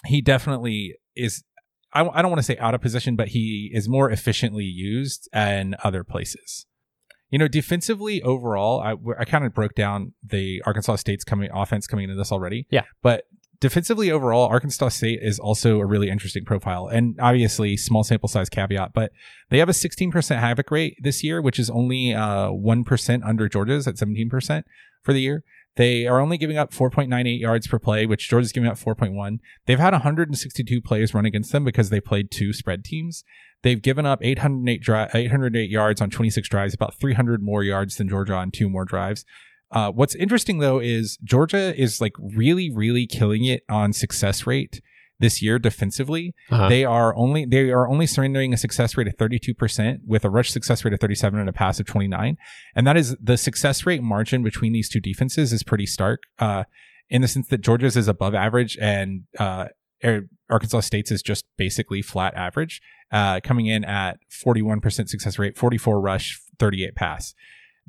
he 0.05 0.19
definitely 0.21 0.95
is 1.15 1.43
i, 1.93 2.01
I 2.03 2.21
don't 2.21 2.31
want 2.31 2.39
to 2.39 2.43
say 2.51 2.57
out 2.57 2.73
of 2.73 2.81
position 2.81 3.15
but 3.15 3.29
he 3.29 3.69
is 3.73 3.87
more 3.87 4.09
efficiently 4.09 4.65
used 4.65 5.29
in 5.33 5.75
other 5.83 6.03
places. 6.03 6.65
You 7.29 7.37
know 7.39 7.47
defensively 7.47 8.21
overall 8.23 8.79
i, 8.81 8.95
I 9.19 9.25
kind 9.25 9.45
of 9.45 9.53
broke 9.53 9.75
down 9.75 10.13
the 10.23 10.61
arkansas 10.65 10.95
state's 10.97 11.23
coming 11.23 11.49
offense 11.53 11.85
coming 11.87 12.05
into 12.05 12.15
this 12.15 12.31
already. 12.31 12.65
Yeah. 12.71 12.83
but 13.03 13.25
defensively 13.63 14.11
overall, 14.11 14.49
Arkansas 14.49 14.89
State 14.89 15.19
is 15.21 15.39
also 15.39 15.79
a 15.79 15.85
really 15.85 16.09
interesting 16.09 16.43
profile. 16.43 16.89
And 16.89 17.17
obviously, 17.21 17.77
small 17.77 18.03
sample 18.03 18.27
size 18.27 18.49
caveat, 18.49 18.91
but 18.93 19.13
they 19.49 19.59
have 19.59 19.69
a 19.69 19.71
16% 19.71 20.37
havoc 20.37 20.69
rate 20.69 20.97
this 21.01 21.23
year, 21.23 21.41
which 21.41 21.57
is 21.57 21.69
only 21.69 22.13
uh, 22.13 22.49
1% 22.49 23.25
under 23.25 23.47
Georgia's 23.47 23.87
at 23.87 23.95
17% 23.95 24.63
for 25.01 25.13
the 25.13 25.21
year. 25.21 25.45
They 25.77 26.05
are 26.05 26.19
only 26.19 26.37
giving 26.37 26.57
up 26.57 26.71
4.98 26.71 27.39
yards 27.39 27.65
per 27.65 27.79
play, 27.79 28.05
which 28.05 28.29
Georgia's 28.29 28.51
giving 28.51 28.69
up 28.69 28.77
4.1. 28.77 29.39
They've 29.65 29.79
had 29.79 29.93
162 29.93 30.81
plays 30.81 31.13
run 31.13 31.25
against 31.25 31.53
them 31.53 31.63
because 31.63 31.89
they 31.89 32.01
played 32.01 32.31
two 32.31 32.51
spread 32.51 32.83
teams. 32.83 33.23
They've 33.61 33.81
given 33.81 34.05
up 34.05 34.19
808, 34.21 34.81
dri- 34.81 35.07
808 35.13 35.69
yards 35.69 36.01
on 36.01 36.09
26 36.09 36.49
drives, 36.49 36.73
about 36.73 36.95
300 36.95 37.41
more 37.41 37.63
yards 37.63 37.95
than 37.95 38.09
Georgia 38.09 38.33
on 38.33 38.51
two 38.51 38.69
more 38.69 38.83
drives. 38.83 39.23
Uh, 39.73 39.91
what's 39.91 40.15
interesting 40.15 40.59
though 40.59 40.79
is 40.79 41.17
Georgia 41.23 41.79
is 41.79 41.99
like 41.99 42.13
really, 42.19 42.71
really 42.71 43.07
killing 43.07 43.43
it 43.43 43.63
on 43.67 43.91
success 43.91 44.45
rate 44.47 44.81
this 45.19 45.41
year 45.41 45.57
defensively. 45.57 46.35
Uh-huh. 46.51 46.69
They 46.69 46.85
are 46.85 47.15
only 47.15 47.45
they 47.45 47.71
are 47.71 47.87
only 47.87 48.05
surrendering 48.05 48.53
a 48.53 48.57
success 48.57 48.95
rate 48.95 49.07
of 49.07 49.15
32% 49.17 49.99
with 50.05 50.25
a 50.25 50.29
rush 50.29 50.51
success 50.51 50.85
rate 50.85 50.93
of 50.93 50.99
37 50.99 51.39
and 51.39 51.49
a 51.49 51.53
pass 51.53 51.79
of 51.79 51.85
29. 51.87 52.37
And 52.75 52.87
that 52.87 52.97
is 52.97 53.15
the 53.21 53.37
success 53.37 53.85
rate 53.85 54.03
margin 54.03 54.43
between 54.43 54.73
these 54.73 54.89
two 54.89 54.99
defenses 54.99 55.51
is 55.51 55.63
pretty 55.63 55.85
stark. 55.85 56.23
Uh, 56.39 56.65
in 57.09 57.21
the 57.21 57.27
sense 57.27 57.47
that 57.47 57.61
Georgia's 57.61 57.97
is 57.97 58.07
above 58.07 58.33
average 58.33 58.77
and 58.81 59.23
uh, 59.37 59.67
Arkansas 60.49 60.81
State's 60.81 61.11
is 61.11 61.21
just 61.21 61.45
basically 61.57 62.01
flat 62.01 62.33
average, 62.35 62.81
uh, 63.11 63.39
coming 63.43 63.67
in 63.67 63.83
at 63.85 64.19
41% 64.31 65.09
success 65.09 65.37
rate, 65.37 65.57
44 65.57 66.01
rush, 66.01 66.39
38 66.59 66.95
pass 66.95 67.33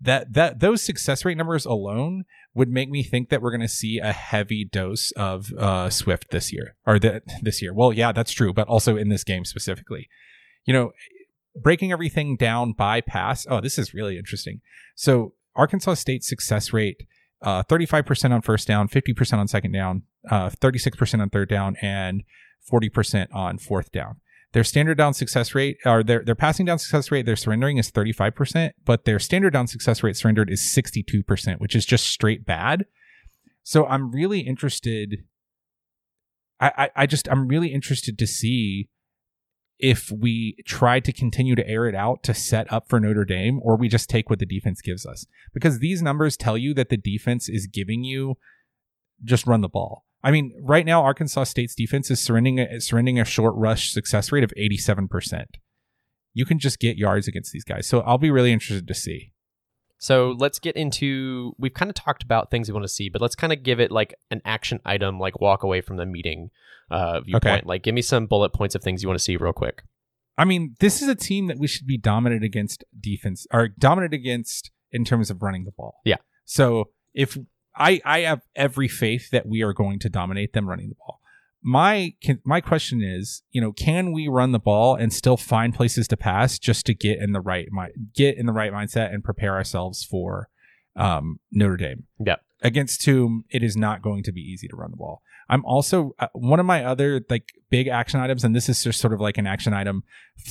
that 0.00 0.33
that 0.33 0.61
those 0.61 0.83
success 0.83 1.24
rate 1.24 1.37
numbers 1.37 1.64
alone 1.64 2.24
would 2.54 2.68
make 2.68 2.90
me 2.90 3.02
think 3.02 3.28
that 3.28 3.42
we're 3.42 3.50
going 3.50 3.61
to 3.61 3.68
see 3.68 3.98
a 3.98 4.12
heavy 4.12 4.64
dose 4.64 5.11
of 5.12 5.52
uh, 5.59 5.90
Swift 5.90 6.30
this 6.30 6.52
year 6.52 6.76
or 6.87 6.98
the, 6.98 7.22
this 7.42 7.61
year. 7.61 7.72
Well, 7.74 7.92
yeah, 7.92 8.12
that's 8.12 8.33
true, 8.33 8.52
but 8.52 8.68
also 8.68 8.96
in 8.96 9.09
this 9.09 9.24
game 9.24 9.44
specifically. 9.44 10.09
You 10.64 10.72
know, 10.72 10.92
breaking 11.54 11.92
everything 11.92 12.37
down 12.37 12.72
by 12.72 13.00
pass. 13.00 13.46
Oh, 13.48 13.61
this 13.61 13.78
is 13.78 13.94
really 13.94 14.18
interesting. 14.18 14.61
So 14.94 15.35
Arkansas 15.54 15.94
State 15.94 16.24
success 16.24 16.72
rate. 16.72 17.07
Uh, 17.42 17.62
35% 17.64 18.30
on 18.30 18.40
first 18.40 18.66
down, 18.66 18.88
50% 18.88 19.37
on 19.37 19.46
second 19.46 19.72
down, 19.72 20.04
uh, 20.30 20.48
36% 20.48 21.20
on 21.20 21.28
third 21.28 21.50
down, 21.50 21.76
and 21.83 22.22
40% 22.72 23.26
on 23.35 23.59
fourth 23.59 23.92
down. 23.92 24.16
Their 24.54 24.62
standard 24.62 24.96
down 24.96 25.14
success 25.14 25.52
rate, 25.52 25.78
or 25.84 26.04
their, 26.04 26.22
their 26.22 26.36
passing 26.36 26.64
down 26.64 26.78
success 26.78 27.10
rate, 27.10 27.26
their 27.26 27.34
surrendering 27.34 27.76
is 27.76 27.90
35%, 27.90 28.70
but 28.84 29.04
their 29.04 29.18
standard 29.18 29.52
down 29.52 29.66
success 29.66 30.04
rate 30.04 30.16
surrendered 30.16 30.48
is 30.48 30.60
62%, 30.60 31.58
which 31.58 31.74
is 31.74 31.84
just 31.84 32.06
straight 32.06 32.46
bad. 32.46 32.86
So 33.64 33.84
I'm 33.84 34.12
really 34.12 34.40
interested. 34.40 35.24
I, 36.60 36.72
I, 36.76 36.90
I 37.02 37.06
just, 37.06 37.28
I'm 37.28 37.48
really 37.48 37.74
interested 37.74 38.16
to 38.16 38.28
see 38.28 38.88
if 39.80 40.12
we 40.12 40.56
try 40.64 41.00
to 41.00 41.12
continue 41.12 41.56
to 41.56 41.68
air 41.68 41.88
it 41.88 41.96
out 41.96 42.22
to 42.22 42.32
set 42.32 42.72
up 42.72 42.88
for 42.88 43.00
Notre 43.00 43.24
Dame 43.24 43.58
or 43.60 43.76
we 43.76 43.88
just 43.88 44.08
take 44.08 44.30
what 44.30 44.38
the 44.38 44.46
defense 44.46 44.80
gives 44.80 45.04
us. 45.04 45.26
Because 45.52 45.80
these 45.80 46.00
numbers 46.00 46.36
tell 46.36 46.56
you 46.56 46.74
that 46.74 46.90
the 46.90 46.96
defense 46.96 47.48
is 47.48 47.66
giving 47.66 48.04
you 48.04 48.36
just 49.22 49.46
run 49.46 49.61
the 49.61 49.68
ball. 49.68 50.05
I 50.22 50.31
mean, 50.31 50.55
right 50.62 50.87
now 50.87 51.03
Arkansas 51.03 51.44
State's 51.44 51.74
defense 51.74 52.11
is 52.11 52.20
surrendering 52.20 52.59
a, 52.59 52.81
surrendering 52.81 53.20
a 53.20 53.24
short 53.24 53.55
rush 53.57 53.92
success 53.92 54.33
rate 54.33 54.44
of 54.44 54.53
87%. 54.59 55.44
You 56.33 56.46
can 56.46 56.59
just 56.59 56.81
get 56.81 56.96
yards 56.96 57.29
against 57.29 57.53
these 57.53 57.64
guys. 57.64 57.87
So 57.87 58.00
I'll 58.00 58.18
be 58.18 58.31
really 58.31 58.53
interested 58.53 58.88
to 58.88 58.94
see. 58.94 59.33
So 59.98 60.35
let's 60.37 60.59
get 60.59 60.77
into. 60.77 61.55
We've 61.59 61.72
kind 61.72 61.90
of 61.90 61.94
talked 61.94 62.22
about 62.22 62.50
things 62.50 62.68
we 62.68 62.74
want 62.74 62.85
to 62.85 62.88
see, 62.88 63.09
but 63.09 63.22
let's 63.22 63.35
kind 63.35 63.53
of 63.53 63.62
give 63.62 63.81
it 63.81 63.90
like 63.90 64.14
an 64.31 64.42
action 64.44 64.81
item, 64.85 65.18
like 65.18 65.40
walk 65.40 65.62
away 65.62 65.81
from 65.81 65.96
the 65.96 66.07
meeting 66.07 66.50
uh, 66.90 67.20
viewpoint. 67.20 67.46
Okay. 67.46 67.62
Like, 67.64 67.83
give 67.83 67.94
me 67.94 68.03
some 68.03 68.27
bullet 68.27 68.53
points 68.53 68.74
of 68.74 68.83
things 68.83 69.03
you 69.03 69.09
want 69.09 69.18
to 69.18 69.24
see 69.24 69.37
real 69.37 69.53
quick. 69.53 69.83
I 70.37 70.44
mean, 70.44 70.74
this 70.81 71.00
is 71.00 71.09
a 71.09 71.14
team 71.14 71.46
that 71.46 71.59
we 71.59 71.66
should 71.66 71.87
be 71.87 71.96
dominant 71.96 72.44
against 72.44 72.85
defense 72.98 73.46
or 73.53 73.68
dominant 73.68 74.12
against 74.12 74.70
in 74.90 75.05
terms 75.05 75.31
of 75.31 75.42
running 75.42 75.64
the 75.64 75.70
ball. 75.70 76.00
Yeah. 76.05 76.16
So 76.44 76.90
if 77.14 77.38
I 77.76 78.00
I 78.04 78.20
have 78.20 78.42
every 78.54 78.88
faith 78.88 79.31
that 79.31 79.46
we 79.46 79.62
are 79.62 79.72
going 79.72 79.98
to 80.00 80.08
dominate 80.08 80.52
them 80.52 80.68
running 80.68 80.88
the 80.88 80.94
ball. 80.94 81.20
My 81.62 82.14
can, 82.22 82.40
my 82.44 82.60
question 82.60 83.02
is, 83.02 83.42
you 83.50 83.60
know, 83.60 83.72
can 83.72 84.12
we 84.12 84.29
run 84.29 84.52
the 84.52 84.58
ball 84.58 84.96
and 84.96 85.12
still 85.12 85.37
find 85.37 85.75
places 85.75 86.06
to 86.08 86.16
pass 86.16 86.58
just 86.58 86.85
to 86.87 86.94
get 86.94 87.18
in 87.20 87.33
the 87.33 87.40
right 87.40 87.68
get 88.14 88.37
in 88.37 88.46
the 88.46 88.52
right 88.52 88.72
mindset 88.72 89.12
and 89.12 89.25
prepare 89.25 89.54
ourselves 89.54 90.04
for 90.04 90.48
um, 90.96 91.40
Notre 91.50 91.77
Dame? 91.77 92.04
Yep. 92.25 92.42
Against 92.62 93.04
whom 93.04 93.44
it 93.50 93.62
is 93.62 93.77
not 93.77 94.02
going 94.02 94.22
to 94.25 94.33
be 94.33 94.40
easy 94.40 94.68
to 94.68 94.77
run 94.77 94.90
the 94.90 94.96
ball. 94.96 95.22
I'm 95.48 95.64
also 95.64 96.14
uh, 96.18 96.29
one 96.33 96.60
of 96.60 96.66
my 96.66 96.85
other 96.85 97.20
like 97.29 97.52
big 97.70 97.88
action 97.88 98.20
items, 98.20 98.44
and 98.44 98.54
this 98.54 98.68
is 98.68 98.83
just 98.83 99.00
sort 99.00 99.12
of 99.12 99.20
like 99.20 99.38
an 99.38 99.46
action 99.46 99.72
item 99.72 100.04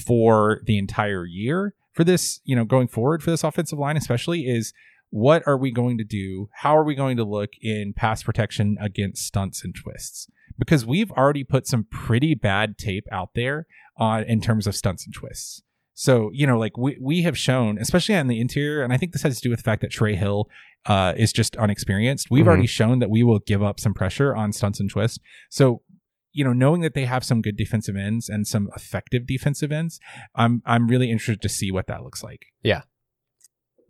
for 0.06 0.62
the 0.66 0.78
entire 0.78 1.26
year 1.26 1.74
for 1.94 2.04
this, 2.04 2.42
you 2.44 2.56
know, 2.56 2.66
going 2.66 2.88
forward 2.88 3.24
for 3.24 3.32
this 3.32 3.44
offensive 3.44 3.80
line, 3.80 3.98
especially 3.98 4.42
is 4.42 4.74
what 5.16 5.44
are 5.46 5.58
we 5.58 5.70
going 5.72 5.96
to 6.00 6.04
do? 6.04 6.50
How 6.56 6.76
are 6.76 6.84
we 6.84 6.96
going 6.96 7.18
to 7.18 7.24
look 7.24 7.52
in 7.62 7.94
pass 7.96 8.24
protection 8.24 8.78
against 8.82 9.28
stunts 9.28 9.64
and 9.64 9.76
twists? 9.76 10.28
Because 10.58 10.88
we've 10.88 11.12
already 11.12 11.44
put 11.44 11.68
some 11.68 11.86
pretty 11.92 12.34
bad 12.34 12.80
tape 12.80 13.06
out 13.12 13.30
there 13.36 13.68
on 13.96 14.24
in 14.24 14.42
terms 14.42 14.66
of 14.66 14.76
stunts 14.76 15.06
and 15.06 15.14
twists. 15.14 15.62
So, 15.94 16.32
you 16.34 16.48
know, 16.48 16.58
like 16.58 16.76
we, 16.80 16.98
we 17.00 17.22
have 17.22 17.38
shown, 17.38 17.78
especially 17.78 18.16
on 18.16 18.26
the 18.28 18.40
interior, 18.42 18.82
and 18.84 18.92
I 18.92 18.98
think 18.98 19.12
this 19.12 19.22
has 19.22 19.36
to 19.36 19.42
do 19.44 19.52
with 19.52 19.60
the 19.60 19.64
fact 19.64 19.82
that 19.82 19.92
Trey 19.92 20.16
Hill 20.16 20.50
uh, 20.88 21.14
is 21.16 21.32
just 21.32 21.56
unexperienced. 21.58 22.32
We've 22.32 22.46
Mhm. 22.46 22.48
already 22.48 22.68
shown 22.68 22.98
that 22.98 23.12
we 23.12 23.22
will 23.22 23.38
give 23.40 23.62
up 23.62 23.80
some 23.80 23.94
pressure 23.94 24.36
on 24.36 24.52
stunts 24.52 24.80
and 24.80 24.90
twists. 24.90 25.20
So, 25.52 25.84
you 26.32 26.44
know, 26.44 26.54
knowing 26.54 26.82
that 26.82 26.96
they 26.96 27.06
have 27.06 27.24
some 27.24 27.44
good 27.44 27.56
defensive 27.56 27.96
ends 27.96 28.28
and 28.30 28.48
some 28.48 28.68
effective 28.76 29.28
defensive 29.28 29.72
ends, 29.72 30.00
I'm 30.34 30.64
I'm 30.66 30.88
really 30.88 31.12
interested 31.12 31.42
to 31.44 31.50
see 31.50 31.72
what 31.72 31.86
that 31.86 32.02
looks 32.04 32.24
like. 32.24 32.48
Yeah. 32.64 32.82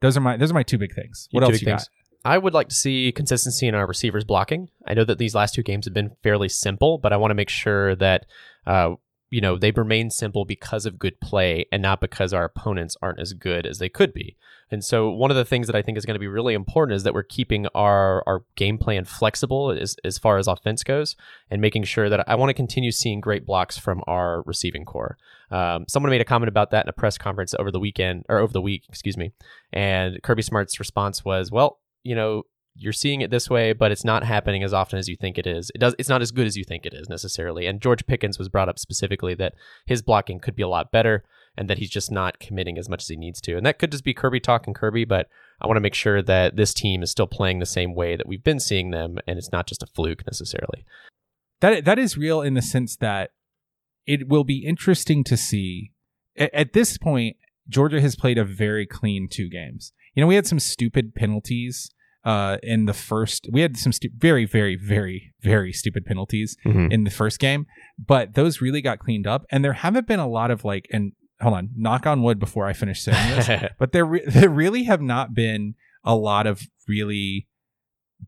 Those 0.03 0.17
are 0.17 0.19
my 0.19 0.35
those 0.35 0.51
are 0.51 0.53
my 0.53 0.63
two 0.63 0.77
big 0.77 0.93
things. 0.93 1.29
What 1.31 1.43
else 1.43 1.61
you 1.61 1.65
got? 1.65 1.87
I 2.25 2.37
would 2.37 2.53
like 2.53 2.67
to 2.67 2.75
see 2.75 3.09
consistency 3.13 3.69
in 3.69 3.73
our 3.73 3.87
receivers 3.87 4.25
blocking. 4.25 4.69
I 4.85 4.93
know 4.93 5.05
that 5.05 5.17
these 5.17 5.33
last 5.33 5.55
two 5.55 5.63
games 5.63 5.85
have 5.85 5.93
been 5.93 6.11
fairly 6.21 6.49
simple, 6.49 6.97
but 6.97 7.13
I 7.13 7.17
want 7.17 7.31
to 7.31 7.35
make 7.35 7.47
sure 7.47 7.95
that 7.95 8.25
uh, 8.67 8.95
you 9.34 9.41
know 9.41 9.57
they 9.57 9.71
remain 9.71 10.11
simple 10.11 10.45
because 10.45 10.86
of 10.86 10.99
good 10.99 11.19
play 11.19 11.65
and 11.71 11.81
not 11.81 11.99
because 11.99 12.34
our 12.34 12.43
opponents 12.43 12.95
aren't 13.01 13.19
as 13.19 13.34
good 13.34 13.65
as 13.65 13.79
they 13.79 13.89
could 13.89 14.13
be. 14.13 14.38
And 14.69 14.86
so 14.86 15.09
one 15.09 15.31
of 15.31 15.38
the 15.38 15.43
things 15.43 15.65
that 15.65 15.75
I 15.75 15.81
think 15.81 15.97
is 15.97 16.05
going 16.05 16.13
to 16.13 16.19
be 16.19 16.27
really 16.27 16.53
important 16.53 16.95
is 16.95 17.01
that 17.01 17.15
we're 17.15 17.23
keeping 17.23 17.65
our 17.73 18.23
our 18.27 18.43
game 18.55 18.77
plan 18.77 19.05
flexible 19.05 19.71
as 19.71 19.95
as 20.03 20.19
far 20.19 20.38
as 20.38 20.47
offense 20.47 20.84
goes, 20.84 21.15
and 21.49 21.59
making 21.61 21.84
sure 21.86 22.09
that 22.09 22.29
I 22.29 22.36
want 22.36 22.51
to 22.51 22.53
continue 22.53 22.91
seeing 22.91 23.21
great 23.21 23.43
blocks 23.43 23.75
from 23.75 24.03
our 24.05 24.43
receiving 24.43 24.86
corps. 24.86 25.17
Um, 25.49 25.86
someone 25.88 26.11
made 26.11 26.21
a 26.21 26.25
comment 26.25 26.49
about 26.49 26.69
that 26.69 26.86
in 26.86 26.89
a 26.89 26.93
press 26.93 27.17
conference 27.17 27.55
over 27.57 27.71
the 27.71 27.79
weekend 27.79 28.25
or 28.29 28.38
over 28.38 28.53
the 28.53 28.61
week, 28.61 28.84
excuse 28.88 29.17
me, 29.17 29.31
and 29.71 30.21
Kirby 30.21 30.43
Smart's 30.43 30.79
response 30.79 31.25
was, 31.25 31.51
"Well, 31.51 31.79
you 32.03 32.13
know." 32.13 32.43
You're 32.76 32.93
seeing 32.93 33.21
it 33.21 33.30
this 33.30 33.49
way, 33.49 33.74
but 33.74 33.91
it's 33.91 34.03
not 34.03 34.24
happening 34.24 34.63
as 34.63 34.74
often 34.74 34.97
as 34.97 35.07
you 35.07 35.15
think 35.15 35.38
it 35.38 35.45
is. 35.45 35.71
It 35.76 35.78
does. 35.78 35.95
It's 35.99 36.09
not 36.09 36.21
as 36.21 36.32
good 36.32 36.47
as 36.47 36.57
you 36.57 36.63
think 36.63 36.86
it 36.86 36.93
is 36.93 37.07
necessarily. 37.07 37.67
And 37.67 37.82
George 37.82 38.05
Pickens 38.07 38.39
was 38.39 38.49
brought 38.49 38.69
up 38.69 38.80
specifically 38.80 39.36
that 39.36 39.53
his 39.86 40.01
blocking 40.01 40.39
could 40.39 40.55
be 40.55 40.63
a 40.63 40.67
lot 40.67 40.91
better, 40.91 41.24
and 41.55 41.69
that 41.69 41.78
he's 41.78 41.91
just 41.91 42.11
not 42.11 42.39
committing 42.39 42.80
as 42.80 42.89
much 42.89 43.03
as 43.03 43.09
he 43.09 43.15
needs 43.15 43.39
to. 43.41 43.55
And 43.55 43.65
that 43.65 43.78
could 43.78 43.91
just 43.91 44.03
be 44.03 44.13
Kirby 44.13 44.39
talking 44.39 44.74
Kirby, 44.74 45.05
but 45.05 45.28
I 45.61 45.67
want 45.67 45.78
to 45.78 45.82
make 45.82 45.93
sure 45.93 46.24
that 46.24 46.55
this 46.55 46.74
team 46.74 47.03
is 47.03 47.11
still 47.11 47.28
playing 47.28 47.59
the 47.59 47.65
same 47.67 47.93
way 47.93 48.15
that 48.15 48.28
we've 48.28 48.43
been 48.43 48.59
seeing 48.59 48.89
them, 48.89 49.17
and 49.28 49.38
it's 49.38 49.51
not 49.51 49.67
just 49.67 49.84
a 49.84 49.88
fluke 49.88 50.26
necessarily. 50.26 50.84
that 51.61 51.86
that 51.86 51.99
is 51.99 52.17
real 52.17 52.41
in 52.41 52.55
the 52.55 52.61
sense 52.61 52.95
that 52.97 53.32
it 54.05 54.28
will 54.28 54.43
be 54.43 54.65
interesting 54.65 55.24
to 55.24 55.38
see 55.38 55.91
at, 56.38 56.53
at 56.53 56.74
this 56.74 56.97
point 56.97 57.38
georgia 57.69 58.01
has 58.01 58.15
played 58.17 58.38
a 58.38 58.43
very 58.43 58.86
clean 58.86 59.30
two 59.32 59.47
games 59.47 59.93
you 60.13 60.21
know 60.21 60.28
we 60.28 60.36
had 60.36 60.45
some 60.45 60.59
stupid 60.59 61.15
penalties 61.15 61.89
uh 62.26 62.57
in 62.63 62.86
the 62.86 62.93
first 62.93 63.47
we 63.51 63.61
had 63.61 63.76
some 63.78 63.91
stu- 63.91 64.09
very 64.17 64.45
very 64.45 64.76
very 64.76 65.34
very 65.41 65.74
stupid 65.74 66.05
penalties 66.05 66.55
in 66.91 67.03
the 67.03 67.11
first 67.11 67.39
game 67.39 67.65
but 67.97 68.34
those 68.36 68.61
really 68.61 68.82
got 68.82 68.99
cleaned 68.99 69.28
up 69.28 69.45
and 69.51 69.63
there 69.63 69.74
haven't 69.74 70.07
been 70.07 70.19
a 70.19 70.28
lot 70.28 70.49
of 70.51 70.63
like 70.63 70.88
and 70.91 71.11
hold 71.41 71.53
on 71.53 71.69
knock 71.76 72.05
on 72.07 72.21
wood 72.24 72.39
before 72.39 72.65
i 72.65 72.74
finish 72.74 73.01
saying 73.01 73.36
this 73.36 73.71
but 73.80 73.91
there 73.91 74.05
re- 74.05 74.24
there 74.26 74.49
really 74.49 74.84
have 74.84 75.01
not 75.01 75.34
been 75.34 75.76
a 76.05 76.15
lot 76.15 76.47
of 76.47 76.61
really 76.88 77.47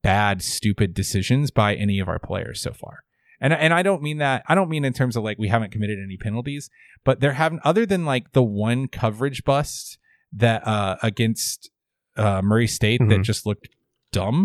bad 0.04 0.42
stupid 0.42 0.94
decisions 0.94 1.52
by 1.52 1.74
any 1.76 2.00
of 2.00 2.08
our 2.10 2.20
players 2.20 2.62
so 2.62 2.72
far 2.74 3.04
and 3.40 3.54
and 3.54 3.74
I 3.74 3.82
don't 3.84 4.02
mean 4.02 4.18
that 4.20 4.44
I 4.48 4.56
don't 4.56 4.70
mean 4.70 4.84
in 4.86 4.94
terms 4.94 5.16
of 5.16 5.24
like 5.24 5.38
we 5.38 5.48
haven't 5.50 5.72
committed 5.72 6.00
any 6.04 6.18
penalties 6.18 6.70
but 7.04 7.20
there 7.22 7.34
haven't 7.34 7.62
other 7.64 7.86
than 7.86 8.06
like 8.06 8.32
the 8.34 8.44
one 8.44 8.88
coverage 8.88 9.44
bust 9.46 9.98
that 10.34 10.66
uh 10.68 10.96
against 11.04 11.70
uh 12.18 12.42
Murray 12.42 12.68
State 12.68 13.00
that 13.00 13.20
Mhm. 13.20 13.24
just 13.24 13.46
looked 13.46 13.70
dumb 14.18 14.40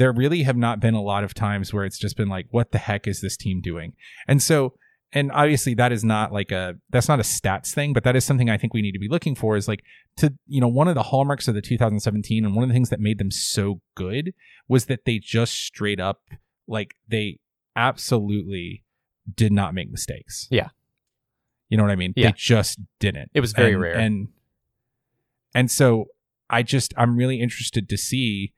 there 0.00 0.12
really 0.22 0.42
have 0.42 0.56
not 0.66 0.80
been 0.80 0.94
a 0.94 1.02
lot 1.12 1.22
of 1.24 1.32
times 1.32 1.72
where 1.72 1.84
it's 1.84 1.98
just 2.04 2.16
been 2.16 2.28
like 2.36 2.46
what 2.50 2.72
the 2.72 2.78
heck 2.88 3.06
is 3.06 3.20
this 3.20 3.36
team 3.36 3.60
doing 3.70 3.92
and 4.26 4.42
so 4.42 4.74
and 5.12 5.30
obviously 5.40 5.74
that 5.74 5.92
is 5.92 6.02
not 6.04 6.32
like 6.32 6.50
a 6.50 6.74
that's 6.90 7.08
not 7.12 7.20
a 7.20 7.22
stats 7.22 7.72
thing 7.72 7.92
but 7.92 8.02
that 8.04 8.16
is 8.16 8.24
something 8.24 8.50
i 8.50 8.58
think 8.58 8.74
we 8.74 8.82
need 8.82 8.96
to 8.98 8.98
be 9.06 9.08
looking 9.16 9.36
for 9.36 9.56
is 9.56 9.68
like 9.68 9.82
to 10.16 10.26
you 10.54 10.60
know 10.60 10.66
one 10.80 10.88
of 10.88 10.96
the 10.96 11.04
hallmarks 11.10 11.46
of 11.48 11.54
the 11.54 11.62
2017 11.62 12.44
and 12.44 12.54
one 12.56 12.64
of 12.64 12.68
the 12.68 12.74
things 12.74 12.90
that 12.90 12.98
made 13.08 13.18
them 13.18 13.30
so 13.30 13.80
good 13.94 14.34
was 14.68 14.86
that 14.86 15.04
they 15.06 15.18
just 15.20 15.54
straight 15.54 16.00
up 16.00 16.20
like 16.66 16.96
they 17.06 17.38
absolutely 17.76 18.82
did 19.42 19.52
not 19.52 19.72
make 19.74 19.90
mistakes 19.90 20.48
Yeah. 20.50 20.68
you 21.68 21.76
know 21.76 21.84
what 21.84 21.92
i 21.92 21.96
mean 21.96 22.12
Yeah. 22.16 22.28
they 22.30 22.34
just 22.36 22.80
didn't 22.98 23.30
It 23.34 23.40
was 23.40 23.52
very 23.52 23.72
And- 23.74 23.80
rare. 23.82 23.94
and 24.04 24.28
and 25.54 25.70
so 25.70 26.06
i 26.50 26.62
just 26.62 26.92
i'm 26.96 27.16
really 27.16 27.40
interested 27.40 27.88
to 27.88 27.96
see 27.96 28.52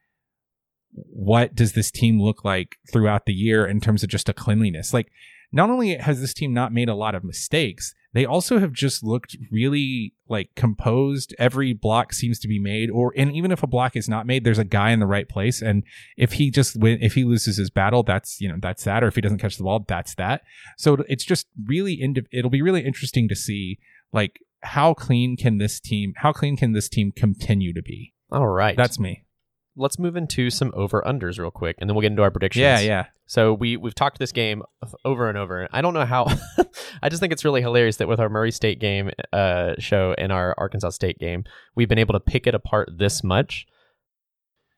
what 0.93 1.55
does 1.55 1.73
this 1.73 1.91
team 1.91 2.21
look 2.21 2.45
like 2.45 2.77
throughout 2.93 3.27
the 3.27 3.33
year 3.33 3.67
in 3.67 3.81
terms 3.81 4.03
of 4.03 4.09
just 4.09 4.29
a 4.29 4.33
cleanliness? 4.33 4.93
Like 4.93 5.11
not 5.53 5.71
only 5.71 5.97
has 5.97 6.21
this 6.21 6.35
team 6.35 6.53
not 6.53 6.73
made 6.73 6.89
a 6.89 6.95
lot 6.95 7.15
of 7.15 7.25
mistakes 7.25 7.95
they 8.15 8.25
also 8.25 8.59
have 8.59 8.73
just 8.73 9.05
looked 9.05 9.37
really 9.51 10.15
like 10.29 10.55
composed. 10.55 11.35
Every 11.39 11.73
block 11.73 12.13
seems 12.13 12.39
to 12.41 12.49
be 12.49 12.59
made 12.59 12.91
or 12.91 13.13
and 13.17 13.33
even 13.33 13.53
if 13.53 13.63
a 13.63 13.67
block 13.67 13.97
is 13.97 14.09
not 14.09 14.27
made 14.27 14.45
there's 14.45 14.59
a 14.59 14.65
guy 14.65 14.91
in 14.91 15.01
the 15.01 15.07
right 15.07 15.29
place. 15.29 15.61
And 15.61 15.85
if 16.17 16.33
he 16.33 16.51
just 16.51 16.77
win 16.77 16.99
if 17.03 17.15
he 17.15 17.25
loses 17.25 17.59
his 17.59 17.71
battle 17.71 18.03
that's 18.03 18.41
you 18.41 18.49
know 18.49 18.57
that's 18.61 18.85
that. 18.85 19.05
Or 19.05 19.09
if 19.09 19.15
he 19.15 19.21
doesn't 19.21 19.39
catch 19.39 19.57
the 19.57 19.65
ball 19.65 19.85
that's 19.87 20.15
that. 20.15 20.43
So 20.79 21.05
it's 21.09 21.25
just 21.25 21.47
really 21.67 22.03
it'll 22.33 22.51
be 22.51 22.63
really 22.63 22.85
interesting 22.85 23.29
to 23.29 23.37
see 23.37 23.79
like 24.13 24.41
how 24.63 24.95
clean 24.95 25.37
can 25.37 25.59
this 25.59 25.79
team 25.79 26.15
how 26.17 26.33
clean 26.33 26.57
can 26.57 26.73
this 26.73 26.89
team 26.89 27.13
continue 27.13 27.75
to 27.75 27.83
be? 27.83 28.15
All 28.33 28.49
right, 28.49 28.77
that's 28.77 28.99
me 28.99 29.25
let's 29.79 29.99
move 29.99 30.17
into 30.17 30.51
some 30.51 30.73
over 30.75 31.03
unders 31.07 31.39
real 31.39 31.51
quick, 31.51 31.77
and 31.79 31.89
then 31.89 31.95
we'll 31.95 32.03
get 32.03 32.11
into 32.13 32.23
our 32.23 32.31
predictions. 32.31 32.63
yeah 32.63 32.81
yeah 32.81 33.05
So 33.27 33.55
we 33.55 33.77
we've 33.77 33.95
talked 33.95 34.19
this 34.19 34.33
game 34.33 34.63
over 35.05 35.29
and 35.29 35.39
over. 35.39 35.69
I 35.73 35.81
don't 35.81 35.95
know 35.95 36.05
how. 36.05 36.27
I 37.03 37.09
just 37.09 37.21
think 37.21 37.33
it's 37.33 37.45
really 37.45 37.63
hilarious 37.63 37.97
that 37.97 38.09
with 38.09 38.21
our 38.21 38.29
Murray 38.29 38.51
State 38.51 38.81
game 38.81 39.11
uh, 39.33 39.75
show 39.79 40.15
and 40.19 40.33
our 40.33 40.55
Arkansas 40.59 40.91
State 40.91 41.19
game, 41.19 41.45
we've 41.75 41.89
been 41.89 41.99
able 41.99 42.15
to 42.15 42.21
pick 42.21 42.47
it 42.47 42.55
apart 42.55 42.89
this 42.97 43.23
much. 43.23 43.67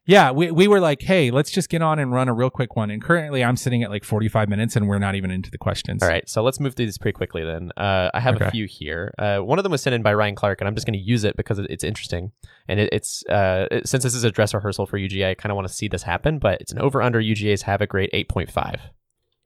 Yeah 0.06 0.30
we, 0.30 0.50
we 0.50 0.66
were 0.66 0.80
like 0.80 1.02
hey 1.02 1.30
let's 1.30 1.50
just 1.50 1.68
get 1.68 1.82
on 1.82 1.98
and 1.98 2.10
run 2.12 2.28
a 2.28 2.32
real 2.34 2.48
quick 2.50 2.74
one 2.74 2.90
and 2.90 3.02
currently 3.02 3.44
i'm 3.44 3.56
sitting 3.56 3.82
at 3.82 3.90
like 3.90 4.02
45 4.02 4.48
minutes 4.48 4.74
and 4.74 4.88
we're 4.88 4.98
not 4.98 5.14
even 5.14 5.30
into 5.30 5.50
the 5.50 5.58
questions 5.58 6.02
All 6.02 6.08
right, 6.08 6.28
so 6.28 6.42
let's 6.42 6.58
move 6.58 6.74
through 6.74 6.86
these 6.86 6.98
pretty 6.98 7.14
quickly 7.16 7.44
then. 7.44 7.70
Uh, 7.76 8.10
I 8.14 8.20
have 8.20 8.40
a 8.40 8.50
few 8.50 8.66
here. 8.66 9.12
Uh, 9.18 9.38
one 9.40 9.58
of 9.58 9.62
them 9.62 9.72
was 9.72 9.82
sent 9.82 9.94
in 9.94 10.02
by 10.02 10.14
Ryan 10.14 10.34
Clark, 10.34 10.60
and 10.60 10.68
I'm 10.68 10.74
just 10.74 10.86
going 10.86 10.98
to 10.98 11.04
use 11.04 11.24
it 11.24 11.36
because 11.36 11.58
it's 11.58 11.84
interesting. 11.84 12.32
And 12.68 12.80
it, 12.80 12.88
it's 12.92 13.22
uh, 13.28 13.66
it- 13.70 13.88
since 13.88 14.02
this 14.04 14.14
is 14.14 14.24
a 14.24 14.30
dress 14.30 14.54
rehearsal 14.54 14.86
for 14.86 14.98
UGA, 14.98 15.30
I 15.30 15.34
kind 15.34 15.52
of 15.52 15.56
want 15.56 15.68
to 15.68 15.74
see 15.74 15.86
this 15.88 16.02
happen. 16.02 16.38
But 16.38 16.60
it's 16.60 16.72
an 16.72 16.78
over 16.78 17.02
under 17.02 17.20
UGA's 17.20 17.62
Havoc 17.62 17.92
rate 17.92 18.10
8.5. 18.12 18.80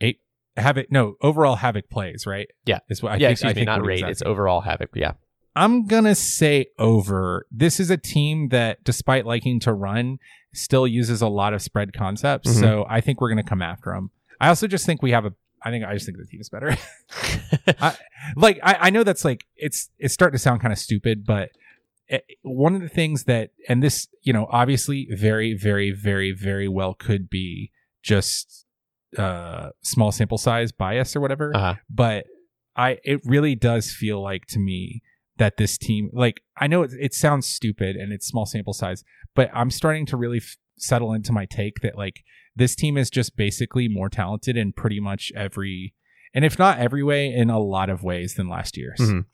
eight 0.01 0.21
havoc 0.57 0.87
no 0.93 1.17
overall 1.21 1.57
havoc 1.57 1.91
plays 1.91 2.27
right 2.27 2.47
Yeah. 2.65 2.79
is 2.89 3.03
what 3.03 3.13
I 3.13 3.17
yeah, 3.17 3.29
think, 3.29 3.33
excuse 3.33 3.49
I 3.49 3.51
me, 3.51 3.55
think 3.55 3.67
not 3.67 3.81
what 3.83 3.89
he 3.91 3.93
was 3.95 4.03
rate. 4.03 4.11
It's 4.11 4.23
overall 4.23 4.61
Havoc. 4.61 4.91
Yeah. 4.95 5.13
I'm 5.57 5.87
gonna 5.87 6.15
say 6.15 6.67
over. 6.79 7.47
This 7.51 7.79
is 7.81 7.91
a 7.91 7.97
team 7.97 8.49
that, 8.49 8.83
despite 8.85 9.27
liking 9.27 9.61
to 9.61 9.73
run, 9.73 10.19
still 10.55 10.87
uses 10.87 11.23
a 11.23 11.29
lot 11.29 11.55
of 11.55 11.63
spread 11.63 11.93
concepts. 11.93 12.49
Mhm. 12.49 12.61
So 12.61 12.87
I 12.89 13.01
think 13.01 13.21
we're 13.21 13.29
gonna 13.29 13.43
come 13.43 13.63
after 13.63 13.93
them. 13.93 14.11
I 14.41 14.49
also 14.49 14.67
just 14.67 14.87
think 14.87 15.03
we 15.03 15.11
have 15.13 15.25
a. 15.25 15.33
I 15.63 15.71
think 15.71 15.85
I 15.85 15.95
just 15.95 16.05
think 16.07 16.19
the 16.19 16.27
team 16.27 16.41
is 16.41 16.49
better. 16.49 16.77
like 18.37 18.61
I, 18.63 18.77
I 18.81 18.91
know 18.91 19.03
that's 19.03 19.25
like 19.25 19.45
it's 19.57 19.91
it's 19.99 20.13
starting 20.13 20.35
to 20.35 20.39
sound 20.39 20.61
kind 20.61 20.73
of 20.73 20.79
stupid, 20.79 21.25
but 21.25 21.51
it, 22.09 22.25
one 22.43 22.75
of 22.75 22.83
the 22.83 22.89
things 22.89 23.25
that 23.25 23.51
and 23.69 23.83
this 23.83 24.09
you 24.23 24.33
know 24.33 24.47
obviously 24.51 25.09
very 25.11 25.55
very 25.55 25.91
very 25.91 26.33
very 26.33 26.69
well 26.69 26.95
could 26.95 27.31
be 27.31 27.71
just 28.03 28.67
uh 29.17 29.71
small 29.83 30.13
sample 30.13 30.39
size 30.39 30.73
bias 30.73 31.17
or 31.17 31.21
whatever 31.21 31.55
uh-huh. 31.55 31.75
but 31.89 32.27
I 32.77 32.99
it 33.05 33.21
really 33.25 33.55
does 33.55 33.93
feel 33.93 34.23
like 34.23 34.47
to 34.47 34.59
me 34.59 35.03
that 35.39 35.57
this 35.57 35.76
team 35.78 36.11
like 36.12 36.43
I 36.57 36.66
know 36.66 36.82
it, 36.82 36.93
it 36.99 37.14
sounds 37.14 37.47
stupid 37.47 37.97
and 37.97 38.12
it's 38.12 38.26
small 38.26 38.47
sample 38.47 38.72
size, 38.72 39.03
but 39.35 39.51
I'm 39.53 39.70
starting 39.70 40.07
to 40.07 40.16
really 40.16 40.39
f- 40.39 40.57
settle 40.76 41.12
into 41.12 41.32
my 41.32 41.45
take 41.47 41.80
that 41.80 41.97
like 41.97 42.22
this 42.57 42.74
team 42.76 42.97
is 42.97 43.11
just 43.11 43.37
basically 43.37 43.89
more 43.89 44.09
talented 44.09 44.57
in 44.57 44.72
pretty 44.72 45.01
much 45.01 45.32
every 45.35 45.95
and 46.32 46.45
if 46.45 46.59
not 46.59 46.78
every 46.78 47.03
way 47.03 47.32
in 47.32 47.51
a 47.51 47.59
lot 47.59 47.91
of 47.91 48.03
ways 48.03 48.35
than 48.35 48.49
last 48.49 48.76
year's. 48.76 49.01
Mhm. 49.01 49.26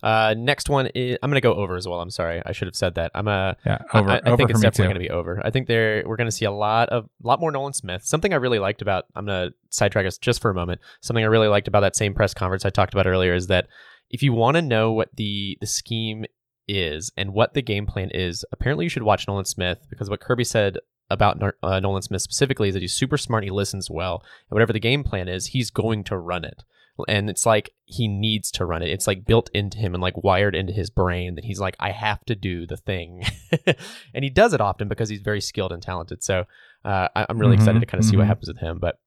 Uh, 0.00 0.32
next 0.38 0.68
one 0.68 0.86
is 0.94 1.18
I'm 1.24 1.30
gonna 1.30 1.40
go 1.40 1.54
over 1.54 1.74
as 1.74 1.88
well. 1.88 2.00
I'm 2.00 2.10
sorry, 2.10 2.40
I 2.46 2.52
should 2.52 2.68
have 2.68 2.76
said 2.76 2.94
that. 2.94 3.10
I'm 3.16 3.26
a 3.26 3.56
Yeah, 3.66 3.78
over 3.92 4.10
I, 4.10 4.14
I 4.18 4.20
over 4.26 4.36
think 4.36 4.50
it's 4.50 4.60
definitely 4.60 4.84
going 4.84 4.94
to 4.94 5.00
be 5.00 5.10
over. 5.10 5.42
I 5.44 5.50
think 5.50 5.66
there 5.66 6.04
we're 6.06 6.14
going 6.14 6.28
to 6.28 6.32
see 6.32 6.44
a 6.44 6.52
lot 6.52 6.88
of 6.90 7.06
a 7.06 7.26
lot 7.26 7.40
more 7.40 7.50
Nolan 7.50 7.72
Smith. 7.72 8.04
Something 8.04 8.32
I 8.32 8.36
really 8.36 8.60
liked 8.60 8.80
about 8.80 9.06
I'm 9.16 9.26
going 9.26 9.48
to 9.48 9.54
sidetrack 9.70 10.06
us 10.06 10.16
just 10.16 10.40
for 10.40 10.52
a 10.52 10.54
moment. 10.54 10.80
Something 11.00 11.24
I 11.24 11.26
really 11.26 11.48
liked 11.48 11.66
about 11.66 11.80
that 11.80 11.96
same 11.96 12.14
press 12.14 12.32
conference 12.32 12.64
I 12.64 12.70
talked 12.70 12.94
about 12.94 13.08
earlier 13.08 13.34
is 13.34 13.48
that 13.48 13.66
if 14.10 14.22
you 14.22 14.32
want 14.32 14.56
to 14.56 14.62
know 14.62 14.92
what 14.92 15.10
the 15.16 15.58
the 15.60 15.66
scheme 15.66 16.24
is 16.66 17.10
and 17.16 17.32
what 17.32 17.54
the 17.54 17.62
game 17.62 17.86
plan 17.86 18.10
is, 18.12 18.44
apparently 18.52 18.84
you 18.84 18.90
should 18.90 19.02
watch 19.02 19.26
Nolan 19.26 19.44
Smith 19.44 19.86
because 19.90 20.10
what 20.10 20.20
Kirby 20.20 20.44
said 20.44 20.78
about 21.10 21.42
uh, 21.62 21.80
Nolan 21.80 22.02
Smith 22.02 22.20
specifically 22.22 22.68
is 22.68 22.74
that 22.74 22.82
he's 22.82 22.94
super 22.94 23.16
smart, 23.16 23.42
and 23.42 23.48
he 23.48 23.54
listens 23.54 23.90
well, 23.90 24.22
and 24.50 24.54
whatever 24.56 24.72
the 24.74 24.80
game 24.80 25.02
plan 25.04 25.26
is, 25.28 25.46
he's 25.46 25.70
going 25.70 26.04
to 26.04 26.16
run 26.18 26.44
it. 26.44 26.64
And 27.06 27.30
it's 27.30 27.46
like 27.46 27.70
he 27.84 28.08
needs 28.08 28.50
to 28.50 28.64
run 28.66 28.82
it. 28.82 28.90
It's 28.90 29.06
like 29.06 29.24
built 29.24 29.50
into 29.54 29.78
him 29.78 29.94
and 29.94 30.02
like 30.02 30.22
wired 30.24 30.56
into 30.56 30.72
his 30.72 30.90
brain 30.90 31.36
that 31.36 31.44
he's 31.44 31.60
like, 31.60 31.76
I 31.78 31.92
have 31.92 32.24
to 32.24 32.34
do 32.34 32.66
the 32.66 32.76
thing. 32.76 33.22
and 34.12 34.24
he 34.24 34.30
does 34.30 34.52
it 34.52 34.60
often 34.60 34.88
because 34.88 35.08
he's 35.08 35.20
very 35.20 35.40
skilled 35.40 35.70
and 35.70 35.80
talented. 35.80 36.24
So 36.24 36.44
uh, 36.84 37.06
I- 37.14 37.26
I'm 37.28 37.38
really 37.38 37.54
Mhm, 37.54 37.60
excited 37.60 37.78
to 37.80 37.86
kind 37.86 38.00
of 38.00 38.04
see 38.04 38.16
what 38.16 38.24
mhm. 38.24 38.28
happens 38.30 38.48
with 38.48 38.58
him. 38.58 38.78
But 38.80 38.98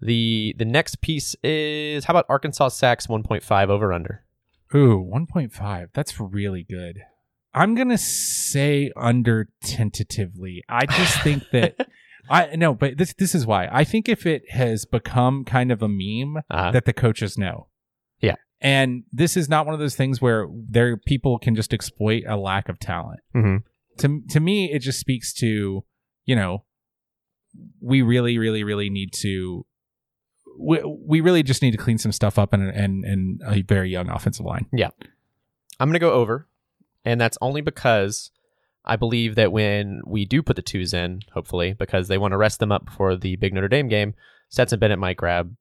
The 0.00 0.54
the 0.58 0.64
next 0.64 1.02
piece 1.02 1.36
is 1.44 2.06
how 2.06 2.12
about 2.12 2.24
Arkansas 2.30 2.68
Sacks 2.70 3.06
1.5 3.08 3.68
over 3.68 3.92
under? 3.92 4.23
Ooh, 4.74 5.08
1.5. 5.12 5.86
That's 5.92 6.18
really 6.20 6.64
good. 6.68 7.02
I'm 7.52 7.74
going 7.74 7.90
to 7.90 7.98
say 7.98 8.90
under 8.96 9.48
tentatively. 9.62 10.62
I 10.68 10.86
just 10.86 11.22
think 11.22 11.44
that 11.52 11.76
I 12.30 12.56
no, 12.56 12.74
but 12.74 12.96
this 12.96 13.12
this 13.14 13.34
is 13.34 13.46
why. 13.46 13.68
I 13.70 13.84
think 13.84 14.08
if 14.08 14.26
it 14.26 14.50
has 14.50 14.86
become 14.86 15.44
kind 15.44 15.70
of 15.70 15.82
a 15.82 15.88
meme 15.88 16.42
Uh, 16.50 16.70
that 16.72 16.84
the 16.86 16.92
coaches 16.92 17.36
know. 17.38 17.68
Yeah. 18.20 18.34
And 18.60 19.04
this 19.12 19.36
is 19.36 19.48
not 19.48 19.66
one 19.66 19.74
of 19.74 19.78
those 19.80 19.94
things 19.94 20.20
where 20.22 20.46
there 20.50 20.96
people 20.96 21.38
can 21.38 21.54
just 21.54 21.72
exploit 21.74 22.24
a 22.26 22.36
lack 22.36 22.68
of 22.68 22.78
talent. 22.78 23.20
mhm. 23.34 23.62
To 23.98 24.22
to 24.30 24.40
me 24.40 24.72
it 24.72 24.80
just 24.80 24.98
speaks 24.98 25.32
to, 25.34 25.84
you 26.24 26.34
know, 26.34 26.64
we 27.80 28.02
really 28.02 28.38
really 28.38 28.64
really 28.64 28.90
need 28.90 29.12
to 29.20 29.66
we, 30.58 30.80
we 30.84 31.20
really 31.20 31.42
just 31.42 31.62
need 31.62 31.72
to 31.72 31.76
clean 31.78 31.98
some 31.98 32.12
stuff 32.12 32.38
up 32.38 32.52
and 32.52 32.68
and 32.70 33.04
and 33.04 33.40
a 33.46 33.62
very 33.62 33.90
young 33.90 34.08
offensive 34.08 34.44
line. 34.46 34.66
Yeah, 34.72 34.90
I'm 35.80 35.88
going 35.88 35.94
to 35.94 35.98
go 35.98 36.12
over, 36.12 36.46
and 37.04 37.20
that's 37.20 37.38
only 37.40 37.60
because 37.60 38.30
I 38.84 38.96
believe 38.96 39.34
that 39.36 39.52
when 39.52 40.00
we 40.06 40.24
do 40.24 40.42
put 40.42 40.56
the 40.56 40.62
twos 40.62 40.92
in, 40.94 41.20
hopefully, 41.32 41.72
because 41.72 42.08
they 42.08 42.18
want 42.18 42.32
to 42.32 42.36
rest 42.36 42.60
them 42.60 42.70
up 42.72 42.84
before 42.86 43.16
the 43.16 43.36
big 43.36 43.54
Notre 43.54 43.68
Dame 43.68 43.88
game, 43.88 44.14
Stetson 44.48 44.78
Bennett 44.78 44.98
might 44.98 45.16
grab 45.16 45.56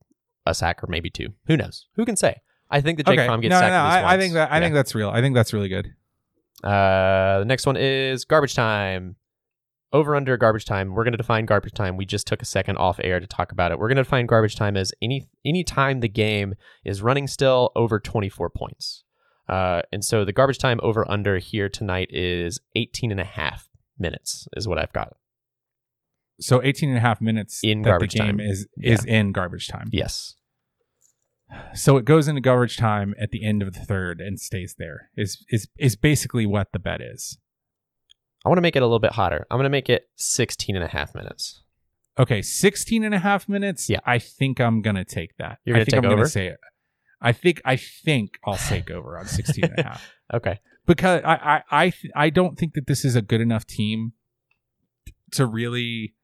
a 0.46 0.54
sack 0.54 0.84
or 0.84 0.88
maybe 0.88 1.10
two. 1.10 1.30
Who 1.48 1.56
knows? 1.58 1.88
Who 1.96 2.06
can 2.06 2.16
say? 2.18 2.42
I 2.70 2.82
think 2.82 2.98
that 2.98 3.06
Jake 3.06 3.20
Fromm 3.26 3.40
gets 3.42 3.52
no, 3.52 3.60
sacked. 3.60 3.72
no, 3.72 3.78
no. 3.78 4.08
I, 4.08 4.16
I 4.16 4.18
think 4.18 4.34
that 4.34 4.52
I 4.52 4.58
Yeah. 4.58 4.64
think 4.64 4.74
that's 4.76 4.94
real. 4.96 5.10
I 5.10 5.22
think 5.22 5.36
that's 5.36 5.54
really 5.54 5.70
good. 5.70 5.94
Uh, 6.64 7.40
the 7.40 7.46
next 7.46 7.66
one 7.66 7.78
is 7.78 8.26
garbage 8.26 8.56
time. 8.56 9.16
Over 9.94 10.16
under 10.16 10.36
garbage 10.38 10.66
time. 10.66 10.96
We're 10.96 11.04
going 11.04 11.14
to 11.14 11.18
define 11.18 11.46
garbage 11.46 11.74
time. 11.74 11.98
We 11.98 12.06
just 12.06 12.26
took 12.26 12.42
a 12.42 12.46
second 12.46 12.78
off 12.78 13.00
air 13.04 13.20
to 13.20 13.28
talk 13.28 13.52
about 13.52 13.72
it. 13.72 13.78
We're 13.78 13.88
going 13.88 13.98
to 13.98 14.04
define 14.04 14.26
garbage 14.26 14.56
time 14.56 14.76
as 14.76 14.92
any 15.02 15.28
any 15.46 15.64
time 15.64 16.00
the 16.00 16.10
game 16.10 16.56
is 16.84 17.02
running 17.04 17.28
still 17.28 17.72
over 17.76 18.00
24 18.00 18.50
points. 18.50 19.04
Uh, 19.48 19.84
and 19.92 20.04
so 20.04 20.26
the 20.26 20.34
garbage 20.34 20.58
time 20.58 20.80
over 20.82 21.10
under 21.10 21.38
here 21.38 21.70
tonight 21.70 22.08
is 22.12 22.60
18 22.76 23.12
and 23.12 23.20
a 23.20 23.26
half 23.26 23.70
minutes 24.00 24.48
is 24.56 24.68
what 24.68 24.80
I've 24.80 24.94
got. 24.94 25.16
So 26.40 26.64
18 26.64 26.90
and 26.90 26.98
a 26.98 27.02
half 27.02 27.22
minutes 27.22 27.60
In 27.64 27.84
that 27.84 27.90
garbage 27.90 28.14
the 28.14 28.20
game 28.20 28.38
time. 28.38 28.40
is 28.40 28.68
is 28.78 29.06
in 29.06 29.32
garbage 29.32 29.68
time. 29.68 29.90
Yes. 29.92 30.36
So 31.76 31.98
it 31.98 32.06
goes 32.06 32.28
into 32.28 32.42
garbage 32.42 32.78
time 32.78 33.14
at 33.20 33.30
the 33.30 33.46
end 33.46 33.62
of 33.62 33.74
the 33.74 33.80
third 33.80 34.20
and 34.20 34.40
stays 34.40 34.76
there. 34.80 35.10
Is 35.16 35.46
is 35.50 35.68
is 35.78 35.96
basically 35.96 36.46
what 36.46 36.72
the 36.74 36.80
bet 36.80 37.02
is. 37.02 37.38
I 38.46 38.50
want 38.50 38.58
to 38.58 38.62
make 38.62 38.76
it 38.76 38.82
a 38.82 38.86
little 38.86 39.00
bit 39.00 39.14
hotter. 39.14 39.46
I'm 39.50 39.58
going 39.58 39.64
to 39.66 39.70
make 39.70 39.90
it 39.90 40.10
16 40.16 40.76
and 40.76 40.84
a 40.84 40.88
half 40.88 41.16
minutes. 41.16 41.62
Okay, 42.20 42.42
16 42.42 43.04
and 43.04 43.16
a 43.16 43.20
half 43.20 43.48
minutes. 43.50 43.90
Yeah. 43.90 44.00
I 44.06 44.20
think 44.20 44.60
I'm 44.60 44.82
going 44.82 44.96
to 44.98 45.06
take 45.06 45.36
that. 45.38 45.60
You're 45.66 45.76
I 45.76 45.80
gonna 45.80 45.86
think 45.86 45.92
take 45.94 45.98
I'm 45.98 46.04
gonna 46.04 46.14
over? 46.22 46.30
say 46.30 46.48
it. 46.48 46.60
I 47.22 47.32
think 47.32 47.62
I 47.64 47.78
think 47.78 48.38
I'll 48.46 48.58
take 48.58 48.92
over 48.92 49.18
on 49.18 49.26
16 49.28 49.64
and 49.64 49.80
a 49.80 49.84
half. 49.84 50.12
Okay. 50.34 50.60
because 50.86 51.22
I 51.24 51.36
I 51.36 51.64
I, 51.86 51.90
th- 51.92 52.12
I 52.16 52.30
don't 52.32 52.58
think 52.58 52.74
that 52.74 52.88
this 52.88 53.06
is 53.06 53.16
a 53.16 53.22
good 53.22 53.40
enough 53.42 53.66
team 53.66 54.14
to 55.32 55.46
really. 55.46 56.16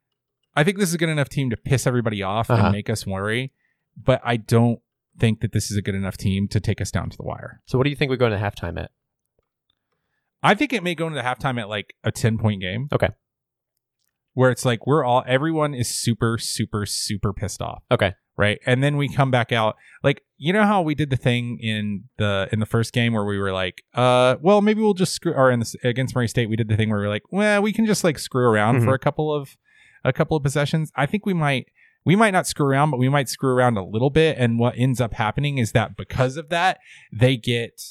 I 0.56 0.64
think 0.64 0.78
this 0.78 0.90
is 0.90 0.96
a 0.96 0.98
good 0.98 1.10
enough 1.10 1.30
team 1.30 1.50
to 1.52 1.58
piss 1.58 1.86
everybody 1.88 2.22
off 2.24 2.50
Uh-huh. 2.50 2.64
and 2.66 2.72
make 2.74 2.90
us 2.90 3.06
worry, 3.08 3.54
but 3.96 4.20
I 4.26 4.38
don't 4.38 4.80
think 5.18 5.42
that 5.42 5.52
this 5.54 5.70
is 5.72 5.78
a 5.78 5.82
good 5.82 5.96
enough 5.96 6.18
team 6.18 6.48
to 6.50 6.60
take 6.60 6.82
us 6.82 6.92
down 6.92 7.10
to 7.12 7.18
the 7.18 7.24
wire. 7.24 7.62
So 7.66 7.78
what 7.78 7.84
do 7.86 7.90
you 7.92 7.96
think 7.96 8.10
we 8.12 8.18
go 8.18 8.30
to 8.30 8.36
halftime 8.38 8.78
at? 8.82 8.92
I 10.42 10.56
think 10.56 10.72
it 10.74 10.84
may 10.84 10.96
go 10.96 11.08
into 11.08 11.22
halftime 11.22 11.60
at 11.60 11.70
like 11.70 11.94
a 12.04 12.12
ten 12.12 12.38
point 12.38 12.62
game. 12.62 12.88
Okay. 12.92 13.10
where 14.34 14.52
it's 14.52 14.66
like 14.66 14.86
we're 14.88 15.04
all 15.04 15.24
everyone 15.28 15.74
is 15.74 15.90
super 15.90 16.38
super 16.38 16.86
super 16.86 17.34
pissed 17.34 17.62
off. 17.62 17.84
Okay. 17.92 18.14
right 18.38 18.60
and 18.66 18.82
then 18.84 18.96
we 18.96 19.10
come 19.14 19.32
back 19.32 19.52
out 19.52 19.76
like 20.04 20.22
you 20.38 20.54
know 20.54 20.64
how 20.64 20.82
we 20.82 20.96
did 20.96 21.10
the 21.10 21.18
thing 21.18 21.58
in 21.60 22.06
the 22.18 22.48
in 22.54 22.60
the 22.60 22.66
first 22.66 22.94
game 22.94 23.12
where 23.14 23.26
we 23.26 23.38
were 23.38 23.52
like 23.52 23.84
uh 23.96 24.36
well 24.42 24.62
maybe 24.62 24.80
we'll 24.82 24.94
just 24.94 25.14
screw 25.14 25.34
or 25.34 25.52
in 25.52 25.60
this 25.60 25.76
against 25.84 26.16
murray 26.16 26.28
state 26.28 26.48
we 26.50 26.56
did 26.56 26.70
the 26.70 26.78
thing 26.78 26.90
where 26.90 27.00
we 27.00 27.06
were 27.06 27.10
like 27.12 27.24
well 27.32 27.62
we 27.62 27.74
can 27.74 27.86
just 27.86 28.04
like 28.06 28.18
screw 28.18 28.46
around 28.46 28.80
Mhm. 28.80 28.86
for 28.86 28.94
a 28.94 29.00
couple 29.00 29.34
of 29.34 29.58
a 30.06 30.14
couple 30.14 30.38
of 30.38 30.44
possessions 30.44 30.90
i 30.96 31.06
think 31.06 31.26
we 31.26 31.34
might 31.34 31.66
we 32.06 32.16
might 32.16 32.32
not 32.32 32.48
screw 32.48 32.68
around 32.68 32.92
but 32.92 32.98
we 32.98 33.10
might 33.10 33.28
screw 33.28 33.50
around 33.50 33.76
a 33.78 33.84
little 33.84 34.10
bit 34.10 34.38
and 34.40 34.58
what 34.58 34.74
ends 34.78 35.02
up 35.02 35.16
happening 35.16 35.58
is 35.58 35.74
that 35.74 35.98
because 35.98 36.38
of 36.38 36.48
that 36.48 36.78
they 37.12 37.36
get 37.36 37.82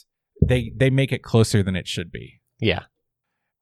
they 0.40 0.72
they 0.74 0.88
make 0.88 1.12
it 1.12 1.22
closer 1.22 1.62
than 1.62 1.76
it 1.76 1.86
should 1.86 2.10
be 2.10 2.37
Yeah. 2.60 2.84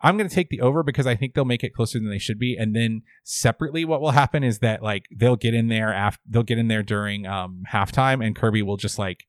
I'm 0.00 0.16
going 0.18 0.28
to 0.28 0.34
take 0.34 0.50
the 0.50 0.60
over 0.60 0.82
because 0.82 1.06
I 1.06 1.16
think 1.16 1.34
they'll 1.34 1.44
make 1.46 1.64
it 1.64 1.72
closer 1.74 1.98
than 1.98 2.10
they 2.10 2.18
should 2.18 2.38
be. 2.38 2.54
And 2.56 2.76
then 2.76 3.02
separately, 3.24 3.84
what 3.84 4.00
will 4.02 4.10
happen 4.10 4.44
is 4.44 4.58
that 4.58 4.82
like 4.82 5.06
they'll 5.14 5.36
get 5.36 5.54
in 5.54 5.68
there 5.68 5.92
after 5.92 6.20
they'll 6.28 6.42
get 6.42 6.58
in 6.58 6.68
there 6.68 6.82
during 6.82 7.26
um, 7.26 7.64
halftime, 7.72 8.24
and 8.24 8.36
Kirby 8.36 8.62
will 8.62 8.76
just 8.76 8.98
like 8.98 9.26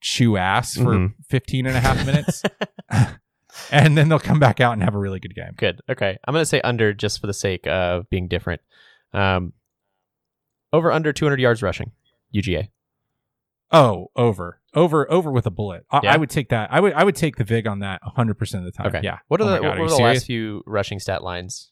chew 0.00 0.36
ass 0.36 0.74
for 0.76 0.94
Mhm. 0.94 1.14
15 1.28 1.66
and 1.66 1.76
a 1.76 1.80
half 1.80 2.06
minutes, 2.06 2.42
and 3.72 3.98
then 3.98 4.08
they'll 4.08 4.18
come 4.20 4.38
back 4.38 4.60
out 4.60 4.72
and 4.74 4.82
have 4.82 4.94
a 4.94 4.98
really 4.98 5.18
good 5.18 5.34
game. 5.34 5.52
Good. 5.56 5.80
Okay. 5.90 6.16
I'm 6.24 6.32
going 6.32 6.42
to 6.42 6.46
say 6.46 6.60
under 6.62 6.94
just 6.94 7.20
for 7.20 7.26
the 7.26 7.34
sake 7.34 7.66
of 7.66 8.08
being 8.08 8.28
different. 8.28 8.60
Um, 9.12 9.52
over 10.72 10.92
under 10.92 11.12
200 11.12 11.40
yards 11.40 11.62
rushing. 11.62 11.90
UGA. 12.34 12.68
Oh, 13.72 14.08
over, 14.16 14.60
over, 14.74 15.10
over 15.10 15.30
with 15.30 15.46
a 15.46 15.50
bullet. 15.50 15.84
I, 15.90 16.00
Yeah? 16.02 16.14
I 16.14 16.16
would 16.16 16.30
take 16.30 16.48
that. 16.48 16.72
I 16.72 16.80
would, 16.80 16.92
I 16.92 17.04
would 17.04 17.16
take 17.16 17.36
the 17.36 17.44
vig 17.44 17.66
on 17.66 17.78
that 17.80 18.00
100 18.02 18.34
percent 18.38 18.66
of 18.66 18.72
the 18.72 18.76
time. 18.76 18.86
Okay. 18.88 19.00
Yeah. 19.02 19.18
What 19.28 19.40
are 19.40 19.44
Oh 19.44 19.50
the 19.52 19.58
God, 19.60 19.68
what 19.68 19.78
were 19.78 19.88
the 19.88 19.96
serious? 19.96 20.16
last 20.20 20.26
few 20.26 20.62
rushing 20.66 20.98
stat 20.98 21.22
lines 21.22 21.70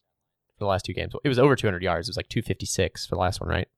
for 0.58 0.64
the 0.64 0.68
last 0.68 0.84
two 0.84 0.92
games? 0.92 1.12
It 1.24 1.28
was 1.28 1.38
over 1.38 1.56
200 1.56 1.82
yards. 1.82 2.08
It 2.08 2.10
was 2.12 2.16
like 2.16 2.28
256 2.28 3.06
for 3.06 3.14
the 3.16 3.20
last 3.20 3.40
one, 3.40 3.50
right? 3.50 3.68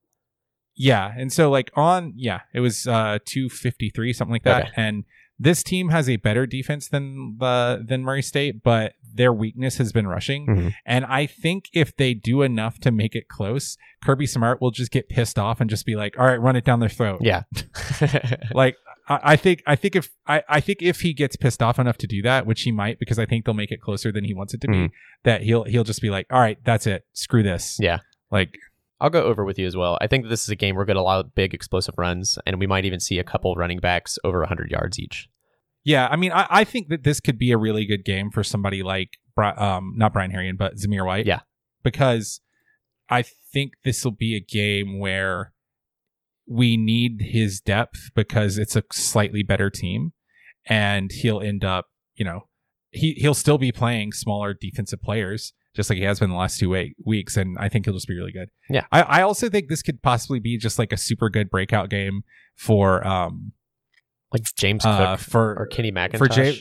Yeah, 0.77 1.13
and 1.17 1.33
so 1.33 1.51
like 1.51 1.71
on 1.75 2.13
yeah, 2.17 2.41
it 2.55 2.61
was 2.61 2.87
uh 2.87 3.19
253 3.25 4.13
something 4.13 4.33
like 4.33 4.45
that. 4.45 4.63
Okay. 4.65 4.73
And 4.77 5.05
this 5.43 5.63
team 5.63 5.89
has 5.89 6.07
a 6.09 6.17
better 6.17 6.45
defense 6.47 6.87
than 6.89 7.37
the 7.39 7.83
than 7.89 8.03
Murray 8.03 8.21
State, 8.23 8.63
but 8.63 8.93
their 9.15 9.33
weakness 9.33 9.79
has 9.79 9.91
been 9.91 10.07
rushing. 10.07 10.47
Mhm. 10.47 10.75
And 10.85 11.05
I 11.07 11.25
think 11.27 11.65
if 11.73 11.97
they 11.97 12.13
do 12.15 12.43
enough 12.43 12.79
to 12.81 12.91
make 12.93 13.17
it 13.17 13.27
close, 13.29 13.77
Kirby 14.05 14.27
Smart 14.27 14.61
will 14.61 14.71
just 14.71 14.93
get 14.93 15.09
pissed 15.09 15.39
off 15.39 15.61
and 15.61 15.69
just 15.71 15.87
be 15.87 15.97
like, 15.97 16.19
"All 16.19 16.27
right, 16.27 16.41
run 16.41 16.55
it 16.57 16.65
down 16.65 16.79
their 16.81 16.89
throat." 16.91 17.21
Yeah. 17.23 17.43
Like 18.55 18.77
I, 19.09 19.21
I 19.33 19.37
think 19.37 19.63
I 19.67 19.77
think 19.77 19.97
if 19.97 20.11
I, 20.27 20.43
I 20.49 20.61
think 20.61 20.83
if 20.83 21.01
he 21.01 21.13
gets 21.15 21.37
pissed 21.37 21.63
off 21.63 21.79
enough 21.79 21.97
to 21.99 22.07
do 22.07 22.23
that, 22.23 22.47
which 22.47 22.63
he 22.63 22.73
might, 22.73 22.99
because 22.99 23.19
I 23.19 23.27
think 23.27 23.45
they'll 23.45 23.55
make 23.55 23.73
it 23.73 23.81
closer 23.81 24.13
than 24.13 24.25
he 24.25 24.35
wants 24.35 24.55
it 24.55 24.61
to 24.63 24.69
Mhm. 24.69 24.89
be, 24.89 24.95
that 25.25 25.43
he'll 25.43 25.65
he'll 25.65 25.85
just 25.85 26.03
be 26.03 26.11
like, 26.11 26.27
"All 26.31 26.41
right, 26.41 26.59
that's 26.65 26.87
it, 26.87 27.05
screw 27.15 27.43
this." 27.43 27.79
Yeah. 27.81 28.01
Like 28.31 28.55
I'll 29.01 29.09
go 29.11 29.23
over 29.25 29.47
with 29.47 29.59
you 29.59 29.67
as 29.67 29.75
well. 29.75 29.97
I 30.03 30.07
think 30.07 30.29
this 30.29 30.43
is 30.43 30.51
a 30.51 30.55
game 30.57 30.75
where 30.77 30.83
we're 30.83 30.87
going 30.87 30.97
to 30.97 31.01
allow 31.01 31.23
big 31.23 31.55
explosive 31.55 31.95
runs, 31.97 32.39
and 32.45 32.59
we 32.61 32.67
might 32.67 32.85
even 32.85 33.01
see 33.01 33.19
a 33.19 33.25
couple 33.25 33.55
running 33.55 33.79
backs 33.79 34.19
over 34.25 34.41
100 34.41 34.71
yards 34.71 34.99
each. 34.99 35.27
Yeah, 35.85 36.09
I 36.11 36.17
mean, 36.17 36.33
I, 36.33 36.47
I 36.51 36.65
think 36.65 36.89
that 36.89 37.05
this 37.05 37.21
could 37.21 37.39
be 37.39 37.53
a 37.53 37.59
really 37.59 37.87
good 37.87 38.05
game 38.05 38.31
for 38.31 38.43
somebody 38.45 38.83
like, 38.83 39.19
um, 39.39 39.95
not 39.97 40.13
Brian 40.13 40.31
Herrien, 40.31 40.59
but 40.59 40.75
Zamir 40.77 41.07
White. 41.07 41.27
Yeah. 41.27 41.41
because 41.83 42.41
I 43.09 43.23
think 43.53 43.73
this 43.85 44.05
will 44.05 44.13
be 44.13 44.37
a 44.37 44.41
game 44.41 44.99
where 44.99 45.53
we 46.47 46.77
need 46.77 47.21
his 47.23 47.61
depth 47.61 48.11
because 48.15 48.59
it's 48.59 48.77
a 48.77 48.83
slightly 48.93 49.43
better 49.43 49.71
team, 49.71 50.13
and 50.67 51.11
he'll 51.11 51.41
end 51.41 51.65
up, 51.65 51.87
you 52.15 52.25
know, 52.25 52.49
he 52.91 53.15
he'll 53.15 53.35
still 53.35 53.59
be 53.59 53.73
playing 53.73 54.13
smaller 54.13 54.53
defensive 54.53 55.01
players 55.01 55.53
just 55.75 55.89
like 55.89 55.97
he 55.99 56.05
has 56.05 56.19
been 56.19 56.31
the 56.31 56.37
last 56.37 56.59
two 56.59 56.71
wa- 56.71 56.83
weeks, 57.07 57.37
and 57.37 57.57
I 57.59 57.69
think 57.69 57.85
he'll 57.87 57.95
just 57.95 58.09
be 58.09 58.17
really 58.17 58.33
good. 58.33 58.51
Yeah. 58.69 58.87
I, 58.91 59.03
I 59.03 59.23
also 59.23 59.49
think 59.49 59.69
this 59.69 59.83
could 59.83 60.03
possibly 60.03 60.41
be 60.41 60.59
just 60.59 60.79
like 60.81 60.93
a 60.93 60.97
super 60.97 61.31
good 61.31 61.49
breakout 61.49 61.89
game 61.91 62.23
for 62.57 63.07
um 63.07 63.53
Like 64.33 64.43
James 64.57 64.85
uh, 64.85 65.17
Cook 65.17 65.21
for 65.29 65.57
or 65.59 65.67
Kenny 65.67 65.91
McIntosh. 65.93 66.19
for 66.19 66.29
Jay. 66.29 66.59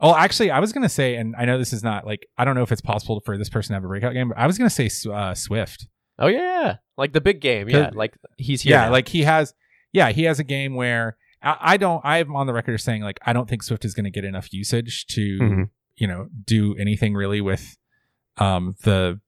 Oh, 0.00 0.14
actually, 0.14 0.50
I 0.50 0.60
was 0.60 0.72
gonna 0.72 0.88
say, 0.88 1.16
and 1.16 1.34
I 1.36 1.44
know 1.44 1.56
this 1.56 1.72
is 1.72 1.82
not 1.82 2.04
like 2.06 2.26
I 2.36 2.44
don't 2.44 2.54
know 2.54 2.62
if 2.62 2.72
it's 2.72 2.82
possible 2.82 3.22
for 3.24 3.38
this 3.38 3.48
person 3.48 3.70
to 3.72 3.74
have 3.76 3.84
a 3.84 3.88
breakout 3.88 4.12
game, 4.12 4.28
but 4.28 4.38
I 4.38 4.46
was 4.46 4.58
gonna 4.58 4.68
say 4.70 4.90
uh, 5.10 5.34
Swift. 5.34 5.86
Oh 6.18 6.26
yeah, 6.26 6.76
like 6.98 7.12
the 7.12 7.20
big 7.20 7.40
game. 7.40 7.68
Yeah, 7.68 7.90
like 7.94 8.14
he's 8.36 8.62
here. 8.62 8.72
Yeah, 8.76 8.86
now. 8.86 8.92
like 8.92 9.08
he 9.08 9.22
has. 9.22 9.54
Yeah, 9.92 10.10
he 10.10 10.24
has 10.24 10.38
a 10.40 10.44
game 10.44 10.74
where 10.74 11.16
I, 11.42 11.56
I 11.60 11.76
don't. 11.76 12.02
I'm 12.04 12.34
on 12.36 12.46
the 12.46 12.52
record 12.52 12.74
as 12.74 12.82
saying 12.82 13.02
like 13.02 13.18
I 13.24 13.32
don't 13.32 13.48
think 13.48 13.62
Swift 13.62 13.84
is 13.84 13.94
gonna 13.94 14.10
get 14.10 14.24
enough 14.24 14.52
usage 14.52 15.06
to 15.06 15.38
Mhm. 15.40 15.70
you 15.96 16.06
know 16.06 16.28
do 16.44 16.74
anything 16.76 17.14
really 17.14 17.40
with 17.40 17.76
um 18.36 18.74
the 18.82 19.20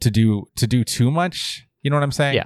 to 0.00 0.10
do 0.10 0.46
to 0.56 0.66
do 0.66 0.84
too 0.84 1.10
much. 1.10 1.66
You 1.82 1.90
know 1.90 1.96
what 1.96 2.02
I'm 2.02 2.12
saying? 2.12 2.34
Yeah. 2.36 2.44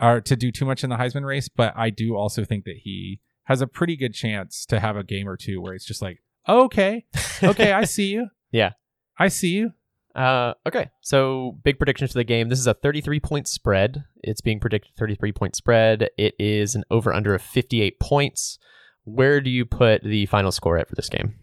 Or 0.00 0.20
to 0.22 0.36
do 0.36 0.50
too 0.50 0.64
much 0.64 0.82
in 0.82 0.90
the 0.90 0.96
Heisman 0.96 1.24
race, 1.26 1.48
but 1.48 1.72
I 1.76 1.90
do 1.90 2.16
also 2.16 2.44
think 2.44 2.64
that 2.64 2.76
he 2.82 3.20
has 3.44 3.60
a 3.60 3.66
pretty 3.66 3.96
good 3.96 4.14
chance 4.14 4.66
to 4.66 4.80
have 4.80 4.96
a 4.96 5.04
game 5.04 5.28
or 5.28 5.36
two 5.36 5.60
where 5.60 5.74
it's 5.74 5.84
just 5.84 6.02
like, 6.02 6.22
okay, 6.48 7.04
okay, 7.42 7.72
I 7.72 7.84
see 7.84 8.12
you. 8.12 8.28
Yeah. 8.50 8.74
I 9.18 9.26
see 9.26 9.48
you. 9.48 9.72
Uh, 10.14 10.54
okay, 10.64 10.90
so 11.00 11.58
big 11.64 11.76
predictions 11.76 12.12
for 12.12 12.18
the 12.18 12.24
game. 12.24 12.48
This 12.48 12.60
is 12.60 12.68
a 12.68 12.74
33 12.74 13.18
point 13.18 13.48
spread. 13.48 14.04
It's 14.22 14.40
being 14.40 14.60
predicted 14.60 14.92
33 14.96 15.32
point 15.32 15.56
spread. 15.56 16.08
It 16.16 16.34
is 16.38 16.76
an 16.76 16.84
over 16.88 17.12
under 17.12 17.34
of 17.34 17.42
58 17.42 17.98
points. 17.98 18.60
Where 19.02 19.40
do 19.40 19.50
you 19.50 19.64
put 19.64 20.04
the 20.04 20.26
final 20.26 20.52
score 20.52 20.78
at 20.78 20.88
for 20.88 20.94
this 20.94 21.08
game? 21.08 21.34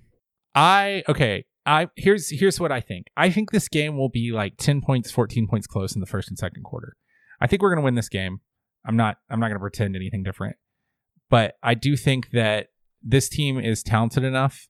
I 0.55 1.03
okay. 1.09 1.45
I 1.65 1.89
here's 1.97 2.29
here's 2.29 2.61
what 2.61 2.71
I 2.71 2.79
think. 2.79 3.07
I 3.17 3.29
think 3.29 3.51
this 3.51 3.67
game 3.67 3.97
will 3.97 4.09
be 4.09 4.31
like 4.31 4.55
10 4.57 4.81
points, 4.81 5.11
14 5.11 5.47
points 5.47 5.67
close 5.67 5.93
in 5.93 5.99
the 5.99 6.07
first 6.07 6.29
and 6.29 6.37
second 6.37 6.63
quarter. 6.63 6.95
I 7.41 7.47
think 7.47 7.61
we're 7.61 7.69
going 7.69 7.81
to 7.81 7.85
win 7.85 7.95
this 7.95 8.09
game. 8.09 8.39
I'm 8.85 8.95
not 8.95 9.17
I'm 9.29 9.39
not 9.41 9.47
going 9.47 9.57
to 9.57 9.59
pretend 9.59 9.97
anything 9.97 10.23
different. 10.23 10.55
But 11.31 11.57
I 11.63 11.73
do 11.73 11.97
think 11.97 12.29
that 12.31 12.67
this 13.01 13.27
team 13.27 13.57
is 13.57 13.81
talented 13.81 14.23
enough 14.23 14.67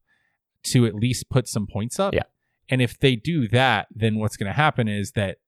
to 0.68 0.86
at 0.86 0.96
least 0.96 1.30
put 1.30 1.48
some 1.48 1.68
points 1.68 2.00
up. 2.00 2.14
Yeah. 2.14 2.24
And 2.70 2.82
if 2.82 2.98
they 2.98 3.18
do 3.18 3.50
that, 3.50 3.88
then 3.94 4.20
what's 4.20 4.38
going 4.38 4.48
to 4.48 4.56
happen 4.56 4.88
is 4.88 5.12
that 5.14 5.40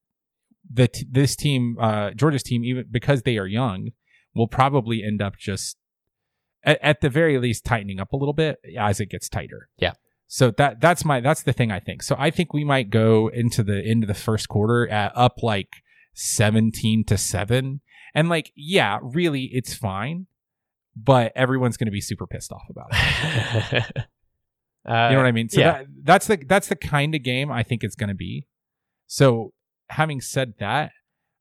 the 0.69 0.87
t- 0.87 1.05
this 1.09 1.35
team, 1.35 1.77
uh, 1.79 2.11
Georgia's 2.11 2.43
team, 2.43 2.65
even 2.65 2.85
because 2.89 3.21
they 3.21 3.37
are 3.37 3.45
young, 3.45 3.91
will 4.33 4.47
probably 4.47 5.03
end 5.03 5.21
up 5.21 5.37
just 5.37 5.77
at, 6.63 6.79
at 6.81 7.01
the 7.01 7.09
very 7.09 7.37
least 7.37 7.63
tightening 7.63 7.99
up 7.99 8.11
a 8.11 8.17
little 8.17 8.33
bit 8.33 8.57
as 8.77 8.99
it 8.99 9.09
gets 9.09 9.29
tighter. 9.29 9.69
Yeah. 9.77 9.93
So 10.25 10.49
that 10.51 10.81
that's 10.81 11.05
my 11.05 11.21
that's 11.21 11.43
the 11.43 11.53
thing 11.53 11.71
I 11.71 11.79
think. 11.79 12.01
So 12.01 12.15
I 12.17 12.31
think 12.31 12.53
we 12.53 12.63
might 12.63 12.89
go 12.89 13.27
into 13.27 13.61
the 13.61 13.79
into 13.87 14.07
the 14.07 14.15
first 14.15 14.49
quarter 14.49 14.89
at 14.89 15.11
up 15.15 15.43
like 15.43 15.69
17 16.15 17.03
to 17.05 17.17
7 17.17 17.81
and 18.15 18.29
like 18.29 18.51
yeah, 18.55 18.97
really 19.03 19.51
it's 19.53 19.75
fine, 19.75 20.25
but 20.95 21.31
everyone's 21.35 21.77
going 21.77 21.87
to 21.87 21.91
be 21.91 22.01
super 22.01 22.27
pissed 22.27 22.51
off 22.51 22.63
about 22.69 22.87
it. 22.91 23.83
uh, 24.87 25.07
You 25.09 25.15
know 25.15 25.17
what 25.17 25.25
I 25.25 25.31
mean? 25.31 25.49
So 25.49 25.59
yeah. 25.59 25.71
that, 25.79 25.85
that's 26.03 26.27
the 26.27 26.37
that's 26.47 26.67
the 26.67 26.75
kind 26.75 27.15
of 27.15 27.23
game 27.23 27.51
I 27.51 27.63
think 27.63 27.83
it's 27.83 27.95
going 27.95 28.09
to 28.09 28.15
be. 28.15 28.47
So 29.07 29.53
having 29.89 30.21
said 30.21 30.53
that, 30.59 30.91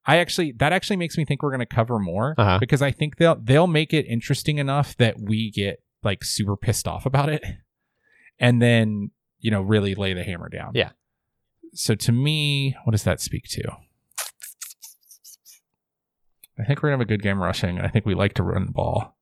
I 0.04 0.18
actually 0.18 0.52
that 0.58 0.72
actually 0.72 0.96
makes 0.96 1.16
me 1.16 1.24
think 1.24 1.42
we're 1.42 1.50
going 1.50 1.60
to 1.60 1.66
cover 1.66 1.98
more 1.98 2.34
Uh-huh. 2.36 2.58
because 2.58 2.82
I 2.82 2.90
think 2.90 3.16
they'll 3.16 3.36
they'll 3.40 3.66
make 3.66 3.92
it 3.94 4.06
interesting 4.06 4.58
enough 4.58 4.96
that 4.96 5.20
we 5.20 5.50
get 5.50 5.82
like 6.02 6.24
super 6.24 6.56
pissed 6.56 6.88
off 6.88 7.06
about 7.06 7.28
it, 7.28 7.44
and 8.40 8.60
then 8.60 9.10
you 9.38 9.50
know 9.50 9.62
really 9.62 9.94
lay 9.94 10.12
the 10.14 10.24
hammer 10.24 10.48
down. 10.48 10.72
Yeah. 10.74 10.90
So 11.74 11.94
to 11.94 12.12
me, 12.12 12.74
what 12.84 12.90
does 12.92 13.04
that 13.04 13.20
speak 13.20 13.44
to? 13.50 13.62
I 16.58 16.64
think 16.64 16.82
we're 16.82 16.90
gonna 16.90 16.98
have 16.98 17.06
a 17.06 17.08
good 17.08 17.22
game 17.22 17.40
rushing. 17.42 17.80
I 17.80 17.88
think 17.88 18.04
we 18.06 18.14
like 18.14 18.34
to 18.34 18.42
run 18.42 18.66
the 18.66 18.72
ball. 18.72 19.16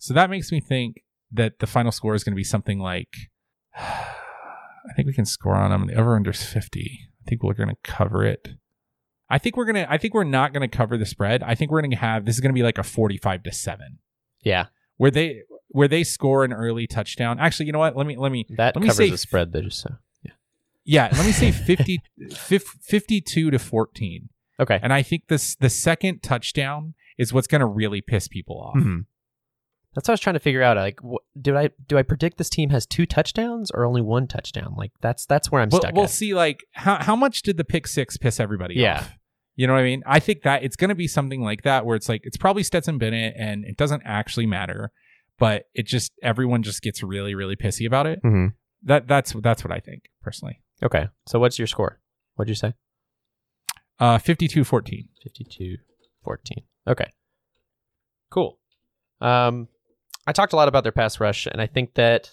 So 0.00 0.14
that 0.14 0.30
makes 0.30 0.50
me 0.50 0.60
think 0.60 1.02
that 1.30 1.60
the 1.60 1.66
final 1.66 1.92
score 1.92 2.14
is 2.14 2.24
going 2.24 2.32
to 2.32 2.36
be 2.36 2.42
something 2.44 2.80
like 2.80 3.08
I 3.76 4.92
think 4.96 5.06
we 5.06 5.12
can 5.12 5.26
score 5.26 5.54
on 5.54 5.70
them. 5.70 5.86
The 5.86 5.94
over 5.94 6.16
under 6.16 6.30
is 6.30 6.42
50. 6.42 7.08
I 7.24 7.28
think 7.28 7.42
we're 7.42 7.54
going 7.54 7.68
to 7.68 7.76
cover 7.84 8.24
it. 8.24 8.48
I 9.28 9.38
think 9.38 9.56
we're 9.56 9.66
going 9.66 9.76
to 9.76 9.90
I 9.92 9.98
think 9.98 10.14
we're 10.14 10.24
not 10.24 10.52
going 10.52 10.68
to 10.68 10.76
cover 10.76 10.98
the 10.98 11.06
spread. 11.06 11.42
I 11.42 11.54
think 11.54 11.70
we're 11.70 11.82
going 11.82 11.92
to 11.92 11.96
have 11.96 12.24
this 12.24 12.34
is 12.34 12.40
going 12.40 12.50
to 12.50 12.54
be 12.58 12.62
like 12.64 12.78
a 12.78 12.82
45 12.82 13.44
to 13.44 13.52
7 13.52 13.98
yeah, 14.42 14.66
where 14.96 15.10
they 15.10 15.42
where 15.68 15.86
they 15.86 16.02
score 16.02 16.44
an 16.44 16.52
early 16.52 16.86
touchdown. 16.86 17.38
Actually, 17.38 17.66
you 17.66 17.72
know 17.72 17.78
what? 17.78 17.94
Let 17.94 18.06
me 18.06 18.16
let 18.16 18.32
me 18.32 18.46
that 18.56 18.74
Let 18.74 18.82
me 18.82 18.88
covers 18.88 18.96
say 18.96 19.10
the 19.10 19.18
spread. 19.18 19.52
Though, 19.52 19.60
just 19.62 19.80
so 19.82 19.90
yeah, 20.84 21.10
let 21.12 21.26
me 21.26 21.32
say 21.32 21.52
50 21.66 22.00
fif- 22.34 22.62
52 22.80 23.50
to 23.50 23.58
14. 23.58 24.30
okay. 24.58 24.80
And 24.82 24.92
I 24.94 25.02
think 25.02 25.28
this 25.28 25.54
the 25.56 25.68
second 25.70 26.22
touchdown 26.22 26.94
is 27.18 27.32
what's 27.34 27.46
going 27.46 27.60
to 27.60 27.66
really 27.66 28.00
piss 28.00 28.28
people 28.28 28.58
off. 28.58 28.82
Mhm. 28.82 29.04
That's 29.94 30.06
what 30.06 30.12
I 30.12 30.14
was 30.14 30.20
trying 30.20 30.34
to 30.34 30.40
figure 30.40 30.62
out. 30.62 30.76
Like, 30.76 31.00
wh- 31.02 31.24
did 31.40 31.56
I 31.56 31.70
do 31.88 31.98
I 31.98 32.02
predict 32.02 32.38
this 32.38 32.48
team 32.48 32.70
has 32.70 32.86
two 32.86 33.06
touchdowns 33.06 33.70
or 33.72 33.84
only 33.84 34.00
one 34.02 34.26
touchdown? 34.28 34.74
Like, 34.76 34.92
that's 35.00 35.26
that's 35.26 35.50
where 35.50 35.60
I'm 35.62 35.68
We'll, 35.70 35.80
stuck. 35.80 35.94
we'll 35.94 36.04
at. 36.04 36.10
see 36.10 36.32
like 36.34 36.64
how 36.72 36.96
how 36.96 37.16
much 37.16 37.42
did 37.42 37.56
the 37.56 37.64
pick 37.64 37.86
6 37.88 38.16
piss 38.18 38.38
everybody 38.38 38.74
Yeah. 38.76 38.98
off? 39.00 39.16
You 39.56 39.66
know 39.66 39.72
what 39.74 39.80
I 39.80 39.84
mean? 39.84 40.02
I 40.06 40.20
think 40.20 40.42
that 40.42 40.62
it's 40.62 40.76
going 40.76 40.88
to 40.90 40.94
be 40.94 41.08
something 41.08 41.42
like 41.42 41.62
that 41.62 41.84
where 41.84 41.96
it's 41.96 42.08
like 42.08 42.20
it's 42.24 42.36
probably 42.36 42.62
Stetson 42.62 42.98
Bennett 42.98 43.34
and 43.36 43.64
it 43.64 43.76
doesn't 43.76 44.02
actually 44.06 44.46
matter, 44.46 44.90
but 45.38 45.64
it 45.74 45.86
just 45.86 46.12
everyone 46.22 46.62
just 46.62 46.82
gets 46.82 47.02
really 47.02 47.34
really 47.34 47.56
pissy 47.56 47.86
about 47.86 48.06
it. 48.06 48.22
Mhm. 48.22 48.54
That 48.84 49.08
that's 49.08 49.34
that's 49.42 49.64
what 49.64 49.72
I 49.72 49.80
think 49.80 50.04
personally. 50.22 50.62
Okay, 50.82 51.08
so 51.26 51.38
what's 51.40 51.58
your 51.58 51.66
score? 51.66 52.00
What'd 52.36 52.48
you 52.48 52.54
say? 52.54 52.74
Uh 53.98 54.18
52-14. 54.18 55.08
52 55.22 55.76
14. 56.24 56.58
Okay. 56.88 57.10
Cool. 58.30 58.58
Um, 59.20 59.68
I 60.26 60.32
talked 60.32 60.52
a 60.52 60.56
lot 60.56 60.68
about 60.68 60.82
their 60.82 60.92
pass 60.92 61.18
rush, 61.20 61.46
and 61.46 61.60
I 61.60 61.66
think 61.66 61.94
that 61.94 62.30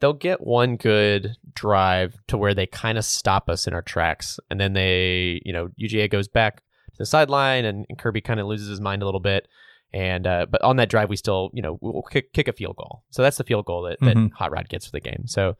they'll 0.00 0.12
get 0.12 0.40
one 0.40 0.76
good 0.76 1.36
drive 1.54 2.16
to 2.28 2.36
where 2.38 2.54
they 2.54 2.66
kind 2.66 2.98
of 2.98 3.04
stop 3.04 3.48
us 3.48 3.66
in 3.66 3.74
our 3.74 3.82
tracks. 3.82 4.38
And 4.50 4.60
then 4.60 4.72
they, 4.72 5.40
you 5.44 5.52
know, 5.52 5.68
UGA 5.80 6.10
goes 6.10 6.28
back 6.28 6.56
to 6.58 6.98
the 6.98 7.06
sideline, 7.06 7.64
and, 7.64 7.86
and 7.88 7.98
Kirby 7.98 8.20
kind 8.20 8.40
of 8.40 8.46
loses 8.46 8.68
his 8.68 8.80
mind 8.80 9.02
a 9.02 9.04
little 9.04 9.20
bit. 9.20 9.48
And, 9.92 10.26
uh, 10.26 10.46
but 10.50 10.60
on 10.62 10.76
that 10.76 10.90
drive, 10.90 11.08
we 11.08 11.16
still, 11.16 11.50
you 11.54 11.62
know, 11.62 11.78
we'll 11.80 12.02
kick, 12.02 12.32
kick 12.32 12.46
a 12.46 12.52
field 12.52 12.76
goal. 12.76 13.04
So 13.10 13.22
that's 13.22 13.38
the 13.38 13.44
field 13.44 13.64
goal 13.64 13.82
that, 13.84 13.98
that 14.00 14.16
Mhm. 14.16 14.32
Hot 14.34 14.50
Rod 14.52 14.68
gets 14.68 14.84
for 14.86 14.92
the 14.92 15.00
game. 15.00 15.22
So 15.26 15.56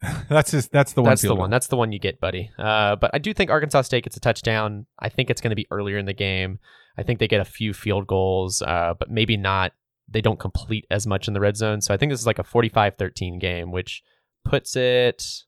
that's 0.28 0.52
just 0.52 0.70
that's 0.70 0.92
the 0.92 1.02
one 1.02 1.10
that's 1.10 1.22
the 1.22 1.30
one. 1.34 1.36
goal. 1.38 1.48
That's 1.48 1.66
the 1.66 1.76
one 1.76 1.90
you 1.90 1.98
get, 1.98 2.20
buddy. 2.20 2.52
Uh, 2.56 2.94
but 2.94 3.10
I 3.12 3.18
do 3.18 3.34
think 3.34 3.50
Arkansas 3.50 3.82
State 3.82 4.04
gets 4.04 4.16
a 4.16 4.20
touchdown. 4.20 4.86
I 5.00 5.08
think 5.08 5.28
it's 5.28 5.40
going 5.40 5.50
to 5.50 5.56
be 5.56 5.66
earlier 5.72 5.98
in 5.98 6.06
the 6.06 6.12
game. 6.12 6.60
I 6.96 7.02
think 7.02 7.18
they 7.18 7.26
get 7.26 7.40
a 7.40 7.44
few 7.44 7.74
field 7.74 8.06
goals, 8.06 8.62
uh, 8.62 8.94
but 8.98 9.10
maybe 9.10 9.36
not. 9.36 9.72
They 10.10 10.20
don't 10.20 10.38
complete 10.38 10.86
as 10.90 11.06
much 11.06 11.28
in 11.28 11.34
the 11.34 11.40
red 11.40 11.56
zone. 11.56 11.80
So 11.80 11.92
I 11.92 11.96
think 11.96 12.10
this 12.10 12.20
is 12.20 12.26
like 12.26 12.38
a 12.38 12.44
45-13 12.44 13.38
game, 13.38 13.70
which 13.70 14.02
puts 14.44 14.74
it. 14.74 15.44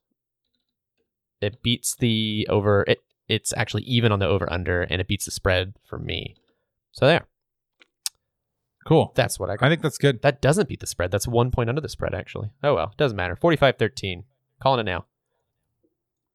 It 1.41 1.63
beats 1.63 1.95
the 1.95 2.47
over. 2.49 2.83
It 2.87 2.99
it's 3.27 3.53
actually 3.55 3.83
even 3.83 4.11
on 4.11 4.19
the 4.19 4.27
over 4.27 4.51
under, 4.51 4.81
and 4.81 4.99
it 4.99 5.07
beats 5.07 5.25
the 5.25 5.31
spread 5.31 5.73
for 5.85 5.97
me. 5.97 6.35
So 6.91 7.05
there. 7.05 7.25
Cool. 8.85 9.13
That's 9.15 9.39
what 9.39 9.49
I 9.49 9.55
got. 9.55 9.65
I 9.65 9.69
think 9.69 9.81
that's 9.81 9.97
good. 9.97 10.21
That 10.21 10.41
doesn't 10.41 10.67
beat 10.67 10.79
the 10.79 10.87
spread. 10.87 11.11
That's 11.11 11.27
one 11.27 11.51
point 11.51 11.69
under 11.69 11.81
the 11.81 11.89
spread, 11.89 12.13
actually. 12.13 12.51
Oh 12.63 12.75
well, 12.75 12.93
doesn't 12.97 13.15
matter. 13.15 13.35
45-13. 13.35 14.23
Calling 14.61 14.81
it 14.81 14.89
now. 14.89 15.05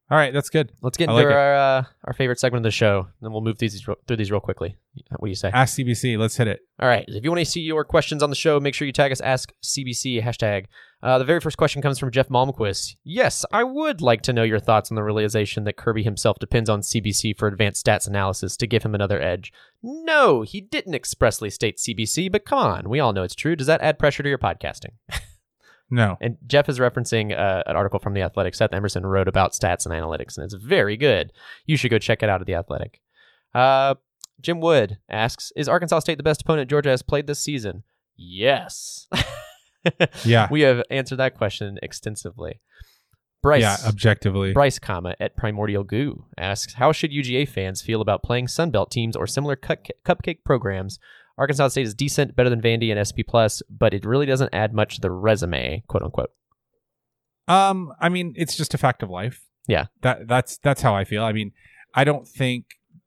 All 0.09 0.17
right, 0.17 0.33
that's 0.33 0.51
good. 0.51 0.71
Let's 0.83 0.97
get 0.97 1.09
I 1.09 1.13
into 1.13 1.25
like 1.25 1.35
our 1.35 1.55
uh, 1.55 1.85
our 2.05 2.13
favorite 2.13 2.39
segment 2.39 2.61
of 2.61 2.69
the 2.69 2.71
show, 2.71 3.01
and 3.01 3.09
then 3.21 3.33
we'll 3.33 3.41
move 3.41 3.59
these 3.59 3.83
through 3.83 4.17
these 4.17 4.31
real 4.31 4.41
quickly. 4.41 4.77
What 5.11 5.27
do 5.27 5.29
you 5.29 5.35
say? 5.35 5.51
Ask 5.53 5.77
CBC. 5.77 6.17
Let's 6.17 6.37
hit 6.37 6.47
it. 6.47 6.61
All 6.79 6.89
right. 6.89 7.05
If 7.09 7.25
you 7.25 7.31
want 7.31 7.41
to 7.41 7.45
see 7.45 7.61
your 7.61 7.85
questions 7.85 8.23
on 8.23 8.31
the 8.31 8.37
show, 8.37 8.61
make 8.61 8.75
sure 8.75 8.87
you 8.87 8.93
tag 8.93 9.11
us 9.11 9.21
Ask 9.21 9.53
CBC 9.65 10.23
hashtag. 10.23 10.67
Uh, 11.03 11.19
the 11.19 11.25
very 11.25 11.41
first 11.41 11.59
question 11.59 11.83
comes 11.83 11.99
from 11.99 12.11
Jeff 12.11 12.29
Malmquist. 12.29 12.97
Yes, 13.05 13.45
I 13.53 13.65
would 13.65 14.01
like 14.01 14.23
to 14.23 14.33
know 14.33 14.45
your 14.45 14.61
thoughts 14.61 14.91
on 14.91 14.95
the 14.95 15.03
realization 15.03 15.65
that 15.65 15.77
Kirby 15.77 16.05
himself 16.05 16.39
depends 16.39 16.71
on 16.71 16.81
CBC 16.81 17.37
for 17.37 17.49
advanced 17.49 17.85
stats 17.85 18.07
analysis 18.07 18.57
to 18.59 18.67
give 18.67 18.85
him 18.85 18.95
another 18.95 19.21
edge. 19.21 19.53
No, 19.83 20.43
he 20.43 20.61
didn't 20.61 20.95
expressly 20.95 21.51
state 21.51 21.79
CBC, 21.79 22.31
but 22.31 22.45
come 22.45 22.59
on, 22.59 22.89
we 22.89 23.01
all 23.01 23.13
know 23.13 23.25
it's 23.25 23.35
true. 23.35 23.57
Does 23.57 23.67
that 23.67 23.83
add 23.83 23.99
pressure 23.99 24.23
to 24.23 24.29
your 24.29 24.39
podcasting? 24.39 24.93
No. 25.91 26.17
And 26.21 26.37
Jeff 26.47 26.69
is 26.69 26.79
referencing 26.79 27.37
uh, 27.39 27.63
an 27.67 27.77
article 27.77 27.99
from 28.01 28.15
The 28.15 28.23
Athletic. 28.23 28.55
Seth 28.55 28.73
Emerson 28.73 29.07
wrote 29.07 29.29
about 29.29 29.53
stats 29.53 29.87
and 29.87 29.95
analytics, 29.95 30.37
and 30.37 30.45
it's 30.45 30.55
very 30.55 30.97
good. 30.97 31.33
You 31.65 31.77
should 31.77 31.91
go 31.91 31.99
check 31.99 32.23
it 32.23 32.29
out 32.29 32.41
at 32.41 32.47
The 32.47 32.55
Athletic. 32.55 33.01
Uh, 33.55 33.95
Jim 34.41 34.61
Wood 34.61 34.99
asks 35.09 35.53
Is 35.57 35.69
Arkansas 35.69 36.01
State 36.01 36.17
the 36.17 36.23
best 36.25 36.43
opponent 36.43 36.69
Georgia 36.69 36.91
has 36.91 37.03
played 37.03 37.27
this 37.27 37.41
season? 37.41 37.85
Yes. 38.17 39.07
Yeah. 40.25 40.49
we 40.51 40.63
have 40.63 40.83
answered 40.91 41.19
that 41.21 41.37
question 41.37 41.79
extensively. 41.81 42.61
Bryce. 43.41 43.61
Yeah, 43.63 43.77
objectively. 43.87 44.53
Bryce, 44.53 44.81
comma 44.81 45.15
at 45.21 45.37
Primordial 45.37 45.85
Goo 45.85 46.25
asks, 46.37 46.75
"How 46.75 46.91
should 46.91 47.13
UGA 47.13 47.49
fans 47.49 47.83
feel 47.83 48.01
about 48.01 48.25
playing 48.25 48.47
Sunbelt 48.47 48.91
teams 48.91 49.15
or 49.15 49.29
similar 49.29 49.55
cut- 49.55 49.91
cupcake 50.05 50.43
programs? 50.45 50.99
Arkansas 51.39 51.69
State 51.69 51.87
is 51.87 51.95
decent, 51.95 52.35
better 52.35 52.49
than 52.51 52.63
Vandy 52.63 52.91
and 52.91 52.99
SP 53.07 53.21
Plus, 53.27 53.63
but 53.69 53.93
it 53.93 54.05
really 54.05 54.27
doesn't 54.27 54.55
add 54.55 54.73
much 54.73 54.95
to 54.97 55.01
the 55.01 55.11
resume, 55.11 55.83
quote 55.87 56.03
unquote." 56.03 56.31
Um, 57.49 57.93
I 58.01 58.09
mean, 58.09 58.33
it's 58.37 58.57
just 58.57 58.75
a 58.75 58.79
fact 58.79 59.03
of 59.03 59.11
life. 59.11 59.47
Yeah. 59.69 59.87
That 60.03 60.29
that's 60.29 60.59
that's 60.59 60.83
how 60.83 60.95
I 60.95 61.05
feel. 61.05 61.25
I 61.25 61.33
mean, 61.33 61.53
I 61.95 62.05
don't 62.05 62.27
think 62.27 62.65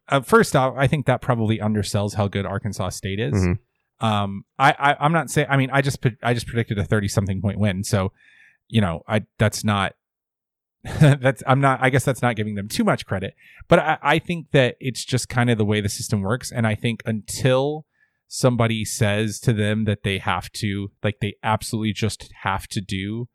uh, 0.07 0.21
first 0.21 0.55
off, 0.55 0.73
I 0.77 0.87
think 0.87 1.05
that 1.05 1.21
probably 1.21 1.59
undersells 1.59 2.15
how 2.15 2.27
good 2.27 2.45
Arkansas 2.45 2.89
State 2.89 3.19
is. 3.19 3.33
Mhm. 3.33 3.59
Um, 4.01 4.45
I, 4.57 4.71
I 4.79 4.95
I'm 4.99 5.11
not 5.11 5.29
saying. 5.29 5.47
I 5.49 5.57
mean, 5.57 5.69
I 5.71 5.81
just 5.81 5.99
I 6.23 6.33
just 6.33 6.47
predicted 6.47 6.77
a 6.77 6.85
thirty 6.85 7.07
something 7.07 7.41
point 7.41 7.59
win. 7.59 7.83
So, 7.83 8.11
you 8.67 8.79
know, 8.81 9.03
I 9.07 9.25
that's 9.37 9.63
not 9.63 9.93
that's 10.99 11.43
I'm 11.45 11.59
not. 11.59 11.79
I 11.81 11.89
guess 11.89 12.05
that's 12.05 12.21
not 12.21 12.35
giving 12.37 12.55
them 12.55 12.69
too 12.69 12.85
much 12.85 13.05
credit. 13.05 13.33
But 13.67 13.79
I, 13.79 13.97
I 14.01 14.19
think 14.19 14.51
that 14.51 14.77
it's 14.79 15.03
just 15.03 15.27
kind 15.27 15.49
of 15.49 15.57
the 15.57 15.65
way 15.65 15.81
the 15.81 15.89
system 15.89 16.21
works. 16.21 16.51
And 16.51 16.65
I 16.65 16.75
think 16.75 17.01
until 17.05 17.85
somebody 18.29 18.85
says 18.85 19.39
to 19.41 19.51
them 19.51 19.83
that 19.85 20.03
they 20.03 20.19
have 20.19 20.49
to, 20.51 20.91
like, 21.03 21.15
they 21.19 21.33
absolutely 21.43 21.91
just 21.91 22.31
have 22.43 22.67
to 22.67 22.79
do 22.79 23.27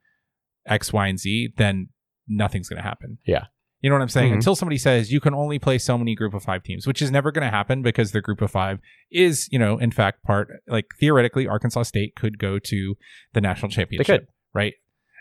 X, 0.67 0.93
Y, 0.93 1.09
and 1.09 1.19
Z, 1.19 1.53
then 1.57 1.89
nothing's 2.27 2.69
going 2.69 2.81
to 2.81 2.89
happen. 2.89 3.19
Yeah. 3.27 3.47
You 3.81 3.91
know 3.91 3.97
what 3.97 4.03
I'm 4.03 4.09
saying? 4.09 4.31
Mhm. 4.31 4.37
Until 4.37 4.55
somebody 4.57 4.79
says 4.79 5.13
you 5.13 5.21
can 5.21 5.35
only 5.35 5.59
play 5.59 5.77
so 5.77 5.99
many 5.99 6.15
group 6.15 6.33
of 6.33 6.43
five 6.43 6.63
teams, 6.63 6.87
which 6.87 7.03
is 7.03 7.11
never 7.11 7.31
going 7.31 7.45
to 7.45 7.51
happen 7.51 7.83
because 7.83 8.13
the 8.13 8.23
group 8.23 8.41
of 8.41 8.51
five 8.51 8.79
is, 9.11 9.47
you 9.53 9.59
know, 9.59 9.77
in 9.77 9.91
fact, 9.91 10.23
part 10.23 10.49
like 10.67 10.87
theoretically, 10.99 11.47
Arkansas 11.47 11.83
State 11.83 12.15
could 12.17 12.39
go 12.39 12.59
to 12.61 12.95
the 13.35 13.43
national 13.43 13.71
championship. 13.71 14.07
could. 14.23 14.29
Right. 14.55 14.75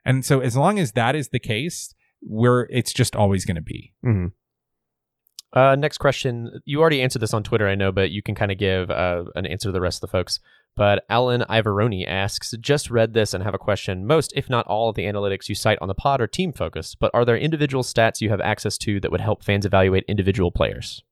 And 0.05 0.24
so 0.24 0.39
as 0.39 0.55
long 0.55 0.80
as 0.80 0.93
that 0.93 1.13
is 1.13 1.30
the 1.30 1.39
case, 1.39 1.93
we're 2.21 2.67
it's 2.69 2.93
just 2.93 3.17
always 3.17 3.43
going 3.43 3.55
to 3.55 3.61
be. 3.61 3.93
Mm-hmm. 4.05 4.28
Uh, 5.53 5.75
next 5.75 5.99
question. 5.99 6.61
You 6.65 6.81
already 6.81 7.01
answered 7.01 7.21
this 7.21 7.33
on 7.33 7.43
Twitter, 7.43 7.67
I 7.67 7.75
know, 7.75 7.91
but 7.91 8.09
you 8.09 8.23
can 8.23 8.33
kind 8.33 8.51
of 8.51 8.57
give 8.57 8.89
uh, 8.89 9.25
an 9.35 9.45
answer 9.45 9.69
to 9.69 9.71
the 9.71 9.81
rest 9.81 9.97
of 9.97 10.09
the 10.09 10.11
folks. 10.17 10.39
But 10.75 11.05
Alan 11.07 11.41
Ivoroni 11.41 12.07
asks, 12.07 12.55
just 12.59 12.89
read 12.89 13.13
this 13.13 13.35
and 13.35 13.43
have 13.43 13.53
a 13.53 13.59
question. 13.59 14.07
Most, 14.07 14.33
if 14.35 14.49
not 14.49 14.65
all, 14.65 14.89
of 14.89 14.95
the 14.95 15.03
analytics 15.03 15.47
you 15.47 15.53
cite 15.53 15.77
on 15.79 15.87
the 15.87 15.93
pod 15.93 16.19
are 16.21 16.27
team 16.27 16.51
focused, 16.51 16.97
but 16.99 17.11
are 17.13 17.23
there 17.23 17.37
individual 17.37 17.83
stats 17.83 18.21
you 18.21 18.31
have 18.31 18.41
access 18.41 18.77
to 18.79 18.99
that 18.99 19.11
would 19.11 19.21
help 19.21 19.43
fans 19.43 19.65
evaluate 19.65 20.05
individual 20.07 20.51
players? 20.51 21.03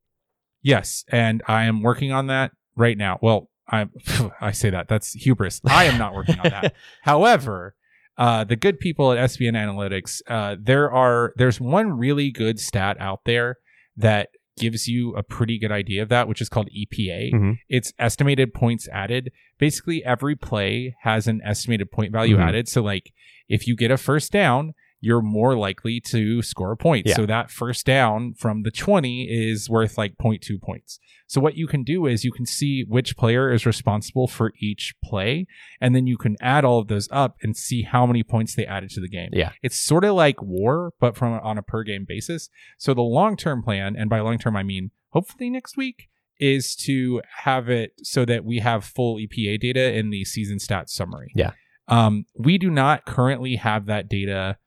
Yes, 0.63 1.05
and 1.09 1.43
I 1.47 1.65
am 1.65 1.83
working 1.83 2.11
on 2.11 2.25
that 2.27 2.51
right 2.75 2.97
now. 2.97 3.19
Well, 3.21 3.49
I 3.69 3.87
I 4.41 4.51
say 4.51 4.71
that 4.71 4.87
that's 4.87 5.13
hubris. 5.13 5.61
I 5.65 5.85
am 5.85 5.99
not 5.99 6.15
working 6.15 6.39
on 6.39 6.49
that. 6.49 6.73
However, 7.03 7.75
uh, 8.17 8.43
the 8.43 8.55
good 8.55 8.79
people 8.79 9.11
at 9.11 9.29
SBN 9.29 9.53
Analytics, 9.53 10.21
uh, 10.27 10.55
there 10.59 10.91
are 10.91 11.33
there's 11.37 11.59
one 11.59 11.97
really 11.97 12.31
good 12.31 12.59
stat 12.59 12.97
out 12.99 13.21
there 13.25 13.57
that 14.01 14.29
gives 14.57 14.87
you 14.87 15.15
a 15.15 15.23
pretty 15.23 15.57
good 15.57 15.71
idea 15.71 16.03
of 16.03 16.09
that, 16.09 16.27
which 16.27 16.41
is 16.41 16.49
called 16.49 16.67
EPA. 16.75 17.31
Mhm. 17.33 17.57
It's 17.69 17.93
estimated 17.97 18.53
points 18.53 18.87
added. 18.89 19.31
Basically, 19.57 20.03
every 20.03 20.35
play 20.35 20.93
has 21.03 21.27
an 21.27 21.41
estimated 21.43 21.89
point 21.91 22.11
value 22.11 22.35
Mhm. 22.37 22.47
added. 22.47 22.67
So, 22.67 22.83
like, 22.83 23.11
if 23.47 23.65
you 23.67 23.75
get 23.75 23.91
a 23.91 23.97
first 23.97 24.31
down, 24.31 24.73
you're 25.01 25.21
more 25.21 25.57
likely 25.57 25.99
to 25.99 26.41
score 26.43 26.71
a 26.71 26.77
point. 26.77 27.07
Yeah. 27.07 27.15
So 27.15 27.25
that 27.25 27.49
first 27.49 27.85
down 27.85 28.35
from 28.35 28.61
the 28.61 28.71
20 28.71 29.23
is 29.23 29.67
worth 29.69 29.97
like 29.97 30.15
0.2 30.17 30.61
points. 30.61 30.99
So 31.27 31.41
what 31.41 31.55
you 31.55 31.65
can 31.65 31.83
do 31.83 32.05
is 32.05 32.23
you 32.23 32.31
can 32.31 32.45
see 32.45 32.85
which 32.87 33.17
player 33.17 33.51
is 33.51 33.65
responsible 33.65 34.27
for 34.27 34.53
each 34.61 34.93
play, 35.03 35.47
and 35.79 35.95
then 35.95 36.05
you 36.05 36.17
can 36.17 36.37
add 36.39 36.63
all 36.63 36.77
of 36.77 36.87
those 36.87 37.09
up 37.11 37.37
and 37.41 37.57
see 37.57 37.81
how 37.81 38.05
many 38.05 38.21
points 38.21 38.53
they 38.53 38.65
added 38.65 38.91
to 38.91 39.01
the 39.01 39.09
game. 39.09 39.29
Yeah. 39.33 39.51
It's 39.63 39.77
sort 39.77 40.03
of 40.03 40.13
like 40.13 40.41
war, 40.41 40.93
but 40.99 41.17
from 41.17 41.33
on 41.33 41.57
a 41.57 41.63
per 41.63 41.83
game 41.83 42.05
basis. 42.07 42.49
So 42.77 42.93
the 42.93 43.01
long 43.01 43.35
term 43.35 43.63
plan, 43.63 43.95
and 43.97 44.09
by 44.09 44.19
long 44.19 44.37
term 44.37 44.55
I 44.55 44.63
mean 44.63 44.91
hopefully 45.09 45.49
next 45.49 45.75
week, 45.75 46.09
is 46.39 46.75
to 46.75 47.21
have 47.43 47.69
it 47.69 47.93
so 48.03 48.23
that 48.25 48.45
we 48.45 48.59
have 48.59 48.83
full 48.83 49.17
EPA 49.17 49.59
data 49.59 49.93
in 49.97 50.11
the 50.11 50.25
season 50.25 50.57
stats 50.57 50.89
summary. 50.89 51.31
Yeah. 51.35 51.51
Um, 51.87 52.25
we 52.37 52.57
do 52.57 52.69
not 52.69 53.05
currently 53.05 53.55
have 53.55 53.85
that 53.87 54.07
data 54.07 54.57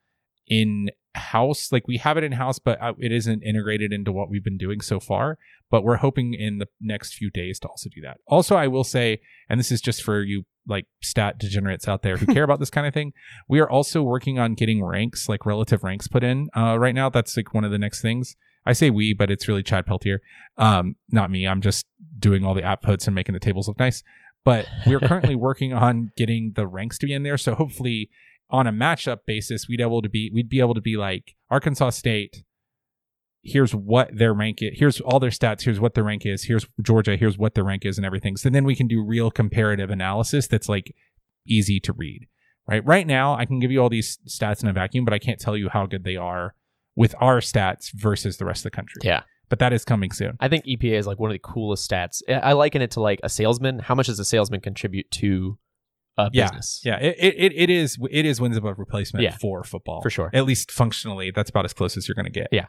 in 0.47 0.90
house. 1.14 1.70
Like 1.72 1.86
we 1.86 1.99
have 1.99 2.16
it 2.16 2.24
in 2.24 2.32
house, 2.32 2.59
but 2.59 2.80
uh, 2.80 2.95
it 2.99 3.12
isn't 3.12 3.42
integrated 3.42 3.92
into 3.92 4.12
what 4.12 4.28
we've 4.28 4.45
been 4.45 4.59
doing 4.59 4.80
so 4.80 5.01
far. 5.01 5.38
But 5.70 5.84
we're 5.84 5.97
hoping 5.97 6.34
in 6.34 6.59
the 6.59 6.68
next 6.80 7.14
few 7.14 7.30
days 7.30 7.59
to 7.61 7.68
also 7.68 7.88
do 7.95 8.01
that. 8.03 8.18
Also, 8.26 8.57
I 8.57 8.68
will 8.68 8.84
say, 8.84 9.20
and 9.49 9.59
this 9.59 9.72
is 9.72 9.80
just 9.80 10.03
for 10.03 10.22
you 10.22 10.45
like 10.66 10.86
stat 11.03 11.38
degenerates 11.38 11.88
out 11.88 12.03
there 12.03 12.16
who 12.16 12.26
care 12.26 12.45
about 12.45 12.59
this 12.59 12.70
kind 12.70 12.86
of 12.86 12.95
thing. 12.95 13.12
We 13.49 13.61
are 13.61 13.68
also 13.68 14.03
working 14.03 14.38
on 14.38 14.55
getting 14.55 14.82
ranks, 14.82 15.28
like 15.28 15.45
relative 15.45 15.84
ranks 15.84 16.09
put 16.09 16.24
in 16.24 16.49
uh, 16.57 16.78
right 16.78 16.95
now. 16.95 17.11
That's 17.11 17.36
like 17.36 17.53
one 17.53 17.64
of 17.64 17.70
the 17.70 17.78
next 17.78 18.01
things. 18.01 18.36
I 18.66 18.72
say 18.72 18.88
we, 18.88 19.12
but 19.12 19.30
it's 19.30 19.47
really 19.47 19.62
Chad 19.62 19.84
Peltier, 19.86 20.22
um, 20.57 20.97
not 21.11 21.30
me. 21.30 21.47
I'm 21.47 21.61
just 21.61 21.86
doing 22.18 22.45
all 22.45 22.55
the 22.55 22.62
outputs 22.62 23.07
and 23.07 23.14
making 23.14 23.34
the 23.34 23.40
tables 23.40 23.68
look 23.68 23.78
nice. 23.78 24.03
But 24.45 24.66
we're 24.86 25.01
currently 25.01 25.34
working 25.49 25.72
on 25.74 26.12
getting 26.16 26.53
the 26.55 26.66
ranks 26.66 26.99
to 26.99 27.07
be 27.07 27.12
in 27.12 27.22
there. 27.22 27.36
So 27.36 27.55
hopefully, 27.55 28.11
on 28.51 28.66
a 28.66 28.72
matchup 28.72 29.20
basis, 29.26 29.68
we'd 29.68 29.80
able 29.80 30.03
to 30.03 30.09
be 30.09 30.30
we'd 30.32 30.49
be 30.49 30.61
able 30.61 30.74
to 30.74 30.80
be 30.80 30.97
like 30.97 31.34
Arkansas 31.51 31.90
State. 31.90 32.45
Here's 33.42 33.74
what 33.74 34.16
their 34.16 34.32
rank 34.32 34.59
is. 34.62 34.78
Here's 34.78 35.01
all 35.01 35.20
their 35.20 35.30
stats. 35.30 35.62
Here's 35.62 35.80
what 35.80 35.95
their 35.95 36.05
rank 36.05 36.24
is. 36.24 36.45
Here's 36.45 36.66
Georgia. 36.82 37.16
Here's 37.16 37.36
what 37.36 37.55
their 37.55 37.64
rank 37.64 37.84
is, 37.84 37.99
and 37.99 38.07
everything. 38.07 38.36
So 38.36 38.49
then 38.49 38.64
we 38.64 38.74
can 38.74 38.86
do 38.86 39.05
real 39.05 39.30
comparative 39.30 39.90
analysis 39.90 40.47
that's 40.47 40.68
like 40.68 40.95
easy 41.47 41.80
to 41.80 41.92
read. 41.92 42.26
Right. 42.66 42.84
Right 42.86 43.07
now, 43.07 43.34
I 43.34 43.45
can 43.45 43.61
give 43.61 43.70
you 43.70 43.82
all 43.82 43.90
these 43.90 44.18
stats 44.26 44.62
in 44.62 44.68
a 44.68 44.72
vacuum, 44.72 45.05
but 45.05 45.12
I 45.12 45.18
can't 45.18 45.38
tell 45.38 45.55
you 45.57 45.68
how 45.68 45.84
good 45.84 46.05
they 46.05 46.16
are 46.16 46.55
with 46.97 47.14
our 47.20 47.40
stats 47.40 47.92
versus 47.92 48.38
the 48.38 48.47
rest 48.47 48.61
of 48.61 48.72
the 48.72 48.76
country. 48.76 49.03
Yeah. 49.05 49.22
But 49.51 49.59
that 49.59 49.74
is 49.74 49.84
coming 49.84 50.11
soon. 50.11 50.38
I 50.40 50.49
think 50.49 50.64
EPA 50.64 50.95
is 50.95 51.07
like 51.07 51.18
one 51.18 51.30
of 51.30 51.34
the 51.34 51.40
coolest 51.40 51.88
stats. 51.90 52.22
I 52.26 52.32
I 52.32 52.53
liken 52.55 52.80
it 52.80 52.92
to 52.92 53.01
like 53.01 53.20
a 53.22 53.28
salesman. 53.28 53.80
How 53.80 53.95
much 53.95 54.07
does 54.07 54.18
a 54.18 54.24
salesman 54.24 54.61
contribute 54.61 55.11
to 55.12 55.59
a 56.16 56.30
Yeah, 56.32 56.44
business? 56.44 56.80
Yeah, 56.84 56.98
it, 56.98 57.16
it, 57.18 57.52
it 57.54 57.70
is 57.70 57.98
it 58.10 58.24
is 58.24 58.40
wins 58.40 58.56
above 58.56 58.78
replacement 58.78 59.22
Yeah. 59.24 59.36
for 59.40 59.64
football 59.64 60.00
For 60.02 60.10
sure. 60.10 60.30
At 60.32 60.44
least 60.44 60.70
functionally, 60.70 61.30
that's 61.30 61.50
about 61.50 61.64
as 61.64 61.72
close 61.72 61.96
as 61.96 62.06
you're 62.08 62.14
going 62.14 62.26
to 62.26 62.30
get. 62.30 62.48
Yeah. 62.52 62.66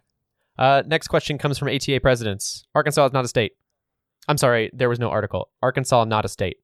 Uh, 0.58 0.84
next 0.88 1.08
question 1.10 1.38
comes 1.38 1.58
from 1.58 1.68
ATA 1.68 2.00
presidents. 2.02 2.66
Arkansas 2.74 3.06
is 3.08 3.14
not 3.14 3.26
a 3.26 3.28
state. 3.28 3.52
I'm 4.28 4.38
sorry, 4.38 4.72
there 4.74 4.90
was 4.90 5.00
no 5.00 5.10
article. 5.10 5.50
Arkansas 5.62 6.06
not 6.06 6.26
a 6.26 6.30
state. 6.30 6.58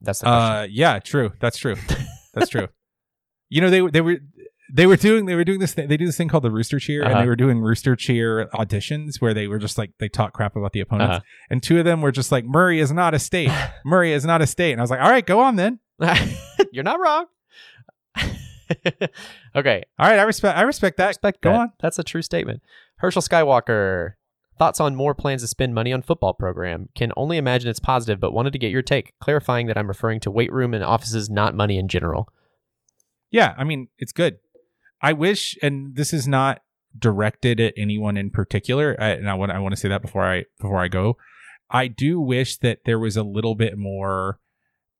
That's 0.00 0.20
the 0.20 0.24
question. 0.26 0.56
Uh, 0.56 0.66
yeah, 0.70 0.98
true. 0.98 1.32
That's 1.40 1.58
true. 1.58 1.76
That's 2.34 2.48
true. 2.48 2.68
You 3.52 3.60
know, 3.60 3.68
they 3.68 3.80
they 3.90 4.00
were 4.00 4.18
they 4.72 4.86
were 4.86 4.96
doing 4.96 5.26
they 5.26 5.34
were 5.34 5.44
doing 5.44 5.58
this 5.60 5.74
thing, 5.74 5.88
they 5.88 5.96
do 5.96 6.06
this 6.06 6.16
thing 6.16 6.28
called 6.28 6.44
the 6.44 6.50
Rooster 6.50 6.78
Cheer, 6.78 7.02
and 7.02 7.12
Uh-huh. 7.12 7.22
they 7.22 7.28
were 7.28 7.36
doing 7.36 7.60
Rooster 7.60 7.96
Cheer 7.96 8.46
auditions 8.54 9.20
where 9.20 9.34
they 9.34 9.46
were 9.46 9.58
just 9.58 9.78
like 9.78 9.92
they 9.98 10.08
talk 10.08 10.32
crap 10.32 10.56
about 10.56 10.72
the 10.72 10.80
opponents, 10.80 11.16
Uh-huh. 11.16 11.24
and 11.50 11.62
two 11.62 11.78
of 11.78 11.84
them 11.84 12.00
were 12.00 12.12
just 12.12 12.30
like 12.32 12.44
Murray 12.44 12.80
is 12.80 12.92
not 12.92 13.14
a 13.14 13.18
state. 13.18 13.50
Murray 13.84 14.12
is 14.12 14.24
not 14.24 14.42
a 14.42 14.46
state, 14.46 14.72
and 14.72 14.80
I 14.80 14.82
was 14.82 14.90
like, 14.90 15.00
all 15.00 15.10
right, 15.10 15.24
go 15.26 15.40
on 15.40 15.56
then. 15.56 15.78
You're 16.72 16.84
not 16.84 16.98
wrong. 17.00 17.26
okay, 19.56 19.84
All 19.98 20.08
right, 20.08 20.18
I 20.18 20.22
respect 20.22 20.56
I 20.56 20.62
respect 20.62 20.96
that. 20.98 21.08
respect 21.08 21.40
go 21.42 21.50
that. 21.52 21.58
on. 21.60 21.72
That's 21.80 21.98
a 21.98 22.04
true 22.04 22.22
statement. 22.22 22.62
Herschel 22.96 23.22
Skywalker. 23.22 24.12
Thoughts 24.58 24.78
on 24.78 24.94
more 24.94 25.14
plans 25.14 25.40
to 25.40 25.48
spend 25.48 25.74
money 25.74 25.90
on 25.90 26.02
football 26.02 26.34
program? 26.34 26.90
Can 26.94 27.12
only 27.16 27.38
imagine 27.38 27.70
it's 27.70 27.80
positive, 27.80 28.20
but 28.20 28.32
wanted 28.34 28.52
to 28.52 28.58
get 28.58 28.70
your 28.70 28.82
take, 28.82 29.14
clarifying 29.18 29.66
that 29.68 29.78
I'm 29.78 29.88
referring 29.88 30.20
to 30.20 30.30
weight 30.30 30.52
room 30.52 30.74
and 30.74 30.84
offices, 30.84 31.30
not 31.30 31.54
money 31.54 31.78
in 31.78 31.88
general. 31.88 32.28
Yeah, 33.30 33.54
I 33.56 33.64
mean, 33.64 33.88
it's 33.98 34.12
good. 34.12 34.36
I 35.02 35.12
wish, 35.12 35.56
and 35.62 35.96
this 35.96 36.12
is 36.12 36.28
not 36.28 36.62
directed 36.98 37.60
at 37.60 37.74
anyone 37.76 38.16
in 38.16 38.30
particular, 38.30 38.96
I, 38.98 39.10
and 39.10 39.30
I 39.30 39.34
want 39.34 39.52
I 39.52 39.58
want 39.58 39.72
to 39.72 39.80
say 39.80 39.88
that 39.88 40.02
before 40.02 40.24
I 40.24 40.44
before 40.60 40.78
I 40.82 40.88
go. 40.88 41.16
I 41.70 41.86
do 41.86 42.20
wish 42.20 42.56
that 42.58 42.80
there 42.84 42.98
was 42.98 43.16
a 43.16 43.22
little 43.22 43.54
bit 43.54 43.78
more 43.78 44.40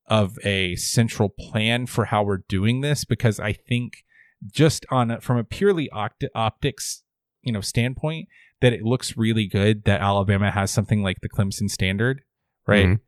of 0.06 0.38
a 0.44 0.76
central 0.76 1.28
plan 1.28 1.86
for 1.86 2.06
how 2.06 2.22
we're 2.22 2.44
doing 2.48 2.80
this 2.80 3.04
because 3.04 3.40
I 3.40 3.52
think 3.52 4.04
just 4.52 4.86
on 4.90 5.10
a, 5.10 5.20
from 5.20 5.36
a 5.36 5.44
purely 5.44 5.90
opt- 5.90 6.24
optics, 6.34 7.02
you 7.42 7.52
know, 7.52 7.60
standpoint, 7.60 8.28
that 8.60 8.72
it 8.72 8.82
looks 8.82 9.16
really 9.16 9.46
good 9.46 9.84
that 9.84 10.00
Alabama 10.00 10.50
has 10.50 10.70
something 10.70 11.02
like 11.02 11.20
the 11.22 11.28
Clemson 11.28 11.68
standard, 11.68 12.22
right? 12.66 12.86
Mhm. 12.86 13.00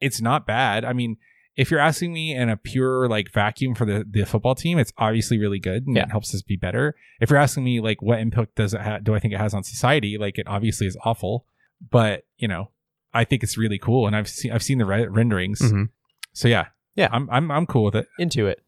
it's 0.00 0.20
not 0.20 0.46
bad. 0.46 0.84
I 0.84 0.92
mean, 0.92 1.16
if 1.56 1.70
you're 1.70 1.80
asking 1.80 2.12
me 2.12 2.34
in 2.34 2.48
a 2.48 2.56
pure 2.56 3.08
like 3.08 3.32
vacuum 3.32 3.74
for 3.74 3.84
the, 3.86 4.04
the 4.08 4.24
football 4.26 4.54
team, 4.54 4.78
it's 4.78 4.92
obviously 4.98 5.38
really 5.38 5.58
good 5.58 5.86
and 5.86 5.96
Yeah. 5.96 6.02
it 6.04 6.10
helps 6.10 6.34
us 6.34 6.42
be 6.42 6.56
better. 6.56 6.94
If 7.20 7.30
you're 7.30 7.38
asking 7.38 7.64
me 7.64 7.80
like 7.80 8.02
what 8.02 8.18
impact 8.20 8.56
does 8.56 8.74
it 8.74 8.80
ha- 8.82 8.98
do 8.98 9.14
I 9.14 9.18
think 9.20 9.32
it 9.34 9.38
has 9.40 9.54
on 9.54 9.64
society, 9.64 10.18
like 10.18 10.38
it 10.38 10.46
obviously 10.46 10.86
is 10.86 10.96
awful, 11.04 11.46
but 11.90 12.24
you 12.36 12.46
know, 12.48 12.70
I 13.14 13.24
think 13.24 13.42
it's 13.42 13.56
really 13.56 13.78
cool 13.78 14.06
and 14.06 14.14
I've 14.14 14.28
seen 14.28 14.52
I've 14.52 14.62
seen 14.62 14.78
the 14.78 14.84
re- 14.86 15.06
renderings. 15.06 15.60
Mhm. 15.60 15.88
So 16.34 16.48
yeah. 16.48 16.66
Yeah. 16.94 17.08
I'm 17.12 17.28
I'm 17.30 17.50
I'm 17.50 17.66
cool 17.66 17.84
with 17.84 17.94
it. 17.96 18.06
into 18.18 18.46
it. 18.46 18.62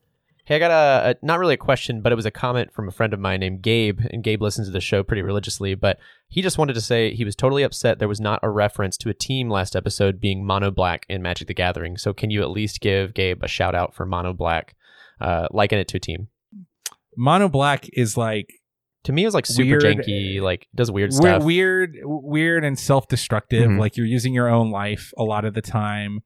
Hey, 0.49 0.57
I 0.57 0.59
got 0.61 0.70
a, 0.70 1.11
a 1.11 1.14
not 1.26 1.38
really 1.38 1.53
a 1.55 1.59
question, 1.59 2.01
but 2.01 2.11
it 2.11 2.14
was 2.14 2.24
a 2.24 2.30
comment 2.30 2.72
from 2.72 2.88
a 2.88 2.90
friend 2.90 3.12
of 3.12 3.20
mine 3.20 3.40
named 3.40 3.61
Gabe, 3.61 4.01
and 4.11 4.24
Gabe 4.24 4.40
listens 4.40 4.66
to 4.66 4.72
the 4.72 4.80
show 4.80 5.03
pretty 5.03 5.20
religiously. 5.20 5.74
But 5.74 5.99
he 6.26 6.40
just 6.40 6.57
wanted 6.57 6.72
to 6.72 6.80
say 6.80 7.12
he 7.14 7.26
was 7.26 7.36
totally 7.36 7.62
upset 7.62 7.99
there 7.99 8.09
was 8.09 8.18
not 8.18 8.40
a 8.42 8.49
reference 8.49 8.96
to 8.99 9.11
a 9.11 9.14
team 9.14 9.51
last 9.51 9.76
episode 9.76 10.18
being 10.20 10.46
Mono 10.46 10.70
Black 10.70 11.05
in 11.11 11.20
Magic 11.20 11.49
the 11.49 11.53
Gathering. 11.55 11.99
So 11.99 12.14
can 12.14 12.30
you 12.30 12.40
at 12.40 12.49
least 12.49 12.80
give 12.80 13.12
Gabe 13.12 13.42
a 13.42 13.46
shout 13.46 13.74
out 13.74 13.94
for 13.94 14.07
Mono 14.07 14.32
Black, 14.32 14.74
uh, 15.20 15.49
liken 15.51 15.78
it 15.80 15.88
to 15.88 15.99
a 15.99 16.01
team? 16.01 16.28
Mono 17.14 17.51
Black 17.51 17.86
is 17.92 18.16
like 18.16 18.55
To 19.05 19.12
me, 19.12 19.24
it 19.24 19.26
was 19.26 19.34
like 19.34 19.44
super 19.44 19.78
Weird- 19.78 19.82
janky, 19.82 20.40
like 20.40 20.66
does 20.74 20.90
weird 20.90 21.12
stuff. 21.12 21.42
weird 21.44 21.94
weird 22.05 22.64
and 22.64 22.78
self-destructive. 22.78 23.68
Mhm. 23.68 23.78
Like 23.78 23.99
you're 23.99 24.07
using 24.07 24.32
your 24.32 24.49
own 24.49 24.70
life 24.70 25.12
a 25.18 25.24
lot 25.24 25.44
of 25.44 25.53
the 25.53 25.61
time. 25.61 26.20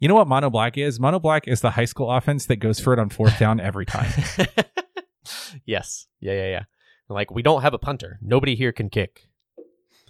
You 0.00 0.08
know 0.08 0.14
what 0.14 0.28
Mono 0.28 0.48
Black 0.50 0.78
is? 0.78 1.00
Mono 1.00 1.18
Black 1.18 1.48
is 1.48 1.60
the 1.60 1.70
high 1.70 1.84
school 1.84 2.10
offense 2.10 2.46
that 2.46 2.56
goes 2.56 2.78
for 2.78 2.92
it 2.92 2.98
on 2.98 3.08
fourth 3.08 3.38
down 3.38 3.58
every 3.60 3.84
time. 3.86 4.10
yes, 5.64 6.06
yeah, 6.20 6.32
yeah, 6.32 6.48
yeah. 6.48 6.62
Like 7.08 7.30
we 7.30 7.42
don't 7.42 7.62
have 7.62 7.74
a 7.74 7.78
punter. 7.78 8.18
Nobody 8.22 8.54
here 8.54 8.72
can 8.72 8.90
kick. 8.90 9.28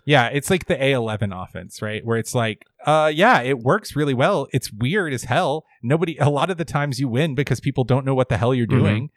Yeah, 0.05 0.29
it's 0.29 0.49
like 0.51 0.67
the 0.67 0.75
A11 0.77 1.33
offense, 1.43 1.83
right? 1.83 2.05
Where 2.05 2.17
it's 2.19 2.35
like, 2.35 2.65
uh 2.87 3.11
yeah, 3.15 3.41
it 3.43 3.59
works 3.61 3.95
really 3.95 4.15
well. 4.15 4.49
It's 4.53 4.73
weird 4.73 5.13
as 5.13 5.25
hell. 5.25 5.65
Nobody 5.83 6.17
a 6.19 6.29
lot 6.31 6.51
of 6.51 6.57
the 6.57 6.65
times 6.65 6.99
you 6.99 7.09
win 7.09 7.35
because 7.35 7.61
people 7.61 7.85
don't 7.85 8.05
know 8.07 8.15
what 8.15 8.29
the 8.29 8.37
hell 8.39 8.55
you're 8.55 8.67
Mhm. 8.67 8.79
doing. 8.79 9.11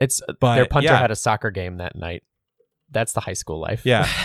It's 0.00 0.20
But 0.40 0.56
their 0.56 0.66
punter 0.66 0.90
yeah. 0.90 0.98
had 0.98 1.10
a 1.10 1.16
soccer 1.16 1.50
game 1.50 1.78
that 1.78 1.96
night. 1.96 2.22
That's 2.90 3.12
the 3.12 3.20
high 3.20 3.32
school 3.34 3.60
life. 3.60 3.82
Yeah. 3.84 4.08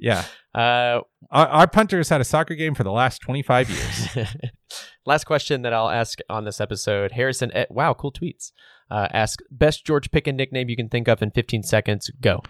Yeah. 0.00 0.24
uh, 0.54 1.00
Our, 1.30 1.46
our 1.48 1.66
punters 1.66 2.08
had 2.08 2.20
a 2.20 2.24
soccer 2.24 2.54
game 2.54 2.74
for 2.74 2.84
the 2.84 2.90
last 2.92 3.18
25 3.20 3.68
years. 3.68 4.26
last 5.08 5.24
question 5.24 5.62
that 5.62 5.72
I'll 5.72 5.88
ask 5.90 6.18
on 6.30 6.44
this 6.44 6.60
episode. 6.60 7.12
Harrison, 7.12 7.50
wow, 7.70 7.94
cool 7.94 8.12
tweets. 8.12 8.52
Uh, 8.90 9.08
ask 9.12 9.40
best 9.50 9.84
George 9.84 10.10
Picken 10.10 10.34
nickname 10.36 10.68
you 10.68 10.76
can 10.76 10.88
think 10.88 11.08
of 11.08 11.20
in 11.22 11.30
15 11.32 11.62
seconds. 11.62 12.10
Go. 12.20 12.42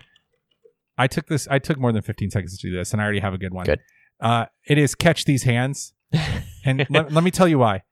I 0.96 1.06
took 1.06 1.26
this 1.28 1.46
I 1.50 1.58
took 1.58 1.78
more 1.78 1.92
than 1.92 2.02
15 2.02 2.30
seconds 2.30 2.58
to 2.58 2.68
do 2.70 2.76
this 2.76 2.92
and 2.92 3.00
I 3.00 3.04
already 3.04 3.20
have 3.20 3.34
a 3.34 3.38
good 3.38 3.54
one. 3.54 3.64
Good. 3.66 3.80
Uh 4.20 4.46
it 4.66 4.78
is 4.78 4.94
catch 4.94 5.24
these 5.24 5.44
hands. 5.44 5.94
And 6.64 6.86
let, 6.90 7.12
let 7.12 7.24
me 7.24 7.30
tell 7.30 7.48
you 7.48 7.58
why. 7.60 7.82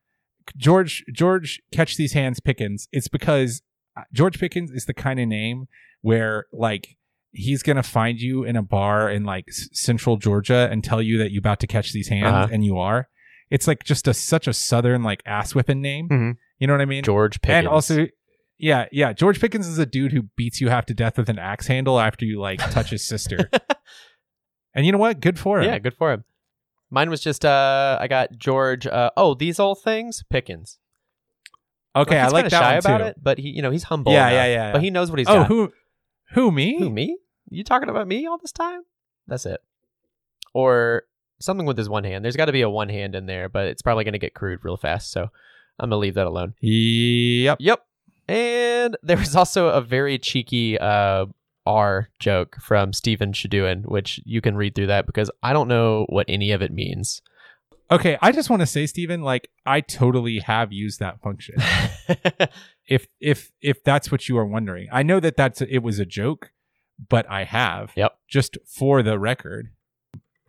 George 0.56 1.04
George 1.12 1.62
catch 1.72 1.96
these 1.96 2.12
hands 2.12 2.40
Pickens. 2.40 2.88
It's 2.92 3.08
because 3.08 3.62
uh, 3.96 4.02
George 4.12 4.38
Pickens 4.38 4.70
is 4.70 4.84
the 4.84 4.92
kind 4.94 5.18
of 5.18 5.26
name 5.28 5.66
where 6.02 6.44
like 6.52 6.96
he's 7.30 7.62
gonna 7.62 7.82
find 7.82 8.20
you 8.20 8.44
in 8.44 8.54
a 8.56 8.62
bar 8.62 9.08
in 9.08 9.24
like 9.24 9.46
central 9.72 10.16
Georgia 10.18 10.68
and 10.70 10.84
tell 10.84 11.00
you 11.00 11.16
that 11.18 11.30
you're 11.32 11.40
about 11.40 11.60
to 11.60 11.66
catch 11.66 11.92
these 11.92 12.08
hands 12.08 12.26
Uh-huh. 12.34 12.48
and 12.52 12.64
you 12.64 12.76
are. 12.78 13.08
It's 13.50 13.66
like 13.68 13.84
just 13.84 14.08
a 14.08 14.14
such 14.14 14.48
a 14.48 14.52
southern 14.52 15.02
like 15.02 15.22
ass 15.26 15.54
whipping 15.54 15.80
name. 15.80 16.08
Mhm. 16.08 16.36
You 16.58 16.66
know 16.66 16.72
what 16.74 16.80
I 16.80 16.86
mean? 16.86 17.04
George 17.04 17.40
Pickens. 17.40 17.58
And 17.58 17.68
also, 17.68 18.06
yeah, 18.58 18.86
yeah. 18.90 19.12
George 19.12 19.40
Pickens 19.40 19.66
is 19.68 19.78
a 19.78 19.86
dude 19.86 20.12
who 20.12 20.22
beats 20.36 20.60
you 20.60 20.68
half 20.68 20.86
to 20.86 20.94
death 20.94 21.16
with 21.18 21.28
an 21.28 21.38
axe 21.38 21.66
handle 21.66 22.00
after 22.00 22.24
you 22.24 22.40
like 22.40 22.58
touch 22.70 22.90
his 22.90 23.06
sister. 23.06 23.48
and 24.74 24.84
you 24.86 24.92
know 24.92 24.98
what? 24.98 25.20
Good 25.20 25.38
for 25.38 25.60
him. 25.60 25.66
yeah, 25.66 25.78
good 25.78 25.94
for 25.94 26.12
him. 26.12 26.24
Mine 26.90 27.10
was 27.10 27.20
just 27.20 27.44
uh, 27.44 27.98
I 28.00 28.08
got 28.08 28.36
George. 28.38 28.86
Uh, 28.86 29.10
oh, 29.16 29.34
these 29.34 29.58
old 29.60 29.80
things, 29.82 30.24
Pickens. 30.30 30.78
Okay, 31.94 32.16
he's 32.20 32.28
I 32.28 32.28
like 32.28 32.50
that 32.50 32.52
shy 32.52 32.74
about 32.76 32.98
too. 32.98 33.04
it, 33.04 33.16
but 33.22 33.38
he, 33.38 33.48
you 33.48 33.62
know, 33.62 33.70
he's 33.70 33.84
humble. 33.84 34.12
Yeah, 34.12 34.28
enough. 34.28 34.32
yeah, 34.32 34.46
yeah, 34.46 34.72
But 34.72 34.82
he 34.82 34.90
knows 34.90 35.10
what 35.10 35.18
he's 35.18 35.28
Oh, 35.28 35.34
got. 35.40 35.46
who 35.48 35.72
who 36.32 36.50
me? 36.52 36.78
Who, 36.78 36.90
me? 36.90 37.18
You 37.48 37.64
talking 37.64 37.88
about 37.88 38.06
me 38.06 38.26
all 38.26 38.38
this 38.38 38.52
time? 38.52 38.82
That's 39.26 39.46
it. 39.46 39.60
Or 40.52 41.04
something 41.38 41.66
with 41.66 41.78
his 41.78 41.88
one 41.88 42.04
hand. 42.04 42.24
There's 42.24 42.36
got 42.36 42.46
to 42.46 42.52
be 42.52 42.62
a 42.62 42.70
one 42.70 42.88
hand 42.88 43.14
in 43.14 43.26
there, 43.26 43.48
but 43.48 43.66
it's 43.66 43.82
probably 43.82 44.04
going 44.04 44.12
to 44.12 44.18
get 44.18 44.34
crude 44.34 44.60
real 44.62 44.76
fast. 44.76 45.10
So 45.10 45.22
I'm 45.78 45.90
going 45.90 45.90
to 45.90 45.96
leave 45.96 46.14
that 46.14 46.26
alone. 46.26 46.54
Yep. 46.60 47.58
Yep. 47.60 47.82
And 48.28 48.96
there 49.02 49.16
was 49.16 49.36
also 49.36 49.68
a 49.68 49.80
very 49.80 50.18
cheeky 50.18 50.78
uh, 50.78 51.26
R 51.66 52.08
joke 52.18 52.56
from 52.60 52.92
Stephen 52.92 53.32
Shaduin, 53.32 53.86
which 53.86 54.20
you 54.24 54.40
can 54.40 54.56
read 54.56 54.74
through 54.74 54.88
that 54.88 55.06
because 55.06 55.30
I 55.42 55.52
don't 55.52 55.68
know 55.68 56.06
what 56.08 56.26
any 56.28 56.52
of 56.52 56.62
it 56.62 56.72
means. 56.72 57.22
Okay, 57.88 58.18
I 58.20 58.32
just 58.32 58.50
want 58.50 58.60
to 58.60 58.66
say, 58.66 58.86
Steven, 58.86 59.22
like 59.22 59.48
I 59.64 59.80
totally 59.80 60.40
have 60.40 60.72
used 60.72 60.98
that 60.98 61.20
function. 61.20 61.54
if 62.88 63.06
if 63.20 63.52
if 63.60 63.84
that's 63.84 64.10
what 64.10 64.28
you 64.28 64.36
are 64.38 64.46
wondering, 64.46 64.88
I 64.90 65.04
know 65.04 65.20
that 65.20 65.36
that's 65.36 65.60
it 65.60 65.78
was 65.78 66.00
a 66.00 66.04
joke, 66.04 66.50
but 67.08 67.30
I 67.30 67.44
have. 67.44 67.92
Yep. 67.94 68.18
Just 68.28 68.58
for 68.66 69.04
the 69.04 69.20
record, 69.20 69.70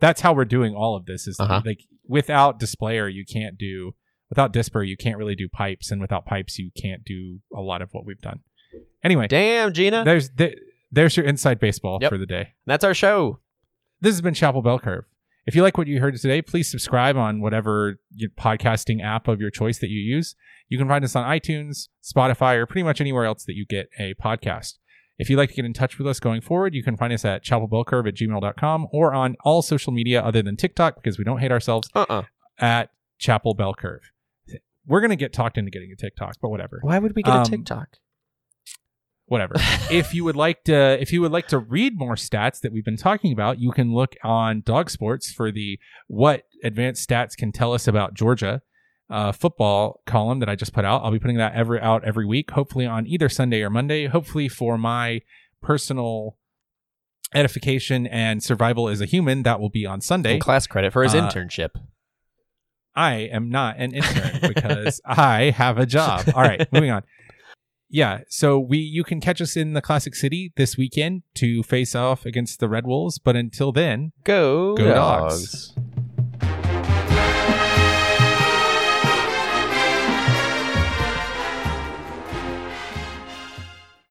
that's 0.00 0.20
how 0.20 0.32
we're 0.32 0.44
doing 0.44 0.74
all 0.74 0.96
of 0.96 1.06
this. 1.06 1.26
Is 1.26 1.38
Uh-huh. 1.40 1.62
like 1.64 1.80
without 2.06 2.58
dplyr, 2.60 3.12
you 3.12 3.24
can't 3.24 3.56
do 3.58 3.94
without 4.30 4.52
dplyr, 4.52 4.86
you 4.86 4.96
can't 4.96 5.16
really 5.18 5.34
do 5.34 5.48
pipes, 5.48 5.90
and 5.90 6.00
without 6.00 6.26
pipes, 6.26 6.58
you 6.58 6.70
can't 6.80 7.04
do 7.04 7.40
a 7.54 7.60
lot 7.60 7.82
of 7.82 7.90
what 7.92 8.04
we've 8.04 8.20
done. 8.20 8.40
Anyway, 9.02 9.26
Damn, 9.26 9.72
Gina. 9.72 10.04
there's 10.04 10.28
th- 10.30 10.56
there's 10.90 11.16
your 11.16 11.26
inside 11.26 11.58
baseball 11.60 11.98
Yep. 12.00 12.10
for 12.10 12.18
the 12.18 12.26
day. 12.26 12.54
That's 12.66 12.84
our 12.84 12.94
show. 12.94 13.40
This 14.00 14.14
has 14.14 14.20
been 14.22 14.34
Chapel 14.34 14.62
Bell 14.62 14.78
Curve. 14.78 15.04
If 15.46 15.54
you 15.54 15.62
like 15.62 15.78
what 15.78 15.86
you 15.86 16.00
heard 16.00 16.14
today, 16.16 16.42
please 16.42 16.70
subscribe 16.70 17.16
on 17.16 17.40
whatever 17.40 17.98
podcasting 18.38 19.02
app 19.02 19.28
of 19.28 19.40
your 19.40 19.50
choice 19.50 19.78
that 19.78 19.88
you 19.88 19.98
use. 20.00 20.34
You 20.68 20.76
can 20.78 20.88
find 20.88 21.02
us 21.04 21.16
on 21.16 21.24
iTunes, 21.24 21.88
Spotify, 22.04 22.56
or 22.56 22.66
pretty 22.66 22.82
much 22.82 23.00
anywhere 23.00 23.24
else 23.24 23.44
that 23.44 23.54
you 23.54 23.64
get 23.66 23.88
a 23.98 24.14
podcast. 24.14 24.74
If 25.18 25.28
you'd 25.28 25.36
like 25.36 25.48
to 25.48 25.54
get 25.56 25.64
in 25.64 25.72
touch 25.72 25.98
with 25.98 26.06
us 26.06 26.20
going 26.20 26.40
forward, 26.40 26.74
you 26.74 26.82
can 26.82 26.96
find 26.96 27.12
us 27.12 27.24
at 27.24 27.44
chapelbellcurve 27.44 28.06
at 28.08 28.14
gmail.com 28.14 28.86
or 28.92 29.12
on 29.12 29.36
all 29.44 29.62
social 29.62 29.92
media 29.92 30.22
other 30.22 30.42
than 30.42 30.56
TikTok 30.56 30.94
because 30.96 31.18
we 31.18 31.24
don't 31.24 31.38
hate 31.38 31.50
ourselves 31.50 31.88
Uh 31.94 32.06
uh 32.08 32.22
at 32.60 32.90
Chapel 33.18 33.54
Bell 33.54 33.74
Curve. 33.74 34.02
We're 34.86 35.00
going 35.00 35.10
to 35.10 35.16
get 35.16 35.32
talked 35.32 35.58
into 35.58 35.70
getting 35.70 35.90
a 35.92 35.96
TikTok, 35.96 36.36
but 36.40 36.48
whatever. 36.50 36.78
Why 36.82 36.98
would 36.98 37.14
we 37.14 37.22
get 37.22 37.34
Um, 37.34 37.42
a 37.42 37.44
TikTok? 37.44 37.88
Whatever. 39.26 39.54
if 39.90 40.14
you 40.14 40.24
would 40.24 40.36
like 40.36 40.64
to 40.64 41.00
if 41.02 41.12
you 41.12 41.20
would 41.20 41.32
like 41.32 41.48
to 41.48 41.58
read 41.58 41.98
more 41.98 42.14
stats 42.14 42.60
that 42.60 42.72
we've 42.72 42.84
been 42.84 42.96
talking 42.96 43.32
about 43.32 43.58
you 43.60 43.72
can 43.72 43.92
look 43.92 44.14
on 44.24 44.62
dawg 44.64 44.88
sports 44.88 45.30
for 45.30 45.52
the 45.52 45.78
what 46.06 46.44
advanced 46.64 47.06
stats 47.08 47.36
can 47.36 47.52
tell 47.52 47.74
us 47.74 47.86
about 47.86 48.14
georgia 48.14 48.62
uh, 49.10 49.32
football 49.32 50.00
column 50.06 50.38
that 50.40 50.48
i 50.48 50.54
just 50.54 50.72
put 50.72 50.84
out 50.84 51.02
i'll 51.02 51.10
be 51.10 51.18
putting 51.18 51.36
that 51.38 51.54
every 51.54 51.80
out 51.80 52.04
every 52.04 52.26
week 52.26 52.50
hopefully 52.50 52.84
on 52.86 53.06
either 53.06 53.28
sunday 53.28 53.62
or 53.62 53.70
monday 53.70 54.06
hopefully 54.06 54.48
for 54.48 54.76
my 54.76 55.20
personal 55.62 56.36
edification 57.34 58.06
and 58.06 58.42
survival 58.42 58.88
as 58.88 59.00
a 59.00 59.06
human 59.06 59.42
that 59.42 59.60
will 59.60 59.70
be 59.70 59.84
on 59.86 60.00
sunday 60.00 60.34
And 60.34 60.40
class 60.40 60.66
credit 60.66 60.92
for 60.92 61.02
his 61.02 61.14
uh, 61.14 61.20
internship. 61.28 61.70
I 62.94 63.14
am 63.32 63.48
not 63.48 63.76
an 63.78 63.94
intern 63.94 64.40
because 64.52 65.00
I 65.06 65.50
have 65.50 65.78
a 65.78 65.86
job. 65.86 66.24
All 66.34 66.42
right, 66.42 66.66
moving 66.72 66.90
on. 66.90 67.04
Yeah, 67.88 68.20
so 68.28 68.58
we 68.58 68.78
you 68.78 69.04
can 69.04 69.20
catch 69.20 69.40
us 69.40 69.56
in 69.56 69.72
the 69.74 69.80
Classic 69.80 70.14
City 70.16 70.52
this 70.56 70.76
weekend 70.76 71.22
to 71.36 71.62
face 71.62 71.94
off 71.94 72.26
against 72.26 72.58
the 72.60 72.68
Red 72.68 72.86
Wolves, 72.86 73.18
but 73.18 73.36
until 73.36 73.70
then, 73.72 74.12
Go, 74.24 74.74
Go 74.76 74.92
dogs. 74.94 75.68
dogs. 75.74 75.74